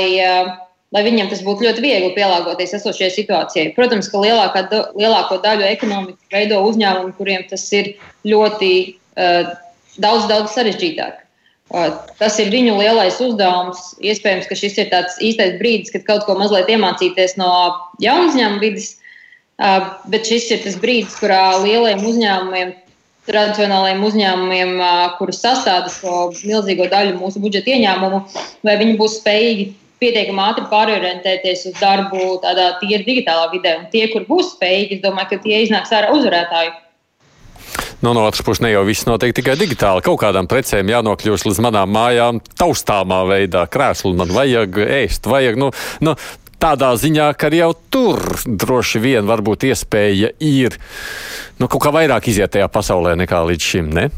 lai 0.95 1.03
viņiem 1.03 1.27
tas 1.31 1.43
būtu 1.43 1.67
ļoti 1.67 1.83
viegli 1.83 2.13
pielāgoties 2.15 2.77
esošajai 2.77 3.11
situācijai. 3.17 3.73
Protams, 3.75 4.07
ka 4.11 4.21
lielākā, 4.23 4.63
lielāko 4.95 5.41
daļu 5.43 5.67
ekonomikas 5.67 6.31
veido 6.31 6.61
uzņēmumi, 6.69 7.15
kuriem 7.19 7.43
tas 7.49 7.67
ir 7.75 7.91
ļoti 8.27 8.71
uh, 9.19 9.51
daudz, 9.99 10.29
daudz 10.31 10.55
sarežģītāk. 10.55 11.19
Uh, 11.73 11.89
tas 12.21 12.39
ir 12.39 12.53
viņu 12.53 12.77
lielais 12.79 13.19
uzdevums. 13.25 13.91
Iespējams, 13.99 14.47
ka 14.47 14.59
šis 14.59 14.79
ir 14.79 14.91
tāds 14.93 15.19
īstais 15.19 15.59
brīdis, 15.59 15.91
kad 15.97 16.07
kaut 16.07 16.29
ko 16.29 16.37
mazliet 16.39 16.71
iemācīties 16.71 17.35
no 17.41 17.51
jaunu 18.03 18.31
uzņēmumu 18.31 18.63
vidas, 18.63 18.93
uh, 19.59 19.91
bet 20.13 20.31
šis 20.31 20.47
ir 20.55 20.63
tas 20.63 20.79
brīdis, 20.79 21.19
kurā 21.19 21.57
lieliem 21.65 22.07
uzņēmumiem 22.07 22.75
tradicionālajiem 23.25 24.03
uzņēmumiem, 24.05 24.75
kurus 25.17 25.39
sastāda 25.41 25.89
šo 25.89 26.27
milzīgo 26.45 26.85
daļu 26.91 27.15
mūsu 27.17 27.41
budžeta 27.41 27.73
ieņēmumu, 27.73 28.19
vai 28.61 28.75
viņi 28.77 28.99
būs 28.99 29.15
spējīgi 29.17 29.71
pietiekami 30.01 30.41
ātri 30.45 30.65
pārorientēties 30.71 31.67
uz 31.71 31.77
darbu 31.79 32.39
tādā 32.43 32.71
tīri 32.81 33.03
digitālā 33.07 33.49
vidē. 33.53 33.77
Un 33.81 33.85
tie, 33.93 34.07
kur 34.13 34.25
būs 34.29 34.55
spējīgi, 34.55 34.99
es 34.99 35.05
domāju, 35.05 35.33
ka 35.33 35.43
tie 35.45 35.61
iznāks 35.65 35.93
ārā 35.95 36.11
uzvarētāji. 36.15 36.73
Nu, 38.03 38.13
no 38.13 38.25
otras 38.27 38.43
puses, 38.45 38.61
ne 38.61 38.69
jau 38.69 38.83
viss 38.85 39.07
notiek 39.07 39.33
tikai 39.35 39.55
digitāli. 39.57 40.03
Kaut 40.05 40.19
kādām 40.21 40.47
precēm 40.51 40.91
jānokļūst 40.91 41.47
līdz 41.47 41.61
manām 41.65 41.93
mājām 41.95 42.41
taustāmā 42.59 43.23
veidā. 43.29 43.65
Krēslu 43.71 44.13
man 44.19 44.33
vajag, 44.35 44.77
ēst 44.99 45.25
vajag. 45.31 45.57
Nu, 45.59 45.71
nu, 46.05 46.13
tādā 46.61 46.91
ziņā, 46.99 47.31
ka 47.39 47.49
jau 47.55 47.71
tur 47.93 48.21
droši 48.45 49.01
vien 49.03 49.25
varbūt 49.27 49.67
iespēja 49.71 50.35
ir 50.43 50.77
nu, 51.59 51.67
kaut 51.67 51.81
kā 51.83 51.93
vairāk 51.95 52.29
iziet 52.31 52.53
tajā 52.55 52.69
pasaulē 52.71 53.15
nekā 53.23 53.41
līdz 53.49 53.71
šim. 53.71 53.91
Ne? 53.95 54.09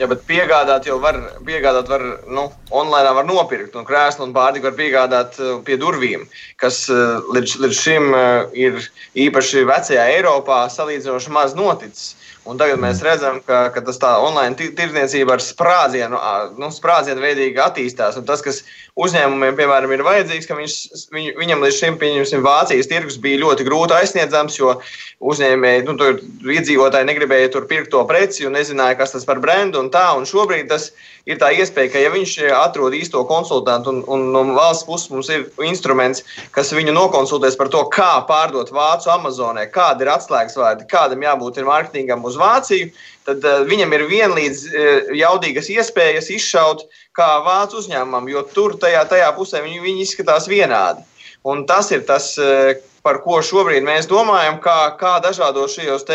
Jā, 0.00 0.06
bet 0.08 0.22
piegādāt 0.24 0.86
jau 0.88 0.96
var, 1.02 1.18
piegādāt 1.44 1.90
var, 1.92 2.02
nu, 2.32 2.46
online 2.72 3.10
var 3.12 3.26
nopirkt, 3.28 3.74
un 3.76 3.84
krēslu 3.84 4.24
un 4.24 4.32
pārtiku 4.32 4.70
var 4.70 4.76
piegādāt 4.78 5.36
uh, 5.42 5.58
pie 5.66 5.76
durvīm, 5.80 6.24
kas 6.62 6.86
uh, 6.88 7.20
līdz, 7.36 7.58
līdz 7.60 7.76
šim 7.76 8.08
uh, 8.16 8.46
ir 8.56 8.80
īpaši 9.26 9.66
vecajā 9.68 10.06
Eiropā 10.14 10.62
salīdzinoši 10.72 11.34
maz 11.36 11.52
noticis. 11.58 12.14
Un 12.42 12.58
tagad 12.58 12.80
mēs 12.82 12.98
redzam, 13.06 13.36
ka, 13.46 13.68
ka 13.70 13.80
tas 13.86 14.00
tā 14.02 14.16
online 14.18 14.56
tirdzniecība 14.58 15.36
ar 15.36 15.42
sprādzienu, 15.44 16.18
nu, 16.58 16.70
sprādzienu 16.74 17.22
veidīgi 17.22 17.60
attīstās. 17.62 18.16
Un 18.18 18.26
tas, 18.26 18.42
kas 18.42 18.64
uzņēmumiem, 18.98 19.54
piemēram, 19.60 19.92
ir 19.94 20.02
vajadzīgs, 20.02 20.48
ka 20.50 20.56
viņš, 20.58 20.74
viņ, 21.14 21.28
viņam 21.38 21.62
līdz 21.62 21.78
šim, 21.78 22.00
pieņemsim, 22.00 22.42
Vācijas 22.42 22.90
tirgus 22.90 23.20
bija 23.22 23.44
ļoti 23.44 23.68
grūti 23.68 23.94
aizsniedzams, 23.94 24.58
jo 24.58 24.74
uzņēmēji, 25.22 25.86
nu, 25.86 25.94
tur 26.00 26.18
iedzīvotāji 26.56 27.06
negribēja 27.12 27.52
tur 27.54 27.68
pirkt 27.70 27.92
to 27.94 28.02
preci 28.10 28.48
un 28.48 28.58
nezināja, 28.58 28.98
kas 28.98 29.14
tas 29.14 29.28
par 29.28 29.38
brendu 29.44 29.78
un 29.78 29.92
tā. 29.94 30.08
Un 30.18 30.26
šobrīd 30.26 30.66
tas 30.72 30.90
ir 30.90 31.11
tā 31.38 31.52
iespēja, 31.54 31.90
ka 31.92 32.00
ja 32.02 32.10
viņš 32.10 32.32
atrod 32.58 32.96
īsto 32.98 33.22
konsultantu 33.28 33.92
un, 33.92 34.00
un 34.10 34.24
no 34.34 34.42
valsts 34.56 34.86
puses 34.88 35.10
mums 35.12 35.30
ir 35.30 35.44
instruments, 35.62 36.24
kas 36.54 36.72
viņu 36.74 36.94
nokonsultēs 36.96 37.54
par 37.58 37.70
to, 37.70 37.84
kā 37.94 38.10
pārdot 38.26 38.72
vācu 38.74 39.12
Amazonē, 39.14 39.68
kāda 39.70 40.02
ir 40.02 40.12
atslēgas 40.16 40.58
vārdi, 40.58 40.88
kādam 40.90 41.22
jābūt 41.22 41.60
ir 41.60 41.68
mārketingam 41.68 42.26
uz 42.26 42.38
Vāciju, 42.40 42.90
tad 43.28 43.46
uh, 43.46 43.62
viņam 43.68 43.94
ir 43.94 44.06
vienlīdz 44.10 44.64
uh, 44.66 45.14
jaudīgas 45.14 45.70
iespējas 45.70 46.32
izšaut 46.34 46.88
kā 47.14 47.30
vācu 47.46 47.78
uzņēmumam, 47.78 48.26
jo 48.32 48.42
tur 48.50 48.74
tajā, 48.82 49.06
tajā 49.10 49.30
pusē 49.38 49.62
viņi, 49.62 49.82
viņi 49.86 50.06
izskatās 50.08 50.50
vienādi. 50.50 51.06
Un 51.46 51.66
tas 51.70 51.90
ir 51.94 52.02
tas, 52.08 52.32
uh, 52.42 52.74
par 53.06 53.22
ko 53.22 53.38
šobrīd 53.46 53.86
mēs 53.86 54.10
domājam, 54.10 54.58
kā, 54.62 54.94
kā 54.98 55.16
dažādos 55.22 55.78
šajos 55.78 56.06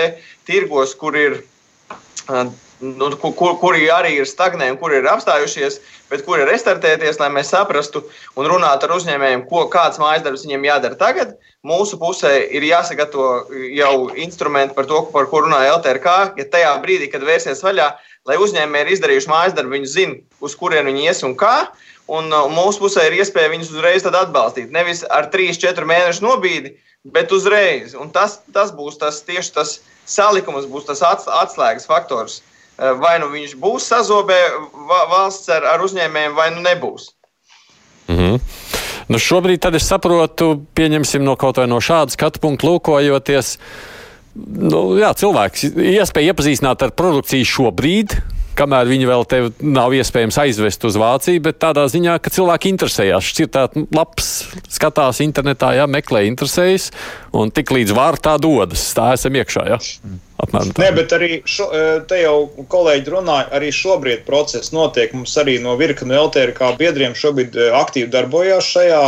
tirgos, 0.47 0.95
kur 0.99 1.15
ir. 1.15 1.43
Nu, 2.79 3.09
kur, 3.17 3.55
kuri 3.57 3.87
arī 3.89 4.19
ir 4.19 4.27
stagnējuši, 4.29 4.77
kur 4.77 4.93
ir 4.93 5.07
apstājušies, 5.09 5.79
bet 6.11 6.21
kur 6.27 6.37
ir 6.37 6.49
restartēties, 6.51 7.17
lai 7.17 7.31
mēs 7.33 7.49
saprastu 7.49 8.03
un 8.37 8.49
runātu 8.51 8.85
ar 8.85 8.93
uzņēmējiem, 8.99 9.47
ko, 9.49 9.63
kāds 9.73 9.97
mājas 9.97 10.21
darbs 10.25 10.43
viņiem 10.45 10.67
jādara 10.67 10.97
tagad, 10.99 11.31
mūsu 11.65 11.97
pusē 11.97 12.35
ir 12.53 12.67
jāsagatavo 12.67 13.47
jau 13.73 13.93
instrumenti 14.13 14.77
par 14.77 14.85
to, 14.89 15.01
par 15.13 15.25
ko 15.31 15.41
runāja 15.47 15.73
LTRK. 15.79 16.13
Ja 16.37 16.45
tajā 16.53 16.75
brīdī, 16.83 17.09
kad 17.09 17.25
vērsies 17.25 17.63
vaļā, 17.65 17.89
lai 18.29 18.37
uzņēmēji 18.45 18.85
ir 18.85 18.93
izdarījuši 18.93 19.31
mājas 19.31 19.57
darbu, 19.57 19.73
viņi 19.73 19.89
zina, 19.93 20.19
uz 20.45 20.55
kurien 20.59 20.85
viņi 20.85 21.09
ies 21.09 21.23
un 21.25 21.33
kā. 21.39 21.55
Un 22.07 22.29
uh, 22.31 22.45
mūsu 22.47 22.79
pusē 22.85 23.07
ir 23.09 23.17
iespēja 23.17 23.51
viņus 23.51 23.73
uzreiz 23.73 24.05
atbalstīt. 24.07 24.69
Nevis 24.71 25.01
ar 25.11 25.27
3-4 25.33 25.83
mēnešu 25.89 26.23
nobīdi, 26.23 26.77
bet 27.03 27.33
uzreiz. 27.35 27.97
Un 27.99 28.13
tas, 28.15 28.37
tas 28.53 28.71
būs 28.75 29.01
tas 29.01 29.19
tieši 29.27 29.51
tas 29.57 29.73
salikums, 30.07 30.69
būs 30.71 30.87
tas 30.87 31.03
atslēgas 31.03 31.89
faktors. 31.89 32.39
Uh, 32.77 32.93
vai 33.01 33.17
nu 33.19 33.31
viņš 33.33 33.55
būs 33.57 33.89
sazobē 33.89 34.37
valsts 35.09 35.49
ar, 35.49 35.65
ar 35.65 35.81
uzņēmējiem, 35.85 36.35
vai 36.37 36.51
nu 36.53 36.61
nebūs. 36.61 37.11
Mm 38.07 38.17
-hmm. 38.17 38.39
Nu, 39.07 39.19
šobrīd 39.19 39.63
es 39.75 39.87
saprotu, 39.87 40.65
pieņemsim 40.75 41.23
no 41.23 41.35
kaut 41.39 41.57
vai 41.57 41.67
no 41.67 41.79
šāda 41.79 42.11
skatu 42.11 42.39
punkta 42.43 42.67
lūkojoties. 42.67 43.57
Nu, 44.35 44.97
jā, 44.99 45.13
cilvēks 45.15 45.63
iespēja 45.73 46.33
iepazīstināt 46.33 46.83
ar 46.83 46.91
produkciju 46.91 47.45
šobrīd, 47.45 48.17
kamēr 48.57 48.89
viņi 48.89 49.09
vēl 49.09 49.25
te 49.29 49.41
nav 49.63 49.95
iespējams 49.97 50.39
aizvest 50.43 50.85
uz 50.87 50.97
Vāciju, 50.99 51.43
bet 51.45 51.59
tādā 51.61 51.85
ziņā, 51.91 52.17
ka 52.21 52.33
cilvēki 52.33 52.71
interesējās. 52.73 53.27
Šis 53.27 53.43
ir 53.45 53.51
tāds 53.53 53.87
labs, 53.95 54.31
skatās 54.73 55.21
internetā, 55.25 55.73
jā, 55.77 55.87
meklē, 55.89 56.25
interesējas, 56.29 56.89
un 57.37 57.53
tik 57.53 57.73
līdz 57.75 57.93
var 57.97 58.19
tā 58.21 58.37
dodas. 58.41 58.89
Tā 58.97 59.11
esam 59.17 59.37
iekšā. 59.37 59.67
Jā. 59.73 59.81
Apmēram 60.37 60.73
tā. 60.73 60.83
Nē, 60.83 60.89
bet 60.97 61.13
arī 61.17 61.29
šo, 61.49 61.69
e, 61.73 61.85
te 62.09 62.19
jau 62.21 62.35
kolēģi 62.69 63.13
runāja, 63.13 63.47
arī 63.57 63.71
šobrīd 63.73 64.25
process 64.27 64.73
notiek. 64.75 65.13
Mums 65.17 65.33
arī 65.41 65.57
no 65.63 65.73
virkni 65.79 66.17
LTRK 66.17 66.75
biedriem 66.77 67.17
šobrīd 67.17 67.57
e, 67.57 67.71
aktīvi 67.77 68.11
darbojās 68.13 68.69
šajā 68.75 69.01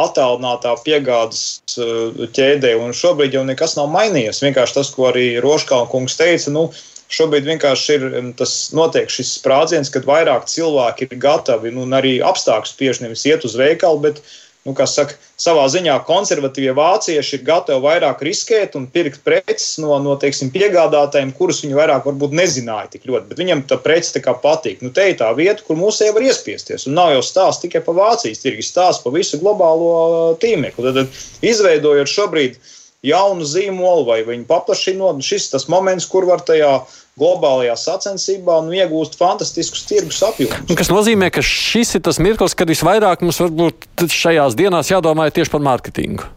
attālinātā 0.00 0.72
piegādes 0.84 1.42
e, 1.76 2.28
ķēdē, 2.32 2.76
un 2.80 2.94
šobrīd 2.96 3.36
jau 3.36 3.44
nekas 3.44 3.76
nav 3.76 3.90
mainījies. 3.92 4.40
Vienkārši 4.46 4.78
tas, 4.78 4.92
ko 4.94 5.10
arī 5.10 5.26
Roškāla 5.42 5.90
kungs 5.90 6.16
teica, 6.20 6.52
nu, 6.54 6.68
Šobrīd 7.10 7.48
vienkārši 7.48 7.96
ir 7.96 8.04
tas 8.38 8.52
notiek 8.76 9.10
šis 9.10 9.34
sprādziens, 9.40 9.90
kad 9.90 10.06
vairāk 10.06 10.46
cilvēki 10.50 11.08
ir 11.08 11.18
gatavi 11.22 11.72
nu, 11.74 11.82
un 11.88 11.98
arī 11.98 12.20
apstākļus 12.22 12.76
spiež 12.76 13.02
nevis 13.02 13.26
iet 13.26 13.46
uz 13.48 13.56
veikalu, 13.58 13.98
bet, 14.04 14.20
nu, 14.62 14.76
saka, 14.86 15.16
savā 15.40 15.64
ziņā 15.72 15.96
konservatīvie 16.06 16.70
vācieši 16.78 17.34
ir 17.40 17.44
gatavi 17.48 17.82
vairāk 17.82 18.22
riskēt 18.22 18.78
un 18.78 18.86
pirkt 18.94 19.24
preces 19.26 19.72
no, 19.82 19.96
no 20.04 20.14
teiksim, 20.22 20.52
piegādātājiem, 20.54 21.34
kurus 21.34 21.64
viņi 21.64 21.78
vairāk 21.80 22.06
varbūt 22.06 22.36
nezināja 22.38 22.92
tik 22.94 23.10
ļoti, 23.10 23.26
bet 23.32 23.42
viņam 23.42 23.66
tā 23.66 23.80
prece 23.82 24.14
tā 24.14 24.36
patīk. 24.46 24.78
Nu, 24.84 24.94
te 24.94 25.10
ir 25.10 25.18
tā 25.18 25.34
vieta, 25.34 25.66
kur 25.66 25.80
mūsēji 25.82 26.14
var 26.14 26.30
iespiesties. 26.30 26.86
Un 26.86 26.94
nav 27.00 27.16
jau 27.16 27.24
stāsts 27.26 27.64
tikai 27.64 27.82
par 27.86 27.98
Vācijas 27.98 28.44
tirgu, 28.44 28.62
stāsts 28.62 29.02
par 29.02 29.18
visu 29.18 29.42
globālo 29.42 30.36
tīmekli. 30.38 30.86
Tad, 30.86 31.00
tad 31.02 31.48
izveidojot 31.50 32.14
šobrīd 32.14 32.60
jaunu 33.06 33.46
zīmolu 33.48 34.04
vai 34.08 34.20
viņu 34.26 34.46
paplašinot, 34.48 35.22
šis 35.24 35.48
ir 35.48 35.54
tas 35.54 35.68
moments, 35.72 36.08
kur 36.10 36.26
var 36.28 36.42
tajā 36.44 36.80
globālajā 37.20 37.76
sacensībā 37.80 38.60
un 38.62 38.72
iegūst 38.76 39.16
fantastiskus 39.20 39.86
tirgus 39.88 40.20
apjomus. 40.24 40.74
Kas 40.78 40.92
nozīmē, 40.92 41.30
ka 41.32 41.44
šis 41.44 41.96
ir 41.98 42.04
tas 42.06 42.20
mirklis, 42.22 42.56
kad 42.56 42.70
visvairāk 42.70 43.24
mums 43.24 43.40
varbūt 43.42 44.06
šajās 44.14 44.56
dienās 44.58 44.92
jādomā 44.92 45.28
tieši 45.32 45.52
par 45.52 45.64
mārketingu. 45.64 46.28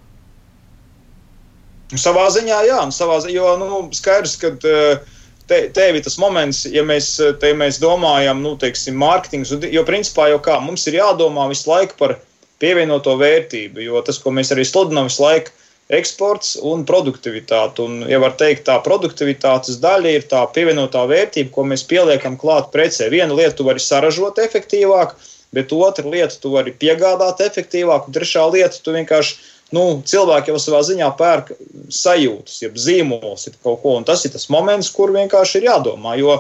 Savā 2.00 2.26
ziņā, 2.34 2.64
jā, 2.66 2.80
savā 2.96 3.20
ziņā, 3.22 3.36
jo 3.36 3.50
nu, 3.62 3.82
skaidrs, 3.94 4.34
ka 4.42 4.50
eh, 4.66 5.04
te, 5.52 5.60
tev 5.76 6.00
ir 6.00 6.06
tas 6.06 6.18
moments, 6.22 6.64
ja 6.66 6.82
mēs, 6.88 7.16
te, 7.40 7.52
mēs 7.58 7.78
domājam, 7.84 8.42
nu, 8.42 8.56
teiksim, 8.60 8.98
mārketings, 9.00 9.54
jo 9.70 9.84
principā 9.88 10.32
jau 10.32 10.40
kā 10.44 10.58
mums 10.64 10.88
ir 10.90 10.98
jādomā 10.98 11.46
visu 11.52 11.70
laiku 11.70 12.00
par 12.00 12.18
pievienoto 12.64 13.14
vērtību, 13.20 13.84
jo 13.84 14.02
tas, 14.08 14.18
ko 14.24 14.34
mēs 14.34 14.54
arī 14.56 14.66
sludinām 14.66 15.12
visu 15.12 15.22
laiku, 15.26 15.54
eksports 15.92 16.56
un 16.64 16.86
produktivitāte. 16.88 17.84
Un, 17.84 18.04
ja 18.10 18.20
var 18.24 18.36
teikt, 18.40 18.66
tā 18.70 18.78
produktivitātes 18.86 19.80
daļa 19.84 20.16
ir 20.18 20.28
tā 20.32 20.44
pievienotā 20.56 21.04
vērtība, 21.10 21.52
ko 21.54 21.66
mēs 21.68 21.86
pieliekam 21.90 22.38
klāt 22.40 22.72
precē. 22.76 23.10
Viena 23.14 23.36
lieta, 23.36 23.58
tu 23.60 23.68
vari 23.68 23.84
saražot 23.84 24.40
efektīvāk, 24.44 25.16
bet 25.54 25.74
otra 25.76 26.08
lieta, 26.10 26.38
tu 26.40 26.54
vari 26.56 26.74
piegādāt 26.76 27.44
efektīvāk, 27.44 28.08
un 28.08 28.16
trešā 28.16 28.46
lieta, 28.54 28.80
tu 28.80 28.96
vienkārši. 28.96 29.50
Nu, 29.74 30.04
cilvēki 30.06 30.52
jau 30.52 30.60
savā 30.62 30.84
ziņā 30.86 31.08
pērk 31.18 31.48
sajūtas, 31.90 32.60
jeb 32.62 32.76
zīmolus, 32.78 33.48
jeb 33.48 33.56
kaut 33.66 33.80
ko. 33.82 33.96
Un 33.98 34.04
tas 34.06 34.22
ir 34.22 34.30
tas 34.36 34.46
moments, 34.54 34.92
kur 34.94 35.10
vienkārši 35.16 35.58
ir 35.60 35.66
jādomā. 35.72 36.14
Jo 36.20 36.36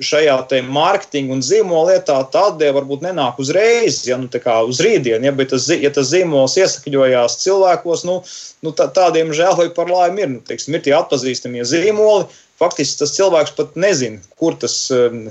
šajā 0.00 0.36
mārketinga 0.68 1.34
un 1.36 1.42
zīmola 1.44 1.94
lietā 1.96 2.16
tā 2.32 2.46
atdeve 2.50 2.76
varbūt 2.78 3.04
nenāk 3.04 3.38
uzreiz, 3.42 4.02
ja 4.08 4.18
nu, 4.20 4.28
uz 4.68 4.80
rītdienu, 4.84 5.26
ja, 5.26 5.32
bet 5.36 5.52
tas, 5.52 5.68
ja 5.68 5.90
tas 5.94 6.10
zīmols 6.12 6.56
iesakņojās 6.60 7.38
cilvēkos, 7.42 8.04
nu, 8.08 8.20
nu 8.62 8.72
tā, 8.76 8.88
tādiem 8.94 9.32
žēl 9.36 9.56
vai 9.58 9.68
par 9.74 9.90
laimi 9.90 10.24
ir. 10.24 10.32
Nu, 10.36 10.42
teiksim, 10.46 10.76
ir 10.76 10.84
tie 10.86 10.96
atpazīstamie 10.96 11.64
zīmoli. 11.68 12.28
Faktiski 12.60 13.02
tas 13.02 13.16
cilvēks 13.16 13.56
pat 13.58 13.74
nezina, 13.80 14.20
kur 14.38 14.54
tas 14.60 14.76
um, 14.94 15.24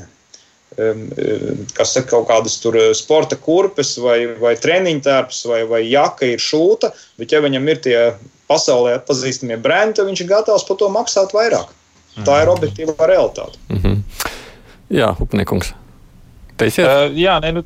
um, 0.75 1.05
kas 1.77 1.95
ir 1.95 2.07
kaut 2.09 2.27
kādas 2.29 2.57
tur 2.63 2.77
sporta 2.97 3.37
kurpes 3.39 3.95
vai, 4.03 4.25
vai 4.41 4.57
treniņu 4.59 5.05
tērps 5.05 5.45
vai, 5.47 5.61
vai 5.69 5.83
jaka 5.85 6.33
ir 6.33 6.43
šūta, 6.43 6.91
bet 7.21 7.31
ja 7.31 7.43
viņam 7.43 7.69
ir 7.71 7.83
tie 7.85 7.99
pasaulē 8.51 8.97
atpazīstamie 8.99 9.59
brendi, 9.63 9.99
tad 9.99 10.09
viņš 10.11 10.25
ir 10.25 10.33
gatavs 10.33 10.67
par 10.67 10.81
to 10.81 10.91
maksāt 10.91 11.31
vairāk. 11.37 11.71
Tā 12.25 12.41
ir 12.41 12.49
mhm. 12.49 12.57
objektīva 12.57 13.07
realitāte. 13.07 13.59
Mm 13.69 13.79
-hmm. 13.79 14.30
Jā, 14.91 15.13
Upnikungs. 15.23 15.71
Teisiet? 16.59 16.85
Uh, 16.85 17.13
jā, 17.15 17.37
ne, 17.43 17.53
nu, 17.59 17.63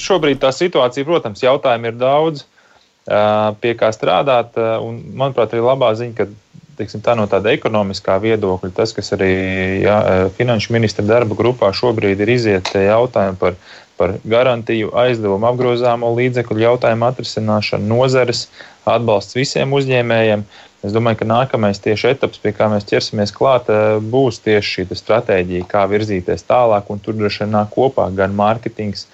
šobrīd 0.00 0.42
tā 0.42 0.52
situācija, 0.54 1.06
protams, 1.08 1.42
jautājumu 1.44 1.90
ir 1.90 1.96
daudz, 2.00 2.44
uh, 2.44 3.54
pie 3.62 3.72
kā 3.78 3.88
strādāt. 3.94 4.56
Uh, 4.60 4.76
un, 4.84 5.00
manuprāt, 5.16 5.56
ir 5.56 5.64
labā 5.64 5.94
ziņa, 5.98 6.16
ka 6.18 6.28
teiksim, 6.76 7.00
tā 7.04 7.16
no 7.16 7.24
tāda 7.30 7.54
ekonomiskā 7.56 8.18
viedokļa, 8.20 8.72
tas, 8.76 8.92
kas 8.92 9.14
arī 9.16 9.32
jā, 9.80 9.96
finanšu 10.36 10.74
ministra 10.76 11.04
darba 11.08 11.38
grupā 11.38 11.70
šobrīd 11.72 12.20
ir 12.20 12.32
iziet 12.34 12.68
jautājumi 12.76 13.40
par, 13.40 13.56
par 13.96 14.16
garantiju, 14.28 14.92
aizdevumu, 14.96 15.48
apgrozāmo 15.48 16.12
līdzekļu 16.16 16.62
jautājumu 16.62 17.08
atrisināšanu, 17.08 17.88
nozares 17.90 18.46
atbalsts 18.88 19.36
visiem 19.38 19.72
uzņēmējiem. 19.76 20.44
Es 20.86 20.94
domāju, 20.94 21.22
ka 21.22 21.28
nākamais 21.28 21.80
tieši 21.82 22.12
etaps, 22.12 22.38
pie 22.42 22.52
kā 22.54 22.68
mēs 22.70 22.86
ķersimies 22.86 23.32
klāt, 23.34 23.70
eh, 23.72 23.96
būs 23.98 24.38
tieši 24.44 24.84
šī 24.84 24.98
stratēģija, 25.00 25.68
kā 25.70 25.86
virzīties 25.90 26.46
tālāk, 26.46 26.92
tur 27.02 27.16
droši 27.16 27.44
vien 27.44 27.56
nāk 27.56 27.72
kopā 27.74 28.06
gan 28.14 28.36
mārketings, 28.36 29.06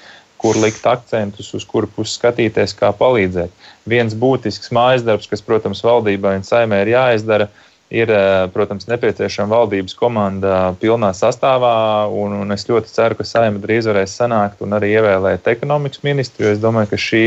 kur 0.42 0.58
likt 0.58 0.86
akcentus, 0.90 1.54
uz 1.54 1.64
kuru 1.64 1.86
pusi 1.86 2.18
skatīties, 2.18 2.74
kā 2.74 2.90
palīdzēt. 2.98 3.50
Viens 3.86 4.14
būtisks 4.14 4.72
mājas 4.74 5.04
darbs, 5.06 5.28
kas, 5.30 5.40
protams, 5.40 5.84
valdībai 5.86 6.34
un 6.40 6.42
saimē 6.42 6.82
ir 6.82 6.90
jāizdara, 6.96 7.46
ir 7.46 7.71
ir, 7.92 8.10
eh, 8.10 8.48
protams, 8.52 8.86
nepieciešama 8.88 9.52
valdības 9.52 9.94
komanda 9.98 10.72
pilnā 10.80 11.12
sastāvā. 11.16 12.08
Un, 12.08 12.38
un 12.42 12.56
es 12.56 12.64
ļoti 12.68 12.88
ceru, 12.88 13.18
ka 13.18 13.26
saima 13.28 13.60
drīz 13.60 13.88
varēs 13.90 14.16
sanākt 14.16 14.64
un 14.64 14.72
arī 14.78 14.94
ievēlēt 14.96 15.50
ekonomikas 15.52 16.02
ministru. 16.06 16.48
Es 16.54 16.62
domāju, 16.62 16.94
ka 16.94 17.00
šī, 17.04 17.26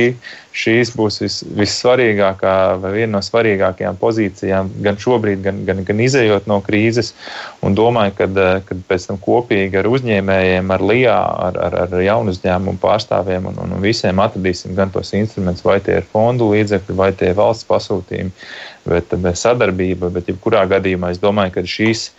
šīs 0.55 0.93
būs 0.95 1.19
vis, 1.23 1.37
vissvarīgākā 1.57 2.55
vai 2.81 2.91
viena 2.93 3.17
no 3.17 3.21
svarīgākajām 3.25 3.97
pozīcijām 3.99 4.71
gan 4.85 4.99
šobrīd, 5.01 5.41
gan, 5.43 5.63
gan, 5.67 5.81
gan 5.87 6.03
izējot 6.05 6.47
no 6.51 6.61
krīzes. 6.65 7.11
Un 7.65 7.75
domāju, 7.77 8.15
ka 8.19 8.29
eh, 8.29 8.75
pēc 8.89 9.09
tam 9.09 9.19
kopīgi 9.21 9.81
ar 9.81 9.89
uzņēmējiem, 9.91 10.71
ar 10.75 10.85
LIA, 10.91 11.17
ar, 11.49 11.59
ar, 11.67 11.79
ar 11.85 11.97
jaunu 12.05 12.35
uzņēmumu 12.35 12.79
pārstāvjiem 12.83 13.51
un, 13.51 13.59
un 13.65 13.75
visiem 13.83 14.21
atradīsim 14.23 14.77
gan 14.77 14.93
tos 14.95 15.11
instrumentus, 15.17 15.65
vai 15.67 15.81
tie 15.83 15.99
ir 15.99 16.07
fondu 16.11 16.53
līdzekļi, 16.53 16.97
vai 16.97 17.11
tie 17.17 17.33
ir 17.33 17.39
valsts 17.41 17.67
pasūtījumi 17.69 18.33
bet, 18.85 19.13
bet 19.21 19.39
sadarbība. 19.39 20.11
Bet, 20.13 20.29
jebkurā 20.31 20.65
gadījumā, 20.69 21.13
es 21.13 21.21
domāju, 21.21 21.57
ka 21.57 21.65
šīs 21.69 22.09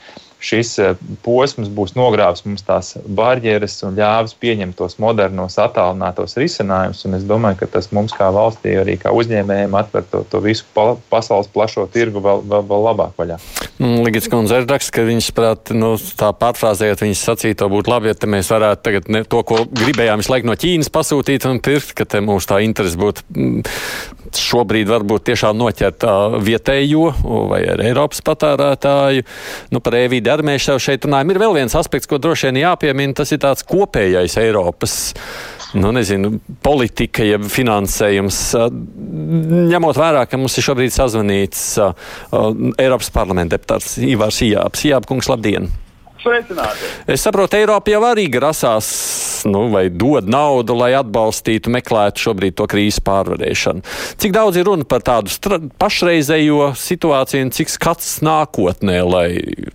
šis 0.43 0.73
eh, 0.83 0.95
posms 1.25 1.71
būs 1.73 1.95
nogrāvis 1.97 2.45
mums 2.47 2.65
tās 2.67 2.95
barjeras 3.07 3.79
un 3.87 3.97
ļāvis 3.97 4.37
pieņemt 4.41 4.77
tos 4.79 4.99
modernos, 5.03 5.59
attālinātos 5.61 6.37
risinājumus. 6.39 7.05
Es 7.17 7.27
domāju, 7.27 7.63
ka 7.63 7.71
tas 7.79 7.89
mums 7.97 8.15
kā 8.17 8.29
valstī, 8.35 8.77
arī 8.81 8.99
kā 9.01 9.13
uzņēmējiem, 9.17 9.77
atver 9.79 10.05
to, 10.11 10.23
to 10.31 10.43
visu 10.45 10.67
pasaules 11.11 11.49
plašo 11.53 11.87
tirgu 11.93 12.23
vēl, 12.25 12.45
vēl, 12.45 12.67
vēl 12.69 12.87
labāk 12.91 13.17
vaļā. 13.21 13.39
Mm, 13.79 14.03
Ligits 14.07 14.31
kundze 14.33 14.61
ir 14.61 14.69
raksts, 14.69 14.93
ka 14.95 15.07
viņas 15.07 15.31
prāt, 15.37 15.73
nu, 15.77 15.95
tā 16.19 16.33
pārfrāzējot 16.37 17.07
viņas 17.07 17.25
sacīto, 17.31 17.71
būtu 17.73 17.93
labi, 17.93 18.13
ja 18.13 18.31
mēs 18.37 18.53
varētu 18.53 18.85
tagad 18.87 19.11
ne, 19.13 19.25
to, 19.25 19.43
ko 19.47 19.65
gribējām 19.71 20.23
visu 20.23 20.33
laiku 20.35 20.51
no 20.51 20.57
Ķīnas 20.61 20.93
pasūtīt 20.93 21.49
un 21.49 21.61
pirkt, 21.65 21.97
ka 21.97 22.23
mūsu 22.25 22.53
tā 22.53 22.61
interese 22.65 23.01
būtu 23.01 23.25
mm, 23.33 23.65
šobrīd 24.35 24.89
varbūt 24.91 25.27
tiešām 25.31 25.59
noķert 25.61 26.07
vietējo 26.47 27.11
vai 27.51 27.61
Eiropas 27.75 28.23
patērētāju. 28.27 29.27
Nu, 29.75 29.83
par 29.85 29.99
e-vidi 30.01 30.33
arī 30.33 30.49
mēs 30.51 30.67
jau 30.71 30.79
šeit 30.83 31.07
runājam. 31.07 31.31
Ir 31.35 31.43
vēl 31.45 31.55
viens 31.61 31.77
aspekts, 31.79 32.11
ko 32.11 32.19
droši 32.23 32.51
vien 32.51 32.63
jāpiemina, 32.65 33.17
tas 33.21 33.33
ir 33.35 33.43
tāds 33.45 33.67
kopējais 33.67 34.39
Eiropas. 34.43 34.97
Nu, 35.77 35.91
nezinu, 35.93 36.37
politika, 36.65 37.25
jeb 37.27 37.47
finansējums. 37.53 38.43
Ņemot 39.73 39.99
vērā, 39.99 40.23
ka 40.31 40.39
mums 40.41 40.57
ir 40.57 40.67
šobrīd 40.69 40.95
sazvanīts 40.95 41.65
Eiropas 41.83 43.11
parlamenta 43.15 43.57
deputāts 43.59 43.97
Ivars 44.03 44.41
Ijāps. 44.47 44.87
Ijāps, 44.87 45.31
labdien! 45.33 45.69
Sveicināti! 46.23 46.89
Es 47.13 47.23
saprotu, 47.23 47.59
Eiropa 47.59 47.93
jau 47.93 48.01
arī 48.09 48.27
grasās 48.33 48.89
nu, 49.47 49.67
vai 49.73 49.87
dod 49.91 50.29
naudu, 50.31 50.77
lai 50.79 50.93
atbalstītu, 50.99 51.73
meklētu 51.75 52.27
šobrīd 52.27 52.57
to 52.59 52.67
krīzes 52.71 53.03
pārvarēšanu. 53.07 53.85
Cik 54.21 54.35
daudz 54.37 54.61
ir 54.61 54.69
runa 54.69 54.87
par 54.89 55.05
tādu 55.07 55.33
pašreizējo 55.81 56.73
situāciju 56.81 57.49
un 57.49 57.55
cik 57.55 57.73
skats 57.73 58.19
nākotnē, 58.27 59.01
lai, 59.07 59.29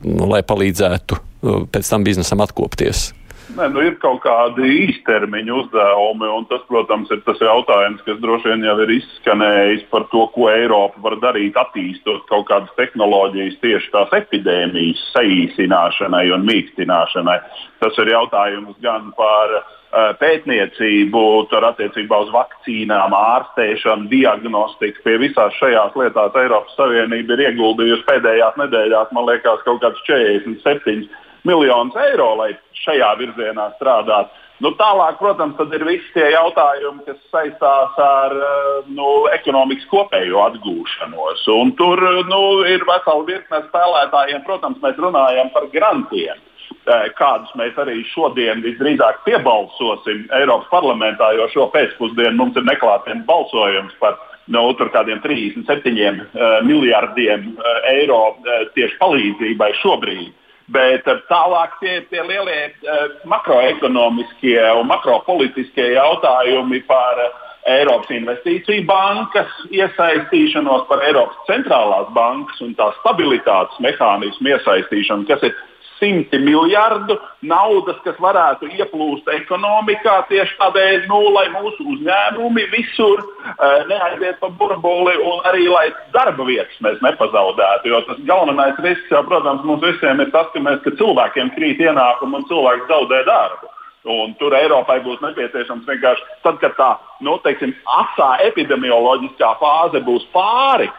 nu, 0.04 0.28
lai 0.32 0.44
palīdzētu 0.46 1.18
uh, 1.18 1.64
pēc 1.72 1.94
tam 1.94 2.08
biznesam 2.08 2.44
atkopties? 2.44 3.12
Nē, 3.52 3.66
nu 3.74 3.82
ir 3.84 3.97
kaut 3.99 4.22
kādi 4.24 4.64
īstermiņa 4.86 5.56
uzdevumi, 5.60 6.28
un 6.32 6.45
tas, 6.47 6.62
protams, 6.70 7.10
ir 7.12 7.20
tas 7.26 7.41
jautājums, 7.43 7.99
kas 8.06 8.22
droši 8.24 8.47
vien 8.47 8.64
jau 8.64 8.78
ir 8.86 8.93
izskanējis 8.95 9.84
par 9.91 10.06
to, 10.14 10.22
ko 10.32 10.47
Eiropa 10.47 11.02
var 11.04 11.18
darīt, 11.20 11.60
attīstot 11.60 12.24
kaut 12.30 12.47
kādas 12.47 12.72
tehnoloģijas 12.80 13.60
tieši 13.60 13.91
tās 13.91 14.16
epidēmijas 14.22 15.04
saīsināšanai 15.18 16.24
un 16.32 16.47
mīkstināšanai. 16.47 17.38
Tas 17.84 17.99
ir 17.99 18.14
jautājums 18.14 18.78
gan 18.86 19.10
par 19.20 19.58
uh, 19.58 20.14
pētniecību, 20.22 21.24
tur 21.52 21.68
attiecībā 21.74 22.22
uz 22.24 22.32
vakcīnām, 22.32 23.12
ārstēšanu, 23.18 24.08
diagnostiku. 24.14 25.04
Pie 25.04 25.18
visās 25.26 25.60
šajās 25.60 25.97
lietās 25.99 26.39
Eiropas 26.39 26.80
Savienība 26.80 27.36
ir 27.36 27.49
ieguldījusi 27.49 28.08
pēdējās 28.08 28.64
nedēļās, 28.64 29.12
man 29.12 29.28
liekas, 29.28 29.68
kaut 29.68 29.84
kāds 29.84 29.99
47 30.08 31.10
miljonus 31.48 31.98
eiro, 32.10 32.34
lai 32.39 32.54
šajā 32.84 33.12
virzienā 33.20 33.72
strādātu. 33.78 34.32
Nu, 34.62 34.70
tālāk, 34.78 35.16
protams, 35.18 35.58
ir 35.74 35.84
visi 35.88 36.06
tie 36.14 36.28
jautājumi, 36.36 37.02
kas 37.08 37.18
saistās 37.34 37.96
ar 37.98 38.36
eh, 38.36 38.89
nu, 38.94 39.08
ekonomikas 39.34 39.88
kopējo 39.89 40.44
atgūšanos. 40.52 41.48
Un 41.56 41.74
tur 41.80 42.02
nu, 42.30 42.42
ir 42.70 42.86
vesela 42.86 43.26
virkne 43.26 43.64
spēlētājiem. 43.72 44.44
Protams, 44.46 44.78
mēs 44.84 45.00
runājam 45.02 45.50
par 45.56 45.66
grantiem, 45.74 46.38
eh, 46.38 47.08
kādus 47.18 47.56
mēs 47.58 47.80
arī 47.82 48.04
šodien 48.12 48.62
visdrīzāk 48.62 49.24
piebalsosim 49.26 50.28
Eiropas 50.38 50.70
parlamentā, 50.70 51.32
jo 51.39 51.50
šo 51.56 51.66
pēcpusdienu 51.74 52.38
mums 52.38 52.62
ir 52.62 52.68
neklātienes 52.70 53.26
balsojums 53.26 53.98
par 54.04 54.20
no 54.52 54.68
nu, 54.68 54.89
kādiem 54.94 55.22
37 55.24 56.22
uh, 56.22 56.60
miljardiem 56.66 57.54
eiro 57.88 58.36
tieši 58.76 58.98
palīdzībai 59.00 59.70
šobrīd. 59.80 60.34
Bet 60.72 61.08
eh, 61.08 61.22
tālāk 61.28 61.78
tie 61.82 61.98
ir 62.00 62.04
tie 62.12 62.24
lielie 62.24 62.60
uh, 62.72 63.16
makroekonomiskie 63.28 64.60
un 64.80 64.88
makropolitiskie 64.88 65.90
jautājumi 65.98 66.80
par 66.88 67.20
uh, 67.20 67.40
Eiropas 67.70 68.10
investīciju 68.16 68.86
bankas 68.88 69.52
iesaistīšanos, 69.70 70.88
par 70.90 71.04
Eiropas 71.06 71.44
centrālās 71.50 72.08
bankas 72.16 72.62
un 72.66 72.72
tā 72.80 72.88
stabilitātes 73.02 73.78
mehānismu 73.86 74.54
iesaistīšanu, 74.56 75.28
kas 75.30 75.44
ir 75.46 75.54
simti 76.02 76.39
miljardu 76.41 77.18
naudas, 77.45 77.99
kas 78.06 78.18
varētu 78.22 78.70
ieplūst 78.74 79.30
ekonomikā 79.36 80.16
tieši 80.32 80.58
tādēļ, 80.60 81.06
nu, 81.12 81.20
lai 81.36 81.47
mūsu 81.54 81.86
uzņēmumi 81.93 82.68
visur 82.74 83.22
uh, 83.22 83.84
neaiziet 83.89 84.39
pa 84.41 84.49
burbuli 84.58 85.14
un 85.22 85.45
arī 85.52 85.68
lai 85.70 85.88
darba 86.16 86.47
vietas 86.47 86.80
mēs 86.86 86.97
nepazaudētu. 87.06 87.91
Jo 87.93 88.02
tas 88.08 88.24
galvenais 88.26 88.80
risks 88.86 89.14
jau, 89.14 89.22
protams, 89.30 89.66
mums 89.68 89.86
visiem 89.86 90.24
ir 90.26 90.34
tas, 90.34 90.49
ka, 90.54 90.64
mēs, 90.64 90.82
ka 90.86 90.95
cilvēkiem 90.97 91.54
krīt 91.58 91.86
ienākumi 91.86 92.41
un 92.41 92.49
cilvēki 92.49 92.89
zaudē 92.89 93.22
darbu. 93.30 93.72
Un 94.12 94.34
tur 94.39 94.56
Eiropai 94.58 94.97
būs 95.06 95.20
nepieciešams 95.22 95.86
vienkārši 95.86 96.24
tad, 96.41 96.58
kad 96.64 96.74
tā 96.74 96.89
nu, 97.22 97.36
teiksim, 97.43 97.76
asā 97.99 98.32
epidemioloģiskā 98.47 99.52
fāze 99.60 100.02
būs 100.08 100.26
pāri, 100.34 100.89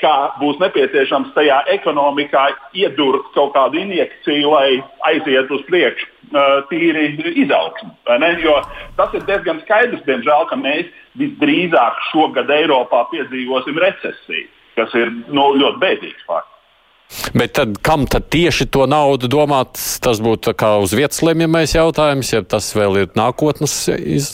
ka 0.00 0.14
būs 0.40 0.58
nepieciešams 0.58 1.34
tajā 1.36 1.60
ekonomikā 1.76 2.48
iedurt 2.74 3.28
kaut 3.36 3.52
kādu 3.54 3.78
injekciju, 3.78 4.50
lai 4.50 4.82
aiziet 5.06 5.50
uz 5.54 5.62
priekšu 5.68 6.08
eh, 6.08 6.54
tīri 6.70 7.04
izaugsmu. 7.44 7.92
Tas 8.98 9.14
ir 9.14 9.26
diezgan 9.28 9.62
skaidrs, 9.62 10.02
diemžēl, 10.08 10.48
ka 10.50 10.58
mēs 10.58 10.90
visdrīzāk 11.20 12.00
šogad 12.10 12.50
Eiropā 12.50 13.04
piedzīvosim 13.12 13.78
recesiju, 13.84 14.48
kas 14.80 14.96
ir 14.98 15.14
nu, 15.28 15.52
ļoti 15.60 15.82
bēdīgs 15.84 16.26
fakts. 16.26 16.50
Bet 17.36 17.52
tad, 17.58 17.76
kam 17.84 18.06
tad 18.08 18.30
tieši 18.32 18.70
to 18.72 18.86
naudu 18.88 19.28
domāt? 19.28 19.76
Tas 20.02 20.20
būtu 20.24 20.54
kā 20.56 20.78
uz 20.80 20.94
vietas 20.96 21.20
lemjamais 21.22 21.74
jautājums, 21.76 22.32
ja 22.32 22.40
tas 22.40 22.70
vēl 22.74 23.02
ir 23.02 23.10
nākotnes 23.18 23.76
iz 23.92 24.30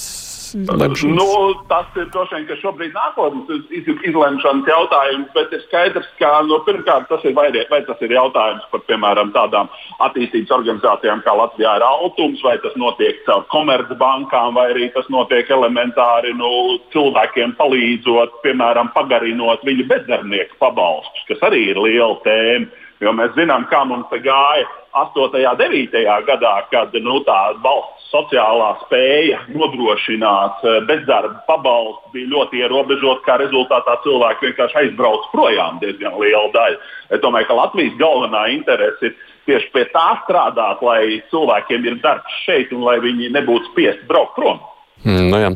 lemšanas? 0.55 1.16
Nu, 1.18 1.26
tas 1.70 1.99
ir 1.99 2.09
droši 2.14 2.38
vien, 2.38 2.61
šobrīd 2.62 2.94
nākotnes 2.96 3.68
izlemšanas 4.09 4.70
jautājums, 4.70 5.28
bet 5.34 5.53
ir 5.57 5.62
skaidrs, 5.66 6.09
ka 6.20 6.30
nu, 6.49 6.61
pirmkārt 6.66 7.09
tas 7.11 7.24
ir 7.28 7.36
vai, 7.36 7.49
vai 7.70 7.80
tas 7.86 8.03
ir 8.05 8.14
jautājums 8.14 8.66
par 8.72 8.84
piemēram 8.88 9.32
tādām 9.36 9.70
attīstības 10.07 10.55
organizācijām 10.59 11.22
kā 11.26 11.36
Latvijā 11.40 11.76
ir 11.78 11.86
Altums, 11.86 12.42
vai 12.46 12.57
tas 12.64 12.76
notiek 12.80 13.20
caur 13.28 13.46
komercbankām, 13.53 14.57
vai 14.59 14.68
arī 14.72 14.90
tas 14.96 15.09
notiek 15.12 15.51
elementāri 15.51 16.34
nu, 16.38 16.53
cilvēkiem 16.94 17.57
palīdzot, 17.61 18.40
piemēram, 18.44 18.92
pagarinot 18.96 19.64
viņu 19.66 19.88
bezdarbnieku 19.90 20.61
pabalstus, 20.62 21.24
kas 21.30 21.49
arī 21.51 21.70
ir 21.72 21.80
liela 21.82 22.16
tēma. 22.26 22.86
Jo 22.99 23.12
mēs 23.14 23.30
zinām, 23.36 23.62
kā 23.70 23.84
mums 23.86 24.11
gāja 24.11 24.66
8. 24.99 25.38
un 25.38 25.59
9. 25.61 26.01
gadā, 26.26 26.55
kad 26.72 26.94
nu, 26.99 27.20
tā 27.26 27.38
valsts 27.62 27.97
sociālā 28.12 28.70
spēja 28.84 29.42
nodrošināt 29.52 30.64
eh, 30.64 30.78
bezdarba 30.88 31.42
pabalstu 31.48 32.14
bija 32.14 32.30
ļoti 32.32 32.62
ierobežota, 32.62 33.24
kā 33.26 33.38
rezultātā 33.42 33.98
cilvēki 34.04 34.48
vienkārši 34.48 34.80
aizbrauc 34.82 35.28
projām 35.34 35.80
diezgan 35.82 36.16
liela 36.20 36.48
daļa. 36.54 36.80
Es 37.12 37.22
domāju, 37.24 37.50
ka 37.50 37.59
Latvijas 37.61 37.98
galvenā 38.00 38.46
interese 38.54 39.11
ir 39.11 39.18
tieši 39.48 39.70
pie 39.74 39.84
tā 39.92 40.09
strādāt, 40.24 40.82
lai 40.84 41.20
cilvēkiem 41.32 41.86
ir 41.88 42.00
darbs 42.04 42.42
šeit 42.44 42.72
un 42.76 42.84
lai 42.88 42.98
viņi 43.04 43.32
nebūtu 43.36 43.72
spiesti 43.72 44.09
braukt 44.09 44.36
prom. 44.36 44.61
Mm, 45.07 45.28
nu 45.30 45.38
jā. 45.40 45.53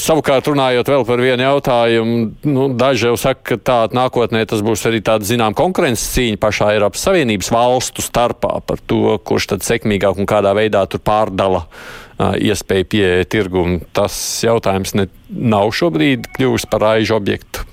Savukārt, 0.00 0.46
runājot 0.48 0.88
vēl 0.88 1.02
par 1.04 1.20
vienu 1.20 1.44
jautājumu, 1.44 2.20
nu, 2.48 2.68
daži 2.80 3.10
jau 3.10 3.18
saka, 3.20 3.42
ka 3.50 3.58
tā 3.60 3.76
nākotnē 3.92 4.46
tas 4.48 4.62
būs 4.64 4.86
arī 4.88 5.02
tāda, 5.04 5.28
zinām, 5.28 5.56
konkurences 5.56 6.06
cīņa 6.14 6.40
pašā 6.40 6.70
Eiropas 6.72 7.04
Savienības 7.04 7.52
valstu 7.52 8.04
starpā 8.04 8.62
par 8.64 8.80
to, 8.88 9.18
kurš 9.28 9.50
tad 9.52 9.66
sekmīgāk 9.68 10.16
un 10.16 10.28
kādā 10.30 10.54
veidā 10.56 10.86
tur 10.88 11.04
pārdala 11.04 11.66
uh, 11.66 12.32
iespēju 12.40 12.88
pieeja 12.96 13.28
tirgumu. 13.28 13.82
Tas 13.92 14.16
jautājums 14.46 14.96
ne, 14.96 15.10
nav 15.28 15.74
šobrīd 15.76 16.30
kļuvis 16.38 16.64
par 16.72 16.88
aižu 16.96 17.18
objektu. 17.20 17.68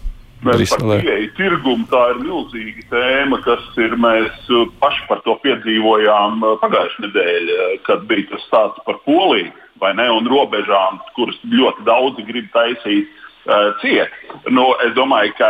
Pieeju 0.45 1.29
tirgumu 1.39 1.87
tā 1.89 2.01
ir 2.11 2.19
milzīga 2.21 2.83
tēma, 2.91 3.39
kas 3.47 3.63
ir. 3.81 3.95
Mēs 3.97 4.49
paši 4.83 5.07
par 5.07 5.23
to 5.25 5.39
piedzīvojām 5.41 6.43
pagājušajā 6.61 7.07
nedēļā, 7.07 7.69
kad 7.87 8.03
bija 8.09 8.35
tas 8.35 8.43
stāsts 8.51 8.83
par 8.85 8.99
Poliju 9.07 9.55
ne, 9.81 10.07
un 10.11 10.27
robežām, 10.31 10.99
kuras 11.17 11.37
ļoti 11.51 11.85
daudzi 11.87 12.25
grib 12.27 12.47
taisīt 12.53 13.09
uh, 13.09 13.73
ciet. 13.81 14.11
Nu, 14.49 14.71
es 14.85 14.95
domāju, 14.97 15.35
ka 15.39 15.49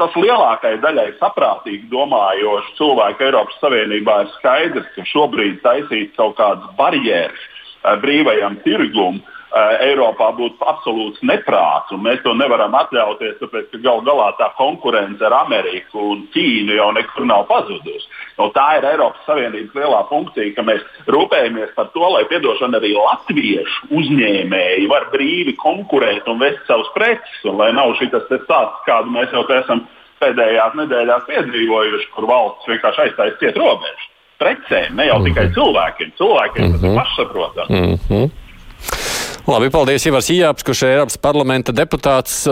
tas 0.00 0.14
lielākajai 0.18 0.80
daļai 0.82 1.08
saprātīgi 1.20 1.90
domājošu 1.92 2.76
cilvēku 2.78 3.28
Eiropas 3.28 3.60
Savienībā 3.60 4.22
ir 4.24 4.32
skaidrs, 4.38 4.88
ka 4.96 5.06
šobrīd 5.10 5.60
taisīt 5.66 6.16
kaut 6.16 6.38
kādas 6.40 6.72
barjeras 6.78 7.46
uh, 7.84 7.98
brīvajam 8.02 8.60
tirgumam 8.66 9.22
Eh, 9.22 9.40
Eiropā 9.52 10.30
būtu 10.32 10.64
absolūts 10.64 11.20
neprāts, 11.28 11.92
un 11.92 12.00
mēs 12.06 12.22
to 12.24 12.32
nevaram 12.38 12.72
atļauties, 12.78 13.34
tāpēc 13.36 13.68
ka 13.68 13.80
gal 13.84 14.00
galā 14.06 14.30
tā 14.38 14.48
konkurence 14.56 15.24
ar 15.28 15.34
Ameriku 15.42 16.06
un 16.14 16.22
Ķīnu 16.32 16.78
jau 16.78 16.88
nekur 16.96 17.26
nav 17.28 17.44
pazudusi. 17.50 18.08
No 18.38 18.48
tā 18.56 18.78
ir 18.78 18.86
Eiropas 18.88 19.26
Savienības 19.28 19.76
lielā 19.76 20.00
funkcija, 20.08 20.54
ka 20.56 20.64
mēs 20.64 20.84
rūpējamies 21.12 21.74
par 21.76 21.90
to, 21.92 22.04
lai 22.14 22.24
piedošana 22.32 22.80
arī 22.80 22.94
latviešu 22.96 23.92
uzņēmēji 24.00 24.88
var 24.88 25.10
brīvi 25.12 25.56
konkurēt 25.60 26.30
un 26.32 26.40
vest 26.40 26.64
savus 26.70 26.88
preces, 26.96 27.42
un 27.44 27.60
lai 27.60 27.74
nav 27.76 27.92
šis 28.00 28.14
stāsts, 28.14 28.86
kādu 28.88 29.12
mēs 29.12 29.36
jau 29.36 29.44
esam 29.52 29.84
pēdējās 30.22 30.78
nedēļās 30.80 31.28
piedzīvojuši, 31.28 32.08
kur 32.14 32.28
valsts 32.30 32.72
vienkārši 32.72 33.04
aizstājas 33.06 33.40
ciet 33.42 33.58
robežu. 33.60 34.08
Precēm, 34.40 34.96
ne 34.96 35.06
jau 35.06 35.20
tikai 35.26 35.50
cilvēkiem. 35.54 36.16
Cilvēkiem 36.18 36.64
mm 36.64 36.70
-hmm. 36.70 36.80
tas 36.80 36.82
ir 36.82 36.88
mhm. 36.88 36.98
pašsaprotami. 36.98 37.80
Mm 37.80 37.98
-hmm. 38.08 39.11
Labi, 39.42 39.72
paldies 39.74 40.04
Ivars 40.06 40.28
Ijāps, 40.30 40.62
kurš 40.62 40.84
ir 40.84 40.92
Eiropas 40.92 41.16
parlamenta 41.18 41.72
deputāts. 41.74 42.44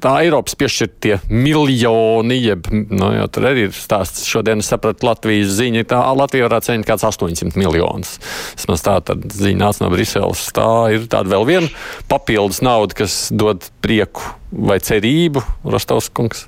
Tā 0.00 0.12
Eiropas 0.22 0.56
piešķirtie 0.56 1.18
miljoni, 1.28 2.38
jeb, 2.40 2.70
nu, 2.72 3.10
jā, 3.12 3.26
tur 3.28 3.48
arī 3.50 3.66
ir 3.66 3.74
stāsts. 3.76 4.24
Šodien 4.24 4.64
es 4.64 4.70
sapratu 4.72 5.04
Latvijas 5.04 5.52
ziņu, 5.58 5.84
tā 5.90 6.00
Latvija 6.16 6.46
varētu 6.48 6.70
saņemt 6.70 6.88
kāds 6.88 7.04
800 7.10 7.60
miljonus. 7.60 8.14
Vismaz 8.56 8.86
tā 8.86 8.96
tad 9.04 9.28
ziņa 9.36 9.60
nāca 9.60 9.84
no 9.84 9.92
Briseles. 9.92 10.46
Tā 10.56 10.68
ir 10.96 11.04
tāda 11.12 11.34
vēl 11.34 11.44
viena 11.50 11.68
papildus 12.08 12.62
nauda, 12.64 12.96
kas 13.04 13.26
dod 13.28 13.68
prieku 13.84 14.24
vai 14.48 14.80
cerību, 14.80 15.44
Rostovs 15.68 16.08
kungs. 16.08 16.46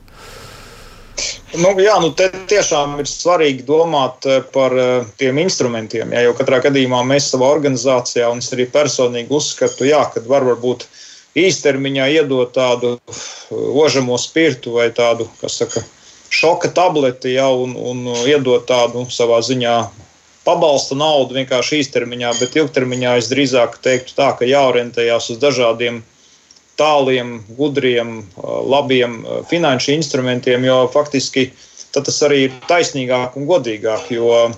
Nu, 1.59 1.73
jā, 1.83 1.97
nu 2.03 2.13
te 2.15 2.29
tiešām 2.51 3.01
ir 3.03 3.09
svarīgi 3.11 3.65
domāt 3.67 4.27
eh, 4.29 4.41
par 4.55 4.75
eh, 4.79 5.07
tiem 5.21 5.41
instrumentiem. 5.43 6.13
Jā, 6.15 6.25
jo 6.29 6.35
katrā 6.39 6.61
gadījumā 6.67 7.03
mēs 7.09 7.31
savā 7.33 7.49
organizācijā, 7.51 8.29
un 8.31 8.43
es 8.43 8.53
arī 8.55 8.69
personīgi 8.71 9.35
uzskatu, 9.35 9.89
jā, 9.89 10.05
ka 10.15 10.23
var 10.31 10.47
varbūt 10.47 10.87
īstermiņā 11.41 12.07
iedot 12.21 12.55
tādu 12.55 12.95
eh, 12.97 13.25
ožamo 13.85 14.19
spirtu 14.21 14.77
vai 14.79 14.91
tādu, 14.95 15.27
kas 15.43 15.59
saka, 15.63 15.83
šoka 16.31 16.71
tableti, 16.75 17.35
jā, 17.35 17.49
un, 17.51 17.75
un 17.75 18.07
iedot 18.23 18.69
tādu 18.71 19.09
savā 19.11 19.43
ziņā 19.43 19.75
pabalsta 20.47 20.97
naudu 20.97 21.37
vienkārši 21.37 21.83
īstermiņā, 21.83 22.33
bet 22.41 22.57
ilgtermiņā 22.57 23.19
es 23.21 23.29
drīzāk 23.33 23.77
teiktu 23.85 24.17
tā, 24.17 24.31
ka 24.39 24.49
jāorientējās 24.49 25.33
uz 25.35 25.43
dažādiem 25.43 26.01
tāliem, 26.81 27.37
gudriem, 27.59 28.21
labiem 28.73 29.21
finanšu 29.51 29.93
instrumentiem, 29.99 30.65
jo 30.65 30.83
faktiski 30.95 31.51
tas 31.95 32.23
arī 32.27 32.47
ir 32.47 32.57
taisnīgāk 32.71 33.37
un 33.39 33.49
godīgāk. 33.51 34.09
Jo, 34.15 34.49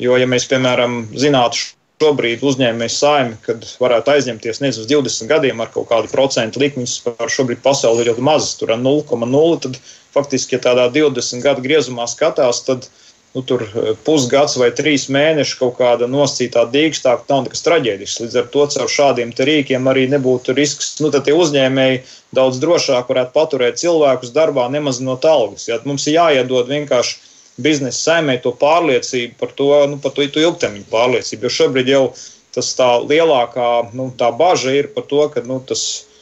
jo 0.00 0.18
ja 0.20 0.28
mēs, 0.28 0.46
piemēram, 0.50 1.04
zinātu 1.18 1.74
šobrīd 2.02 2.42
uzņēmējs 2.44 2.96
saimi, 3.00 3.36
kad 3.44 3.64
varētu 3.80 4.12
aizņemties 4.14 4.60
nezinu 4.60 4.84
uz 4.84 4.90
20 4.90 5.30
gadiem 5.30 5.62
ar 5.62 5.70
kaut 5.72 5.88
kādu 5.92 6.10
procentu 6.10 6.60
likmes, 6.62 6.98
par 7.04 7.30
šobrīd 7.30 7.62
pasauli 7.64 8.02
ir 8.02 8.10
ļoti 8.12 8.24
mazas, 8.26 8.56
tur 8.60 8.74
ar 8.74 8.82
0,0, 8.82 9.60
tad 9.64 9.78
faktiski, 10.14 10.56
ja 10.56 10.64
tādā 10.66 10.88
20 10.92 11.44
gadu 11.44 11.64
griezumā 11.64 12.06
skatās, 12.10 12.64
tad 12.66 12.88
nu, 13.34 13.42
tur 13.42 13.64
eh, 13.66 13.90
pusgads 14.06 14.56
vai 14.60 14.70
trīs 14.76 15.08
mēneši 15.12 15.58
kaut 15.58 15.76
kāda 15.80 16.08
noscītā 16.10 16.64
dīkstā, 16.70 17.16
nav 17.30 17.44
nekas 17.46 17.64
traģēdisks. 17.66 18.20
Līdz 18.24 18.38
ar 18.40 18.48
to 18.54 18.66
caur 18.76 18.92
šādiem 18.96 19.34
rīkiem 19.50 19.90
arī 19.90 20.06
nebūtu 20.12 20.54
risks. 20.56 20.94
Nu, 21.02 21.10
tad 21.14 21.26
tie 21.26 21.34
uzņēmēji 21.36 22.02
daudz 22.34 22.62
drošāk 22.62 23.10
varētu 23.10 23.34
paturēt 23.34 23.82
cilvēkus 23.82 24.34
darbā, 24.34 24.68
nemazinot 24.70 25.26
algas. 25.28 25.68
Ja? 25.68 25.80
Mums 25.84 26.06
ir 26.06 26.18
jāiedod 26.20 26.70
vienkārši 26.70 27.20
biznesa 27.64 28.10
saimē 28.10 28.40
to 28.42 28.54
pārliecību 28.58 29.38
par 29.38 29.52
to, 29.58 29.70
nu, 29.90 30.00
par 30.02 30.14
to, 30.14 30.26
to 30.30 30.42
ilgtermiņu 30.42 30.88
pārliecību. 30.90 31.46
Jo 31.46 31.54
šobrīd 31.58 31.92
jau 31.92 32.06
tas 32.54 32.70
tā 32.78 32.90
lielākā 33.02 33.70
nu, 33.98 34.12
tā 34.18 34.30
bažas 34.34 34.78
ir 34.78 34.90
par 34.94 35.06
to, 35.10 35.26
ka 35.30 35.42
nu, 35.46 35.58
tas 35.58 35.82
ir 35.82 36.13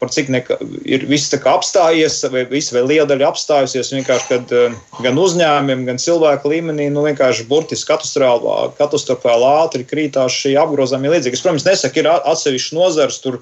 par 0.00 0.10
cik 0.12 0.28
neka, 0.32 0.58
ir 0.84 1.06
viss 1.08 1.32
apstājies, 1.32 2.18
vai 2.32 2.44
viss 2.50 2.72
vai 2.74 2.82
liela 2.84 3.06
daļa 3.08 3.30
apstājusies. 3.30 3.92
Vienkārši, 3.94 4.28
kad 4.28 4.52
uh, 4.56 4.74
gan 5.04 5.20
uzņēmumiem, 5.20 5.86
gan 5.88 6.00
cilvēku 6.02 6.52
līmenī, 6.52 6.90
nu 6.92 7.06
vienkārši 7.06 7.46
burtiski 7.48 7.94
katastrofāli 7.94 9.48
ātri 9.52 9.86
krītās 9.88 10.36
šī 10.36 10.56
apgrozāmie 10.60 11.14
līdzekļi. 11.14 11.38
Es, 11.38 11.44
protams, 11.46 11.68
nesaku, 11.68 12.02
ir 12.02 12.10
atsevišķi 12.12 12.76
nozars, 12.76 13.20
tur, 13.24 13.40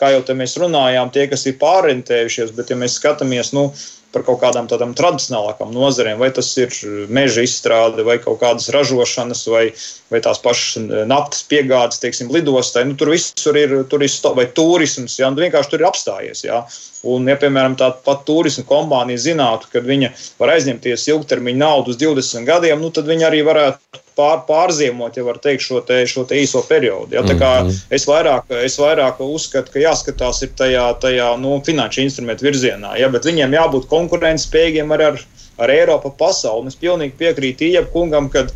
kā 0.00 0.12
jau 0.14 0.22
te 0.26 0.36
mēs 0.38 0.56
runājām, 0.60 1.10
tie, 1.14 1.26
kas 1.30 1.46
ir 1.48 1.58
pārorientējušies, 1.60 2.54
bet 2.56 2.70
ja 2.70 2.78
mēs 2.78 2.98
skatāmies, 3.00 3.52
nu, 3.56 3.70
par 4.14 4.24
kaut 4.26 4.38
kādām 4.40 4.68
tādām 4.70 4.94
tradicionālākām 4.96 5.72
nozarēm, 5.74 6.20
vai 6.22 6.30
tas 6.34 6.48
ir 6.60 6.72
meža 7.12 7.44
izstrāde, 7.44 8.04
vai 8.06 8.16
kaut 8.22 8.38
kādas 8.40 8.70
ražošanas, 8.74 9.42
vai, 9.52 9.64
vai 10.12 10.22
tās 10.24 10.40
pašas 10.42 10.86
naftas 11.10 11.44
piegādes, 11.50 12.00
teiksim, 12.02 12.30
lidostai. 12.32 12.86
Nu, 12.88 12.96
tur 12.98 13.12
visur 13.12 13.58
ir, 13.60 13.76
tur 13.90 14.04
ir 14.06 14.12
sto, 14.12 14.32
vai 14.38 14.48
turisms, 14.56 15.18
ja, 15.20 15.28
un 15.28 15.38
vienkārši 15.40 15.74
tur 15.74 15.84
ir 15.84 15.90
apstājies. 15.90 16.46
Ja. 16.46 16.62
Un, 17.06 17.28
ja, 17.30 17.36
piemēram, 17.40 17.76
tāda 17.78 18.00
pat 18.06 18.24
turisma 18.28 18.64
kompānija 18.68 19.22
zinātu, 19.28 19.70
ka 19.72 19.84
viņa 19.84 20.12
var 20.40 20.56
aizņemties 20.56 21.06
ilgtermiņa 21.12 21.62
naudu 21.62 21.94
uz 21.94 22.00
20 22.00 22.48
gadiem, 22.48 22.82
nu, 22.82 22.92
tad 22.94 23.10
viņi 23.10 23.28
arī 23.28 23.44
varētu 23.46 24.05
pār, 24.16 24.42
pārziemot, 24.48 25.16
ja 25.16 25.24
var 25.26 25.40
teikt, 25.42 25.66
šo, 25.66 25.80
te, 25.86 26.00
šo 26.08 26.24
te 26.28 26.38
īso 26.40 26.62
periodu. 26.68 27.14
Ja? 27.14 27.22
Mm 27.22 27.38
-hmm. 27.38 27.80
es, 27.90 28.06
vairāk, 28.08 28.52
es 28.64 28.78
vairāk 28.80 29.20
uzskatu, 29.20 29.72
ka 29.72 29.82
jāskatās 29.82 30.42
ir 30.42 30.54
tajā, 30.56 30.86
tajā 31.00 31.34
nu, 31.40 31.60
finanšu 31.66 32.00
instrumentu 32.02 32.48
virzienā, 32.48 32.96
ja? 33.00 33.08
bet 33.08 33.28
viņiem 33.28 33.58
jābūt 33.60 33.90
konkurētspējīgiem 33.92 34.92
ar, 34.92 35.02
ar, 35.02 35.20
ar 35.58 35.70
Eiropu 35.70 36.10
pasauli. 36.18 36.68
Es 36.68 36.80
pilnīgi 36.80 37.18
piekrītu 37.18 37.70
Iepkungam, 37.72 38.30
kad 38.32 38.52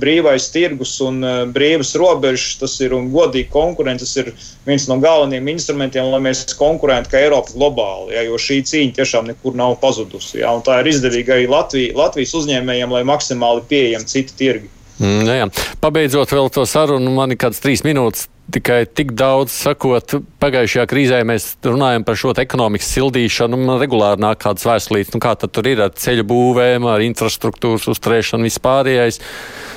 brīvais 0.00 0.48
tirgus 0.52 0.94
un 1.04 1.20
uh, 1.24 1.44
brīvas 1.50 1.92
robežas, 1.98 2.56
tas 2.60 2.80
ir 2.80 2.94
un 2.96 3.10
godīga 3.12 3.50
konkurence, 3.52 4.06
tas 4.06 4.16
ir 4.16 4.32
viens 4.66 4.86
no 4.88 4.96
galvenajiem 5.02 5.48
instrumentiem, 5.48 6.08
lai 6.12 6.20
mēs 6.20 6.46
konkurētu 6.56 7.10
kā 7.10 7.20
Eiropa 7.26 7.52
globāli, 7.52 8.14
ja, 8.14 8.22
jo 8.22 8.38
šī 8.38 8.62
cīņa 8.70 8.96
tiešām 8.96 9.26
nekur 9.26 9.58
nav 9.58 9.76
pazudusi. 9.82 10.40
Ja, 10.40 10.54
tā 10.64 10.80
ir 10.80 10.92
izdevīga 10.94 11.36
arī 11.36 11.48
Latvija, 11.50 11.96
Latvijas 11.98 12.34
uzņēmējiem, 12.40 12.94
lai 12.96 13.02
maksimāli 13.04 13.66
pieejami 13.68 14.06
citi 14.06 14.38
tirgi. 14.38 14.70
Mm, 15.00 15.24
jā, 15.24 15.38
jā. 15.40 15.48
Pabeidzot 15.80 16.32
vēl 16.34 16.50
to 16.52 16.66
sarunu, 16.68 17.12
man 17.14 17.32
ir 17.32 17.40
kāds 17.40 17.62
trīs 17.64 17.82
minūtes. 17.86 18.28
Tikai 18.50 18.82
tik 18.98 19.12
daudz 19.14 19.54
sakot, 19.54 20.16
pagājušajā 20.42 20.84
krīzē 20.90 21.20
mēs 21.28 21.52
runājam 21.62 22.02
par 22.02 22.18
šo 22.18 22.32
ekonomikas 22.42 22.88
sildīšanu. 22.96 23.60
Man 23.62 23.78
regulāri 23.78 24.20
nāk 24.24 24.40
kādas 24.42 24.66
vēstulītes, 24.66 25.14
nu 25.14 25.22
kā 25.22 25.36
tad 25.38 25.54
tur 25.54 25.68
ir 25.70 25.84
ar 25.84 25.94
ceļu 25.94 26.26
būvēm, 26.26 26.88
ar 26.90 27.04
infrastruktūras 27.06 27.86
uzturēšanu 27.94 28.48
vispārējais. 28.48 29.20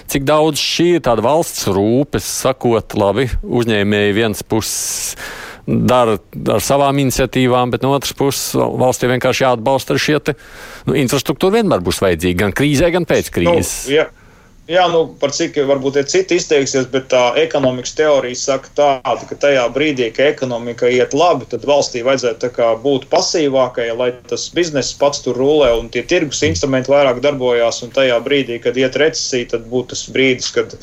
Cik 0.10 0.26
daudz 0.26 0.60
šī 0.60 0.88
ir 0.98 1.06
tāda 1.06 1.24
valsts 1.24 1.70
rūpes, 1.70 2.26
sakot, 2.42 2.98
labi, 2.98 3.30
uzņēmēji 3.46 4.18
viens 4.18 4.42
puses 4.42 5.14
dara 5.64 6.18
ar 6.18 6.66
savām 6.66 6.98
iniciatīvām, 7.06 7.72
bet 7.72 7.86
no 7.86 7.94
otras 7.96 8.18
puses 8.18 8.58
valstī 8.58 9.08
vienkārši 9.14 9.46
jāatbalsta 9.46 9.96
šie 10.02 10.18
te, 10.20 10.36
nu, 10.90 10.98
infrastruktūra 11.00 11.62
vienmēr 11.62 11.86
būs 11.86 12.02
vajadzīga 12.04 12.42
gan 12.42 12.58
krīzē, 12.58 12.92
gan 12.98 13.08
pēc 13.08 13.32
krīzes. 13.38 13.78
Nu, 13.88 13.96
yeah. 14.02 14.12
Jā, 14.64 14.86
nu, 14.88 15.02
par 15.20 15.34
cik 15.36 15.58
varbūt 15.68 15.98
ir 16.00 16.06
citi 16.08 16.38
izteiksies, 16.40 16.86
bet 16.92 17.10
tā 17.12 17.24
ekonomikas 17.42 17.98
teorija 17.98 18.40
saka 18.40 18.70
tādu, 18.78 19.28
ka 19.28 19.36
tajā 19.42 19.66
brīdī, 19.76 20.08
kad 20.16 20.30
ekonomika 20.32 20.88
iet 20.88 21.12
labi, 21.12 21.50
tad 21.52 21.66
valstī 21.68 22.00
vajadzētu 22.08 22.70
būt 22.84 23.10
pasīvākai, 23.12 23.90
lai 24.00 24.14
tas 24.30 24.48
bizness 24.56 24.96
pats 24.96 25.20
tur 25.26 25.36
rulē 25.36 25.74
un 25.76 25.90
tie 25.92 26.06
tirgus 26.08 26.46
instrumenti 26.48 26.94
vairāk 26.94 27.20
darbojās. 27.26 27.82
Un 27.84 27.92
tajā 27.92 28.22
brīdī, 28.24 28.62
kad 28.64 28.80
iet 28.80 28.96
recesija, 28.96 29.52
tad 29.58 29.68
būtu 29.68 29.98
tas 29.98 30.06
brīdis, 30.16 30.54
kad 30.56 30.78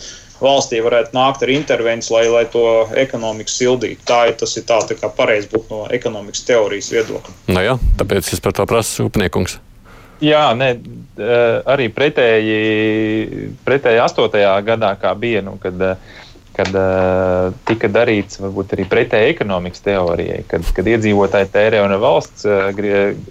valstī 0.45 0.83
varētu 0.85 1.17
nākt 1.17 1.47
ar 1.47 1.55
intervenciju, 1.57 2.19
lai, 2.19 2.27
lai 2.37 2.45
to 2.53 2.67
ekonomiku 3.01 3.55
sildītu. 3.55 4.05
Tā 4.05 4.27
ir 4.29 4.37
tas, 4.45 4.59
ir 4.61 4.69
tā, 4.69 4.83
tā 4.93 5.01
kā 5.01 5.09
pareizi 5.09 5.49
būtu 5.57 5.73
no 5.73 5.83
ekonomikas 5.89 6.45
teorijas 6.53 6.93
viedokļa. 6.93 7.37
Nu 7.49 7.65
jā, 7.65 7.81
tāpēc 8.01 8.33
es 8.37 8.45
par 8.45 8.57
to 8.57 8.69
prasu 8.69 9.09
upniekungs. 9.09 9.57
Jā, 10.21 10.43
ne, 10.57 10.75
arī 11.71 11.89
pretēji, 11.93 12.57
pretēji 13.65 14.03
8. 14.05 14.43
gadā, 14.67 14.95
kā 15.01 15.15
bija, 15.17 15.41
nu, 15.45 15.55
kad, 15.63 15.81
kad 16.57 16.77
tika 17.69 17.89
darīts 17.93 18.41
varbūt 18.43 18.77
arī 18.77 18.87
pretēji 18.91 19.33
ekonomikas 19.35 19.85
teorijai, 19.87 20.43
kad, 20.51 20.67
kad 20.77 20.93
iedzīvotāji 20.93 21.49
tērē 21.55 21.81
un 21.87 21.97
valsts. 22.03 22.45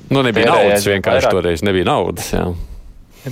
Nu, 0.10 0.26
nebija 0.26 0.50
naudas 0.50 0.90
vienkārši 0.90 1.30
vairāk. 1.30 1.38
toreiz, 1.38 1.66
nebija 1.66 1.92
naudas. 1.92 2.34
Jā. 2.34 2.50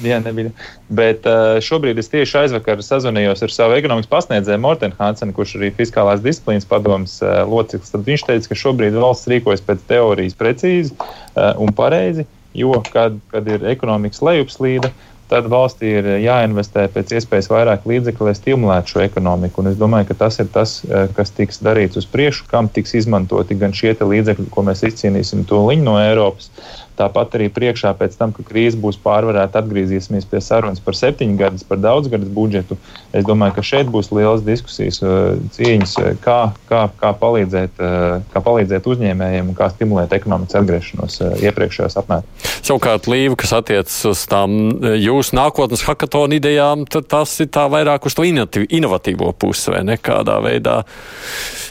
Jā, 0.03 0.17
nebija. 0.19 0.51
Bet 0.91 1.25
šobrīd 1.63 1.97
es 1.97 2.11
tieši 2.11 2.41
aizvakar 2.41 2.81
sazvanījos 2.83 3.41
ar 3.45 3.53
savu 3.55 3.77
ekonomikas 3.77 4.11
pasniedzēju 4.11 4.59
Mortenu 4.61 4.97
Hansenu, 4.99 5.33
kurš 5.33 5.55
arī 5.57 5.71
fiskālās 5.77 6.21
disciplīnas 6.21 6.67
padomas 6.67 7.17
loceklis. 7.23 7.95
Viņš 7.95 8.25
teica, 8.27 8.51
ka 8.51 8.57
šobrīd 8.59 8.97
valsts 8.99 9.31
rīkojas 9.31 9.63
pēc 9.63 9.85
teorijas 9.87 10.35
precīzi 10.37 10.91
un 11.57 11.71
pareizi 11.77 12.27
jo, 12.57 12.73
kad, 12.91 13.19
kad 13.31 13.47
ir 13.51 13.65
ekonomikas 13.69 14.23
lejupslīde, 14.25 14.91
tad 15.27 15.49
valstī 15.51 15.89
ir 15.99 16.07
jāinvestē 16.23 16.85
pēc 16.93 17.11
iespējas 17.17 17.49
vairāk 17.51 17.87
līdzekļu, 17.89 18.29
lai 18.29 18.35
stimulētu 18.37 18.93
šo 18.93 19.01
ekonomiku. 19.03 19.61
Un 19.61 19.73
es 19.73 19.79
domāju, 19.79 20.09
ka 20.11 20.19
tas 20.23 20.39
ir 20.39 20.47
tas, 20.53 20.79
eh, 20.87 21.09
kas 21.15 21.33
tiks 21.35 21.59
darīts 21.63 21.99
uz 21.99 22.07
priekšu, 22.07 22.47
kam 22.51 22.69
tiks 22.71 22.95
izmantoti 22.95 23.57
gan 23.59 23.75
šie 23.75 23.95
līdzekļi, 23.99 24.49
ko 24.53 24.63
mēs 24.69 24.85
izcīnīsim 24.87 25.43
liņu 25.43 25.83
no 25.83 25.97
Eiropas, 25.99 26.49
Tāpat 26.97 27.35
arī 27.37 27.47
priekšā, 27.53 27.91
pēc 27.97 28.15
tam, 28.17 28.31
kad 28.33 28.47
krīze 28.47 28.79
būs 28.81 28.97
pārvarēta, 29.03 29.61
atgriezīsimies 29.61 30.25
pie 30.29 30.41
sarunas 30.41 30.81
par 30.81 30.97
septiņu 30.97 31.37
gadus, 31.37 31.65
par 31.67 31.77
daudzgadu 31.81 32.25
budžetu. 32.33 32.77
Es 33.13 33.25
domāju, 33.27 33.53
ka 33.57 33.65
šeit 33.65 33.91
būs 33.93 34.09
lielas 34.15 34.41
diskusijas, 34.45 34.97
uh, 35.05 35.37
cīņas, 35.53 35.93
uh, 36.01 36.09
kā, 36.23 36.39
kā, 36.69 36.87
kā, 36.97 37.13
palīdzēt, 37.21 37.77
uh, 37.77 38.25
kā 38.33 38.41
palīdzēt 38.43 38.89
uzņēmējiem 38.89 39.53
un 39.53 39.57
kā 39.57 39.69
stimulēt 39.73 40.15
ekonomikas 40.17 40.57
atgriešanos 40.61 41.19
iepriekšējos 41.45 41.99
apmēros. 42.01 42.51
Savukārt, 42.67 43.07
Līva, 43.11 43.37
kas 43.39 43.53
attiecas 43.59 43.97
uz 44.09 44.25
tām 44.27 44.57
jūsu 44.97 45.37
nākotnes 45.37 45.85
hackathon 45.87 46.33
idejām, 46.39 46.87
tad 46.89 47.07
tas 47.13 47.37
ir 47.43 47.51
tā 47.53 47.67
vairāk 47.71 48.09
uz 48.09 48.17
to 48.17 48.25
inovatīvo 48.27 49.31
pusi 49.37 49.75
vai 49.75 49.85
nekādā 49.87 50.41
veidā. 50.43 50.81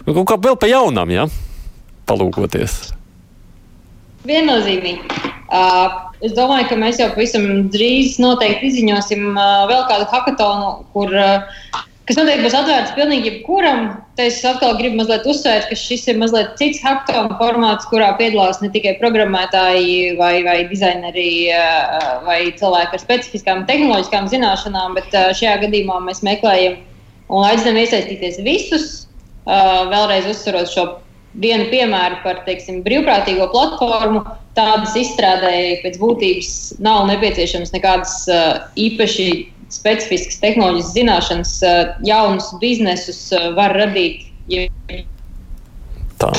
Nu, 0.07 0.22
kā 0.22 0.39
vēl 0.39 0.57
pa 0.61 0.70
jaunam, 0.70 1.11
ja? 1.12 1.27
Palūkoties. 2.07 2.96
Viennozīmīgi. 4.27 5.24
Uh, 5.47 6.11
es 6.27 6.35
domāju, 6.35 6.70
ka 6.72 6.79
mēs 6.81 6.99
jau 6.99 7.11
pavisam 7.14 7.68
drīz 7.70 8.16
noteikti 8.22 8.72
izziņosim 8.72 9.29
uh, 9.37 9.66
vēl 9.70 9.85
kādu 9.91 10.09
hackathonu, 10.11 10.72
kur, 10.95 11.12
uh, 11.14 11.85
kas 12.09 12.18
noteikti 12.18 12.47
būs 12.49 12.57
atvērts 12.59 12.97
pilnīgi 12.97 13.31
jebkuram. 13.31 13.87
Te 14.18 14.27
es 14.31 14.41
atkal 14.49 14.74
gribu 14.81 14.99
mazliet 14.99 15.29
uzsvērt, 15.29 15.68
ka 15.70 15.79
šis 15.79 16.09
ir 16.11 16.18
mazliet 16.18 16.57
cits 16.59 16.83
hackathonu 16.83 17.39
formāts, 17.39 17.87
kurā 17.93 18.11
piedalās 18.18 18.59
ne 18.64 18.72
tikai 18.74 18.97
programmētāji 18.99 20.16
vai, 20.18 20.41
vai 20.47 20.59
dizaineri 20.72 21.31
uh, 21.55 22.18
vai 22.27 22.41
cilvēki 22.59 22.99
ar 22.99 23.05
specifiskām 23.05 23.64
tehnoloģiskām 23.70 24.31
zināšanām, 24.35 24.99
bet 24.99 25.14
uh, 25.14 25.31
šajā 25.37 25.61
gadījumā 25.68 26.03
mēs 26.09 26.24
meklējam 26.27 26.81
un 27.31 27.47
aicinām 27.47 27.79
iesaistīties 27.85 28.43
visus. 28.47 29.05
Uh, 29.47 29.87
vēlreiz 29.93 30.27
uzsverot 30.27 30.72
šo 30.72 30.89
vienu 31.43 31.68
piemēru 31.72 32.20
par 32.24 32.43
teiksim, 32.47 32.82
brīvprātīgo 32.87 33.49
platformu. 33.53 34.22
Tādas 34.57 34.95
izstrādēji 34.97 35.82
pēc 35.82 35.99
būtības 36.01 36.53
nav 36.84 37.05
nepieciešams 37.11 37.74
nekādas 37.74 38.16
uh, 38.30 38.62
īpaši 38.80 39.28
specifiskas 39.74 40.41
tehnoloģijas 40.45 40.95
zināšanas. 40.97 41.59
Uh, 41.61 41.93
jaunus 42.09 42.49
biznesus 42.62 43.26
uh, 43.37 43.51
var 43.59 43.76
radīt. 43.76 44.24
Ja 44.53 44.68
Tā. 46.16 46.32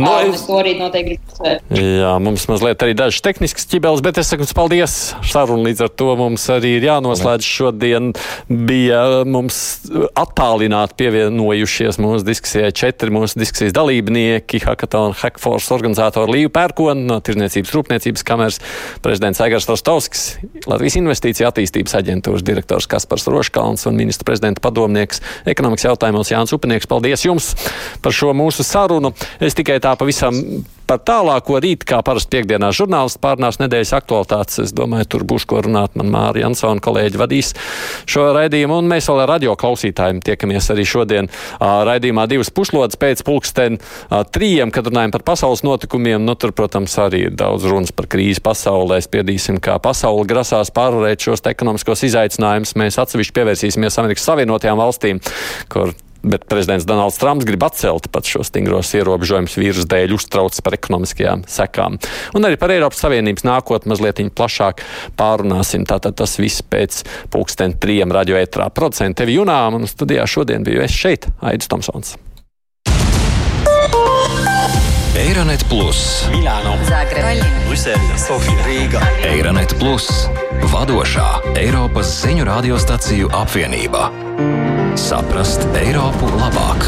Nu, 0.00 0.12
es 0.32 0.44
to 0.48 0.56
arī 0.56 0.74
noteikti 0.78 1.10
gribu 1.10 1.34
uzsvērt. 1.34 1.72
Jā, 1.76 2.12
mums 2.22 2.46
mazliet 2.48 2.82
arī 2.84 2.94
dažas 2.96 3.20
tehniskas 3.24 3.68
ķibeles, 3.68 4.02
bet 4.04 4.20
es 4.20 4.30
saku 4.32 4.44
jums 4.46 4.54
paldies. 4.56 4.94
Saruna 5.28 5.68
līdz 5.68 5.84
ar 5.84 5.92
to 6.00 6.14
mums 6.16 6.46
arī 6.52 6.74
ir 6.78 6.86
jānoslēdz. 6.88 7.46
Šodien 7.46 8.12
bija 8.48 9.02
mums 9.28 9.58
attālināti 10.18 10.96
pievienojušies 11.02 12.00
mūsu 12.00 12.26
diskusijai 12.26 12.72
četri 12.76 13.12
mūsu 13.12 13.40
diskusijas 13.40 13.74
dalībnieki. 13.76 14.62
Hackathon 14.64 15.14
Hackforce 15.20 15.74
organizatori 15.76 16.38
Līva 16.38 16.54
Pērkona 16.60 17.06
no 17.10 17.20
Tirzniecības 17.24 17.74
rūpniecības 17.76 18.24
kameras, 18.26 18.60
prezidents 19.04 19.42
Aigars 19.44 19.68
Rostovskis, 19.68 20.24
Latvijas 20.70 20.98
investīcija 21.00 21.50
attīstības 21.52 21.96
aģentūras 22.00 22.46
direktors 22.46 22.88
Kaspars 22.90 23.28
Roškalns 23.30 23.86
un 23.90 23.98
ministra 24.00 24.28
prezidenta 24.28 24.62
padomnieks 24.64 25.20
ekonomikas 25.50 25.90
jautājumos 25.90 26.32
Jānis 26.32 26.56
Upinieks. 26.56 26.88
Paldies 26.90 27.24
jums 27.26 27.52
par 28.02 28.14
šo 28.16 28.32
mūsu 28.36 28.64
sarunu. 28.66 29.12
Es 29.42 29.56
tikai 29.58 29.80
tā 29.82 29.89
pavisam 29.98 30.64
par 30.90 30.98
tālāko 31.06 31.60
rīt, 31.62 31.84
kā 31.86 32.00
parasti 32.02 32.34
piekdienā 32.34 32.72
žurnālisti 32.74 33.20
pārnās 33.22 33.60
nedēļas 33.60 33.92
aktualitātes. 34.00 34.58
Es 34.64 34.72
domāju, 34.74 35.06
tur 35.14 35.24
būs 35.28 35.46
ko 35.46 35.60
runāt. 35.62 35.94
Man 35.98 36.10
Māra 36.10 36.42
Jansona 36.42 36.82
kolēģi 36.82 37.20
vadīs 37.20 37.52
šo 38.10 38.26
raidījumu, 38.34 38.80
un 38.82 38.90
mēs 38.90 39.06
vēl 39.10 39.22
ar 39.22 39.30
radio 39.36 39.54
klausītājiem 39.60 40.18
tiekamies 40.26 40.70
arī 40.74 40.86
šodien 40.88 41.30
raidījumā 41.60 42.26
divas 42.30 42.50
puslodes 42.54 42.98
pēc 42.98 43.22
pulksten 43.26 43.78
trījiem, 44.10 44.74
kad 44.74 44.90
runājam 44.90 45.14
par 45.14 45.26
pasaules 45.30 45.62
notikumiem. 45.66 46.26
Nu, 46.26 46.34
tur, 46.34 46.54
protams, 46.56 46.98
arī 46.98 47.28
ir 47.28 47.38
daudz 47.38 47.70
runas 47.70 47.94
par 47.94 48.10
krīzi 48.10 48.42
pasaulē. 48.42 48.98
Spiedīsim, 49.06 49.62
kā 49.62 49.78
pasaule 49.82 50.26
grasās 50.26 50.74
pārvarēt 50.74 51.22
šos 51.22 51.46
ekonomiskos 51.54 52.02
izaicinājumus. 52.10 52.74
Mēs 52.82 52.98
atsevišķi 53.04 53.38
pievērsīsimies 53.38 54.02
Amerikas 54.02 54.26
Savienotajām 54.26 54.82
valstīm, 54.82 55.22
kur 55.70 55.94
Bet 56.22 56.44
prezidents 56.50 56.86
Donalds 56.88 57.18
Trumps 57.20 57.46
grib 57.48 57.64
atcelt 57.64 58.10
pat 58.12 58.28
šos 58.28 58.50
stingros 58.50 58.92
ierobežojumus 58.96 59.56
vīrusu 59.56 59.88
dēļ, 59.88 60.14
uztraucas 60.16 60.60
par 60.64 60.76
ekonomiskajām 60.76 61.46
sekām. 61.48 61.96
Un 62.36 62.48
arī 62.48 62.58
par 62.60 62.74
Eiropas 62.74 63.00
Savienības 63.04 63.46
nākotni 63.48 63.94
mazliet 63.94 64.20
plašāk 64.36 64.84
pārunāsim. 65.16 65.86
Tātad 65.88 66.18
tas 66.20 66.36
viss 66.40 66.62
pēc 66.62 67.02
pulksten 67.32 67.78
trijiem 67.80 68.12
radioētrā. 68.12 68.68
Producents 68.74 69.18
tevi 69.20 69.38
junām 69.38 69.80
un 69.80 69.88
studijā 69.88 70.26
šodien 70.28 70.66
biju 70.66 70.84
es 70.84 70.94
šeit, 70.94 71.30
Aidis 71.40 71.70
Tomsons. 71.70 72.16
Eironet 75.20 75.64
Plus, 75.68 76.24
Milāno, 76.32 76.76
Zagreba, 76.88 77.34
Brisele, 77.68 78.16
Sofija, 78.16 78.64
Rīga. 78.64 79.02
Eironet 79.28 79.74
Plus, 79.82 80.08
vadošā 80.72 81.28
Eiropas 81.60 82.14
ziņu 82.22 82.48
radiostaciju 82.48 83.32
apvienība. 83.42 84.08
Saprast 85.00 85.62
Eiropu 85.80 86.28
labāk. 86.36 86.84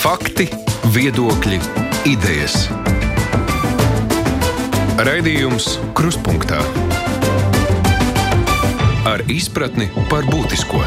Fakti, 0.00 0.48
viedokļi, 0.96 1.60
idejas. 2.08 2.56
Raidījums 5.04 5.74
Kruspunkta 5.92 6.64
ar 9.10 9.24
izpratni 9.28 9.90
par 10.08 10.24
būtisko. 10.32 10.80